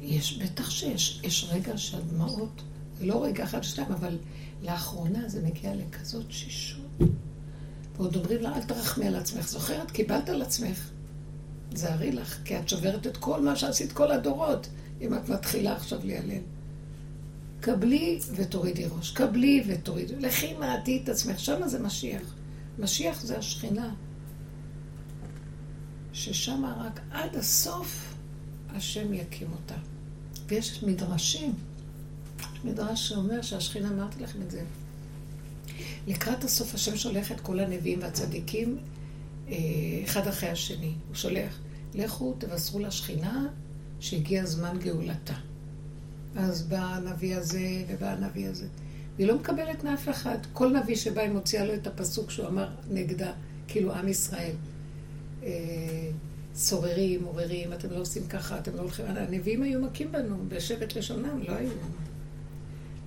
[0.00, 2.62] יש, בטח שיש, יש רגע של דמעות,
[2.98, 4.18] זה לא רגע אחד, שתיים, אבל
[4.62, 6.79] לאחרונה זה מגיע לכזאת שישות.
[7.96, 9.48] ועוד אומרים לה, אל תרחמי על עצמך.
[9.48, 9.90] זוכרת?
[9.90, 10.90] קיבלת על עצמך.
[11.72, 14.68] תזהרי לך, כי את שוברת את כל מה שעשית כל הדורות,
[15.00, 16.42] אם את מתחילה עכשיו להיעלם.
[17.60, 22.34] קבלי ותורידי ראש, קבלי ותורידי, לכי מעטי את עצמך, שמה זה משיח.
[22.78, 23.94] משיח זה השכינה,
[26.12, 28.14] ששמה רק עד הסוף
[28.68, 29.74] השם יקים אותה.
[30.46, 31.54] ויש מדרשים,
[32.64, 34.64] מדרש שאומר שהשכינה, אמרתי לכם את זה,
[36.06, 38.78] לקראת הסוף השם שולח את כל הנביאים והצדיקים
[39.48, 39.54] אה,
[40.04, 40.92] אחד אחרי השני.
[41.08, 41.58] הוא שולח,
[41.94, 43.46] לכו תבשרו לשכינה
[44.00, 45.34] שהגיע זמן גאולתה.
[46.36, 48.66] אז בא הנביא הזה ובא הנביא הזה.
[49.16, 50.38] והיא לא מקבלת מאף אחד.
[50.52, 53.32] כל נביא שבא, היא מוציאה לו את הפסוק שהוא אמר נגדה,
[53.68, 54.54] כאילו עם ישראל.
[55.42, 56.10] אה,
[56.54, 59.06] סוררים, עוררים, אתם לא עושים ככה, אתם לא הולכים...
[59.08, 61.70] הנביאים היו מכים בנו, בשבט לשונם, לא היו.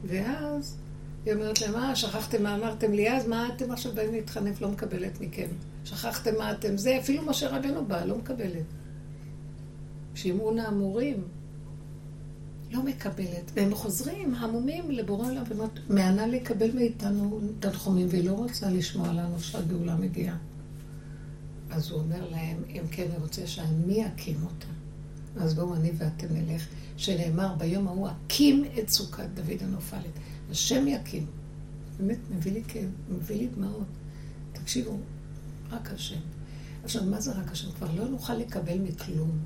[0.06, 0.78] ואז
[1.26, 3.28] היא אומרת להם, מה, שכחתם מה אמרתם לי אז?
[3.28, 4.62] מה אתם עכשיו באים להתחנף?
[4.62, 5.48] לא מקבלת מכם.
[5.86, 7.00] שכחתם מה אתם זה?
[7.00, 8.66] אפילו משה רבנו בא, לא מקבלת.
[10.16, 11.24] שימעון האמורים,
[12.72, 13.52] לא מקבלת.
[13.54, 19.40] והם חוזרים, המומים לבורא עולם, ואומרת, מענה לקבל מאיתנו תנחומים, והיא לא רוצה לשמוע לנו
[19.40, 20.38] שהגאולה מגיעה.
[21.72, 24.68] אז הוא אומר להם, אם כן, אני רוצה שאני אקים אותה.
[25.44, 26.68] אז בואו אני ואתם נלך,
[26.98, 30.20] שנאמר ביום ההוא, אקים את סוכת דוד הנופלת.
[30.54, 31.26] השם יקים.
[31.98, 33.88] באמת, מביא לי כאב, מביא לי דמעות.
[34.52, 34.98] תקשיבו,
[35.72, 36.20] רק השם.
[36.84, 37.72] עכשיו, מה זה רק השם?
[37.72, 39.40] כבר לא נוכל לקבל מכלום.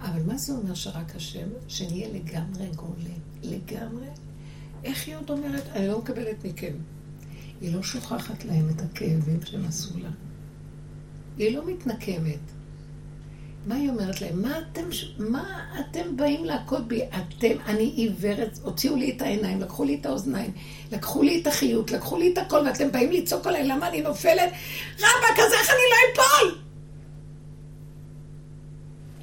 [0.00, 1.48] אבל מה זה אומר שרק השם?
[1.68, 3.18] שנהיה לגמרי גולים.
[3.42, 4.06] לגמרי.
[4.84, 5.66] איך היא עוד אומרת?
[5.66, 6.74] אני לא מקבלת מכם.
[7.60, 10.10] היא לא שוכחת להם את הכאבים שהם עשו לה.
[11.38, 12.38] היא לא מתנקמת.
[13.66, 14.42] מה היא אומרת להם?
[14.42, 14.82] מה אתם,
[15.18, 17.02] מה אתם באים להכות בי?
[17.02, 20.52] אתם, אני עיוורת, הוציאו לי את העיניים, לקחו לי את האוזניים,
[20.92, 24.52] לקחו לי את החיות, לקחו לי את הכל, ואתם באים לצעוק עליי, למה אני נופלת?
[24.98, 26.58] רבאק, אז איך אני לא אפול?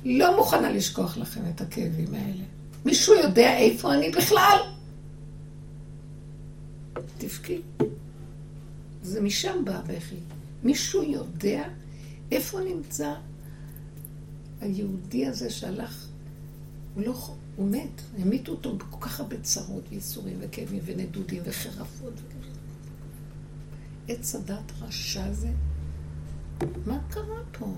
[0.06, 2.44] לא מוכנה לשכוח לכם את הכאבים האלה.
[2.86, 4.58] מישהו יודע איפה אני בכלל?
[7.18, 7.62] תבכי.
[9.02, 10.16] זה משם בא הבכי.
[10.64, 11.64] מישהו יודע
[12.32, 13.14] איפה נמצא
[14.62, 16.08] היהודי הזה שהלך,
[16.96, 22.14] הוא לא, הוא מת, המיתו אותו בכל כך הרבה צרות וייסורים וכאבים ונדודים וחרפות.
[24.08, 25.50] עץ הדת רשע זה,
[26.86, 27.76] מה קרה פה?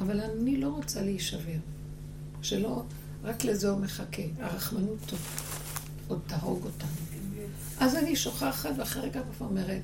[0.00, 1.58] אבל אני לא רוצה להישבר.
[2.42, 2.82] שלא,
[3.22, 4.22] רק לזה הוא מחכה.
[4.38, 5.18] הרחמנות טוב,
[6.08, 6.88] עוד תהרוג אותנו.
[7.80, 9.82] אז אני שוכחת, ואחרי רגע אומרת,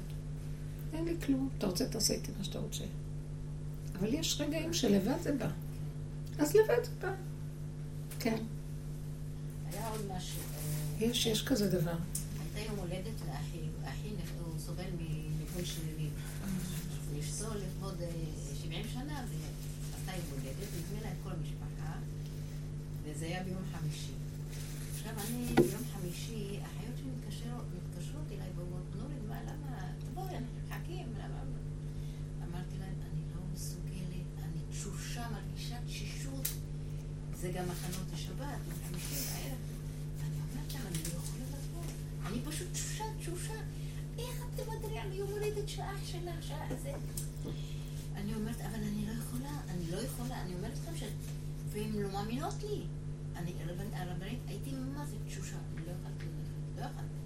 [0.92, 2.84] אין לי כלום, אתה רוצה, תעשה איתי מה שאתה רוצה.
[4.00, 5.48] אבל יש רגעים שלבד זה בא.
[6.38, 7.14] אז לבד זה בא.
[8.18, 8.36] כן.
[9.72, 10.40] היה עוד משהו.
[10.40, 11.96] אה, יש, יש כזה דבר.
[12.40, 14.08] הייתה יום הולדת לאחי, אחי
[14.44, 16.08] הוא סובל מניוון שלילי.
[17.20, 17.98] אשתו לכבוד
[18.62, 21.92] 70 אה, שנה, ועשתה יום הולדת, והזמינה את כל המשפחה,
[23.04, 24.12] וזה היה ביום חמישי.
[24.94, 31.40] עכשיו אני, ביום חמישי, האחיות שלי מתקשרות אליי ואומרות, נו, למה, תבואי, אנחנו מחכים, למה...
[32.50, 34.60] אמרתי להם, אני לא מסוגלת, אני
[35.20, 36.48] תשושה, מרגישה תשישות.
[37.34, 39.58] זה גם מחנות השבת, חמישי בערב.
[40.18, 41.82] ואני אומרת להם, אני לא יכולה לבוא.
[42.26, 43.54] אני פשוט תשושה, תשושה.
[44.18, 46.92] איך את תוותרי על יום הולדת של אח שלך, שעה זה?
[48.14, 50.42] אני אומרת, אבל אני לא יכולה, אני לא יכולה.
[50.42, 51.02] אני אומרת לכם ש...
[51.72, 52.82] והן לא מאמינות לי.
[53.36, 53.52] אני,
[53.92, 54.70] הרבנית, הייתי
[55.10, 57.20] זה תשושה, אני לא יכולתי ללכת, לא יכולתי.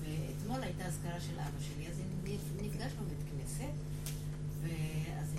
[0.00, 2.00] ואתמול הייתה אזכרה של אבא שלי, אז
[2.62, 3.72] נפגשנו בבית כנסת,
[4.62, 5.34] ואז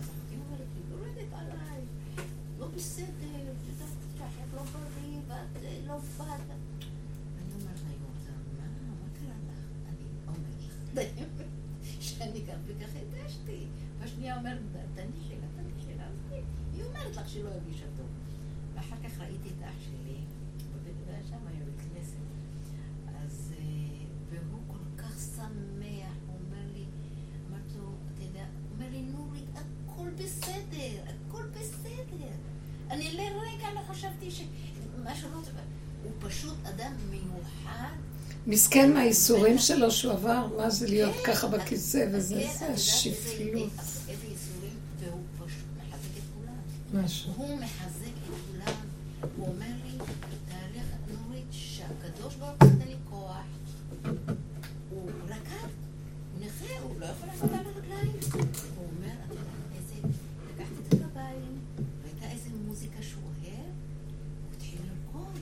[0.00, 1.80] אחותי אומרת לי, יורדת עליי,
[2.58, 6.50] לא בסדר, את יודעת, שחר לא בריא, ואת לא באת.
[7.38, 8.64] אני אומרת לה, יורדה, מה,
[9.18, 9.58] קרה לך?
[9.88, 10.60] אני אומרת
[10.94, 11.46] לך,
[12.06, 13.66] שאני גם וכך הגשתי.
[13.98, 14.58] והשנייה אומרת,
[14.94, 16.06] תניחי לה, תניחי לה,
[16.74, 18.06] היא אומרת לך שלא הרגישה טוב.
[18.74, 20.20] ואחר כך ראיתי את אח שלי,
[20.74, 22.16] בבית שם היה בית כנסת,
[23.22, 23.54] אז,
[24.30, 26.16] והוא כל כך שמח,
[33.00, 34.42] אני לרגע לא חשבתי ש...
[35.04, 35.54] משהו לא טוב.
[36.02, 37.94] הוא פשוט אדם מיוחד.
[38.46, 42.66] מסכן מהייסורים שלו שהוא עבר, מה זה להיות כן, ככה בכיסא כן, וזה, יודעת זה
[42.66, 43.70] השפלות.
[44.08, 47.04] איזה ייסורים, והוא פשוט מחזק את כולם.
[47.04, 47.32] משהו.
[47.36, 48.74] הוא מחזק את כולם.
[49.36, 49.98] הוא אומר לי,
[50.48, 53.44] תהליך נורית, שהקדוש ברוך הוא נותן לי כוח.
[54.90, 55.68] הוא רקד,
[56.40, 58.18] נכה, הוא לא יכול לעשות על הרגליים.
[58.76, 59.46] הוא אומר, את יודעת
[59.76, 59.94] איזה,
[60.50, 61.58] לקחתי את הקביים,
[62.02, 63.54] והייתה איזה מוזיקה שהוא אוהב,
[64.44, 65.40] הוא התחיל לרקוד.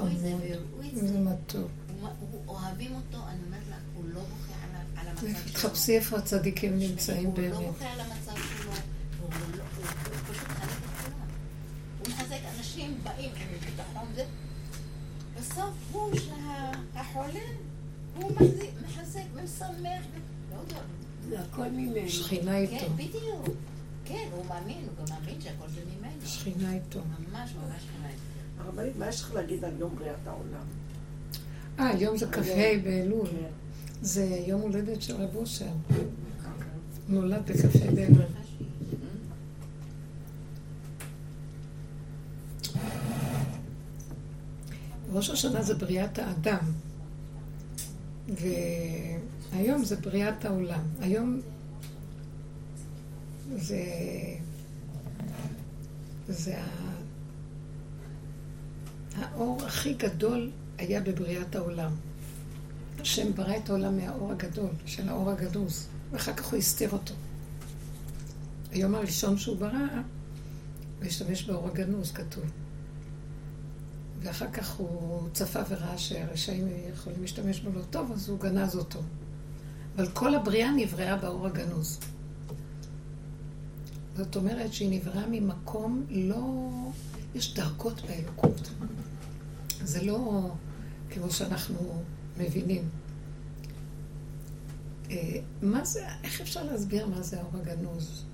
[0.00, 0.16] והם
[0.94, 1.18] זה.
[1.18, 1.70] מתוק.
[2.46, 4.54] אוהבים אותו, אני אומרת לך, הוא לא בוכה
[5.00, 5.52] על המצב שלו.
[5.52, 7.66] תחפשי איפה הצדיקים נמצאים הוא לא באמת.
[7.66, 8.70] בוכה על המצב שלו,
[9.22, 9.84] הוא לא- הוא
[10.32, 11.18] פשוט מחזק את כולם.
[11.98, 14.08] הוא מחזק אנשים, באים עם ביטחון.
[15.40, 17.40] בסוף הוא שהחולה,
[18.16, 18.32] הוא
[18.82, 20.02] מחזק ומשמח.
[20.52, 20.80] לא יודע.
[21.28, 22.08] זה הכל ממנו.
[22.08, 22.78] שכינה איתו.
[22.78, 23.46] כן, בדיוק.
[24.04, 26.26] כן, הוא מאמין, הוא גם מאמין שהכל זה ממנו.
[26.26, 27.00] שכינה איתו.
[27.00, 28.01] ממש ממש ממש.
[28.64, 30.66] הרבנית, מה יש לך להגיד על יום בריאת העולם?
[31.78, 32.40] אה, היום זה כ"ה
[32.84, 33.26] באלול.
[33.26, 33.46] כן.
[34.02, 35.72] זה יום הולדת של רב אושר.
[37.08, 38.22] נולד בכ"ה באלול.
[45.12, 46.64] ראש השנה זה בריאת האדם,
[49.52, 50.82] והיום זה בריאת העולם.
[51.00, 51.40] היום
[53.56, 53.84] זה...
[56.28, 56.56] זה.
[59.34, 61.92] האור הכי גדול היה בבריאת העולם.
[63.00, 67.14] השם ברא את העולם מהאור הגדול, של האור הגדוז, ואחר כך הוא הסתיר אותו.
[68.70, 69.88] היום הראשון שהוא ברא,
[70.98, 72.44] הוא השתמש באור הגנוז, כתוב.
[74.22, 79.00] ואחר כך הוא צפה וראה שהרשעים יכולים להשתמש בו לא טוב, אז הוא גנז אותו.
[79.96, 82.00] אבל כל הבריאה נבראה באור הגנוז.
[84.16, 86.70] זאת אומרת שהיא נבראה ממקום לא...
[87.34, 88.70] יש דרגות באלוקות.
[89.84, 90.50] זה לא
[91.10, 92.02] כמו שאנחנו
[92.38, 92.88] מבינים.
[95.10, 98.24] אה, מה זה, איך אפשר להסביר מה זה האור הגנוז?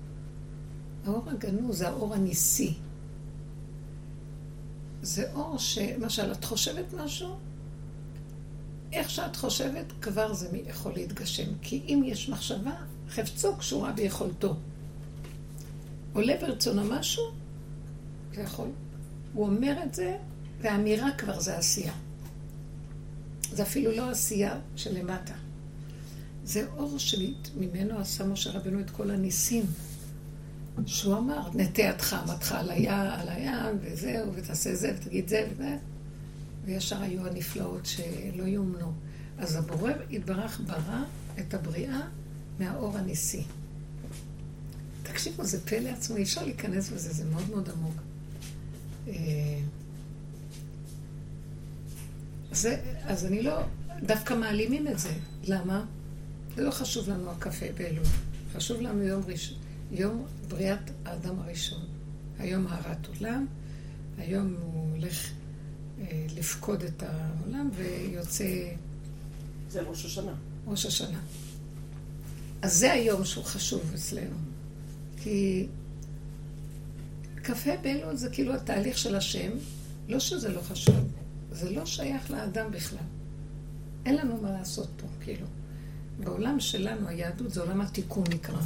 [1.05, 2.73] האור הגנוז זה האור הניסי.
[5.01, 7.35] זה אור שלמשל, את חושבת משהו,
[8.93, 11.51] איך שאת חושבת, כבר זה יכול להתגשם.
[11.61, 12.75] כי אם יש מחשבה,
[13.09, 14.55] חפצו קשורה ביכולתו.
[16.13, 17.23] עולה ברצונו משהו,
[18.33, 18.67] זה יכול.
[19.33, 20.17] הוא אומר את זה,
[20.61, 21.93] והאמירה כבר זה עשייה.
[23.51, 25.33] זה אפילו לא עשייה שלמטה.
[26.43, 29.65] זה אור שממנו עשה משה רבנו את כל הניסים.
[30.85, 35.77] שהוא אמר, נטה ידך, עמדך על הים, על הים, וזהו, ותעשה זה, ותגיד זה וזה.
[36.65, 38.93] וישר היו הנפלאות שלא יאומנו.
[39.37, 41.03] אז הבורא יתברך ברא
[41.39, 42.01] את הבריאה
[42.59, 43.43] מהאור הניסי.
[45.03, 48.01] תקשיבו, זה פלא עצמו, אי אפשר להיכנס בזה, זה מאוד מאוד עמוק.
[52.51, 53.59] זה, אז אני לא,
[54.03, 55.09] דווקא מעלימים את זה.
[55.43, 55.85] למה?
[56.55, 58.05] זה לא חשוב לנו הקפה באלול.
[58.53, 59.57] חשוב לנו יום ראשון,
[59.91, 61.85] יום בריאת האדם הראשון.
[62.39, 63.45] היום הארת עולם,
[64.17, 65.31] היום הוא הולך
[66.01, 68.45] אה, לפקוד את העולם ויוצא
[69.69, 70.33] זה ראש השנה.
[70.67, 71.19] ראש השנה.
[72.61, 74.35] אז זה היום שהוא חשוב אצלנו.
[75.17, 75.67] כי
[77.35, 79.51] קפה באלול זה כאילו התהליך של השם,
[80.07, 80.95] לא שזה לא חשוב,
[81.51, 82.99] זה לא שייך לאדם בכלל.
[84.05, 85.45] אין לנו מה לעשות פה, כאילו.
[86.23, 88.61] בעולם שלנו, היהדות זה עולם התיקון נקרא.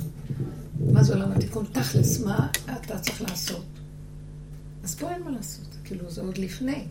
[0.91, 1.65] מה זה עולם התיקון?
[1.71, 3.65] תכלס, מה אתה צריך לעשות?
[4.83, 6.85] אז פה אין מה לעשות, כאילו זה עוד לפני.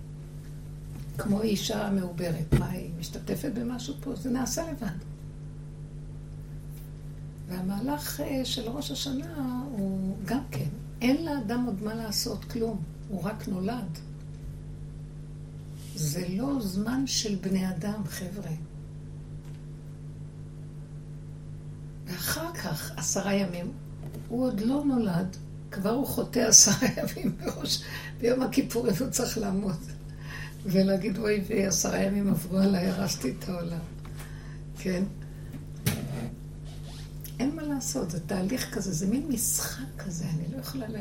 [1.19, 4.17] כמו אישה מעוברת, מה היא משתתפת במשהו פה?
[4.17, 4.97] זה נעשה לבד.
[7.49, 10.69] והמהלך אה, של ראש השנה הוא גם כן,
[11.01, 13.99] אין לאדם עוד מה לעשות כלום, הוא רק נולד.
[16.03, 18.51] זה לא זמן של בני אדם, חבר'ה.
[22.07, 23.73] ואחר כך, עשרה ימים,
[24.29, 25.37] הוא עוד לא נולד,
[25.71, 27.83] כבר הוא חוטא עשרה ימים בראש,
[28.21, 29.77] ביום הכיפורים הוא צריך לעמוד
[30.67, 33.79] ולהגיד, אוי ויי, עשרה ימים עברו עליי, הרסתי את העולם.
[34.79, 35.05] כן?
[37.39, 40.97] אין מה לעשות, זה תהליך כזה, זה מין משחק כזה, אני לא יכולה ל...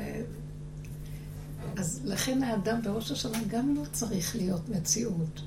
[1.77, 5.41] אז לכן האדם בראש השנה גם לא צריך להיות מציאות.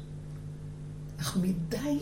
[1.18, 1.98] אנחנו מדי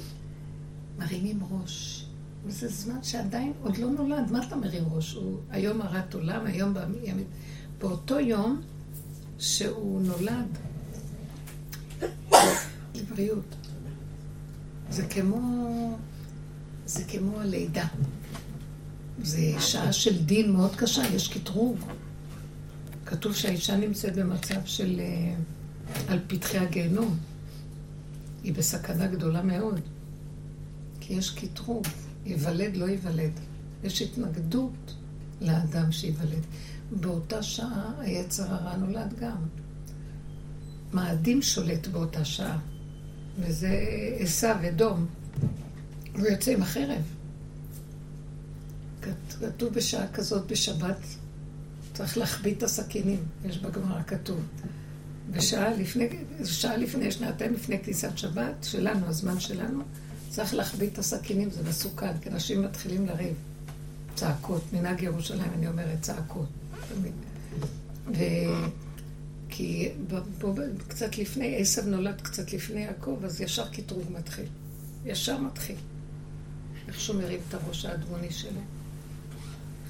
[0.99, 2.07] מרימים ראש.
[2.45, 4.31] וזה זמן שעדיין עוד לא נולד.
[4.31, 5.15] מה אתה מרים ראש?
[5.15, 7.25] הוא היום הרת עולם, היום בימים...
[7.79, 8.61] באותו יום
[9.39, 10.59] שהוא נולד,
[12.95, 13.55] לבריאות.
[14.91, 15.99] זה כמו...
[16.87, 17.87] זה כמו הלידה.
[19.23, 21.79] זה שעה של דין מאוד קשה, יש קטרוג.
[23.13, 25.01] כתוב שהאישה נמצאת במצב של...
[25.01, 25.35] אה,
[26.09, 27.19] על פתחי הגיהנום.
[28.45, 29.81] היא בסכנה גדולה מאוד.
[31.01, 31.87] כי יש קטרוג,
[32.27, 33.33] ייוולד, לא ייוולד.
[33.85, 34.95] יש התנגדות
[35.41, 36.43] לאדם שייוולד.
[37.01, 39.43] באותה שעה היצר הרע נולד גם.
[40.93, 42.59] מאדים שולט באותה שעה,
[43.39, 43.85] וזה
[44.19, 45.07] עשיו אדום.
[46.13, 47.03] הוא יוצא עם החרב.
[49.41, 50.99] כתוב בשעה כזאת בשבת,
[51.95, 54.41] צריך להחביא את הסכינים, יש בגמרא כתוב.
[55.31, 56.09] בשעה לפני,
[56.45, 59.83] שעה לפני, שנתיים לפני כניסת שבת, שלנו, הזמן שלנו,
[60.31, 63.35] צריך להחביא את הסכינים, זה מסוכן, כי אנשים מתחילים לריב.
[64.15, 66.49] צעקות, מנהג ירושלים, אני אומרת, צעקות.
[68.07, 68.23] ו...
[69.55, 69.89] כי
[70.39, 70.55] פה
[70.89, 74.45] קצת לפני, עשב נולד קצת לפני יעקב, אז ישר קטרוג מתחיל.
[75.05, 75.77] ישר מתחיל.
[76.89, 78.61] איך שהוא מרים את הראש האדמוני שלו.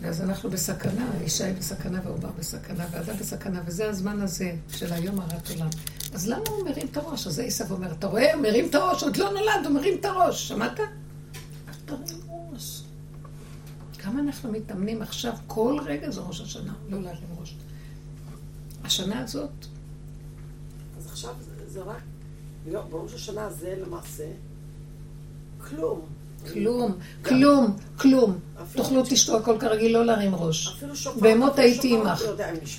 [0.02, 5.20] ואז אנחנו בסכנה, האישה היא בסכנה והעובר בסכנה, והאדם בסכנה, וזה הזמן הזה של היום
[5.20, 5.68] הרת עולם.
[6.14, 7.26] אז למה הוא מרים את הראש?
[7.26, 8.34] אז עשב אומר, אתה רואה?
[8.34, 10.48] הוא מרים את הראש, עוד לא נולד, הוא מרים את הראש.
[10.48, 10.80] שמעת?
[10.80, 12.82] אל תרים ראש.
[13.98, 17.56] כמה אנחנו מתאמנים עכשיו, כל רגע זה ראש השנה, לא להרים ראש.
[18.84, 19.50] השנה הזאת...
[20.98, 22.02] אז עכשיו זה, זה רק,
[22.90, 24.26] בראש השנה הזה למעשה,
[25.58, 26.06] כלום.
[26.52, 26.93] כלום,
[27.24, 28.39] כלום, כלום.
[28.73, 30.82] תאכלו, תשתו הכל כרגיל, לא להרים ראש.
[31.20, 32.23] בהמות הייתי עמך.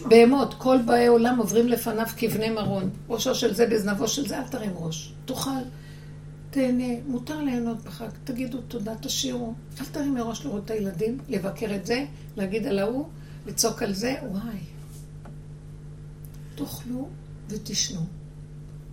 [0.06, 2.90] בהמות, כל באי עולם עוברים לפניו כבני מרון.
[3.10, 5.14] ראשו של זה בזנבו של זה, אל תרים ראש.
[5.26, 5.50] תאכל,
[6.50, 8.08] תהנה, מותר ליהנות בחג.
[8.24, 9.54] תגידו תודה, תשאירו.
[9.82, 12.06] אל תרים מראש לראות את הילדים, לבקר את זה,
[12.38, 13.08] להגיד על ההוא,
[13.48, 14.58] לצעוק על זה, וואי.
[16.56, 17.08] תאכלו
[17.50, 18.02] ותשנו.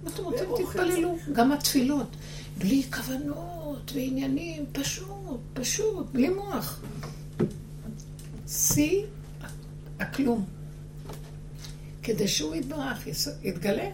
[0.03, 1.17] אם אתם רוצים, תתפללו.
[1.33, 2.17] גם התפילות.
[2.59, 3.60] בלי כוונות
[3.95, 6.83] ועניינים, פשוט, פשוט, בלי מוח.
[8.49, 9.03] שיא
[10.01, 10.45] הכלום.
[12.03, 13.07] כדי שהוא יתברך,
[13.43, 13.91] יתגלה.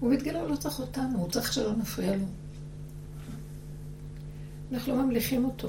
[0.00, 2.24] הוא מתגלה, הוא לא צריך אותנו, הוא צריך שלא נפריע לו.
[4.72, 5.68] אנחנו לא ממליכים אותו.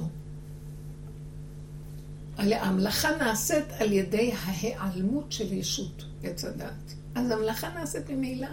[2.38, 6.94] המלאכה נעשית על ידי ההיעלמות של ישות עץ הדת.
[7.16, 8.48] אז המלאכה נעשית ממילא.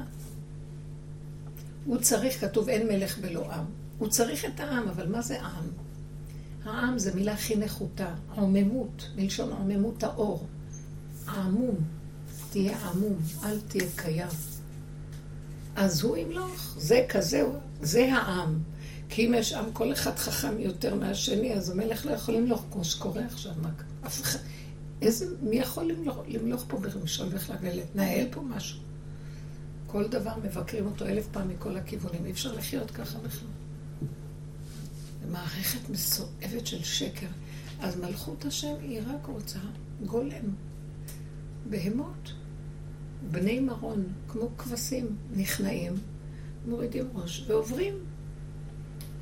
[1.85, 3.65] הוא צריך, כתוב אין מלך בלא עם.
[3.98, 5.64] הוא צריך את העם, אבל מה זה עם?
[6.64, 10.46] העם זה מילה הכי נחותה, עוממות, מלשון עוממות האור.
[11.28, 11.76] עמום,
[12.50, 14.28] תהיה עמום, אל תהיה קיים.
[15.76, 17.42] אז הוא ימלוך, זה כזה,
[17.80, 18.58] זה העם.
[19.08, 22.84] כי אם יש עם כל אחד חכם יותר מהשני, אז המלך לא יכול למלוך כמו
[22.84, 23.52] שקורה עכשיו.
[23.62, 23.70] מה,
[24.06, 24.38] אף אחד,
[25.02, 28.80] איזה, מי יכול למלוך, למלוך פה במשול בכלל ולנהל פה משהו?
[29.86, 33.48] כל דבר מבקרים אותו אלף פעם מכל הכיוונים, אי אפשר לחיות ככה בכלל.
[35.32, 37.26] מערכת מסואבת של שקר.
[37.80, 39.59] אז מלכות השם היא רק רוצה
[40.06, 40.55] גולם.
[41.70, 42.32] בהמות,
[43.30, 45.92] בני מרון, כמו כבשים, נכנעים,
[46.66, 47.94] מורידים ראש ועוברים.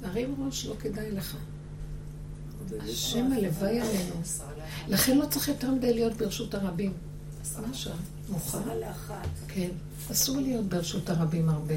[0.02, 1.36] להרים ראש לא כדאי לך.
[2.80, 4.14] השם הלוואי עלינו.
[4.88, 6.92] לכן לא צריך יותר מדי להיות ברשות הרבים.
[7.60, 7.96] מה השעה?
[8.28, 8.58] מוכן?
[9.48, 9.68] כן.
[10.12, 11.74] אסור להיות ברשות הרבים הרבה.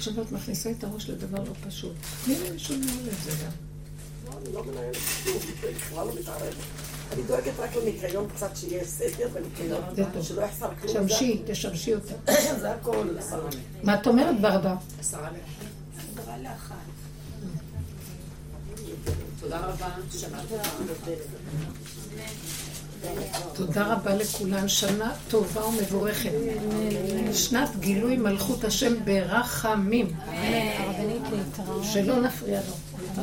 [0.00, 1.92] עכשיו את מכניסה את הראש לדבר לא פשוט.
[2.24, 3.50] תני לי מישהו לנהל את זה גם.
[4.26, 6.54] לא, אני לא מנהלת כלום, אני בכלל לא מתערבת.
[7.12, 9.82] אני דואגת רק לניקיון קצת שיהיה סדר וניקיון,
[10.22, 10.92] שלא יחסר כלום.
[10.92, 12.32] שמשי, תשמשי אותה.
[12.60, 13.08] זה הכל.
[13.82, 14.74] מה את אומרת, ורדה?
[15.00, 15.28] עשרה
[16.42, 16.74] לאחת.
[19.40, 20.62] תודה רבה, שנה טובה.
[23.54, 26.30] תודה רבה לכולן, שנה טובה ומבורכת.
[27.32, 30.12] שנת גילוי מלכות השם ברחמים.
[31.82, 33.22] שלא נפריע לו.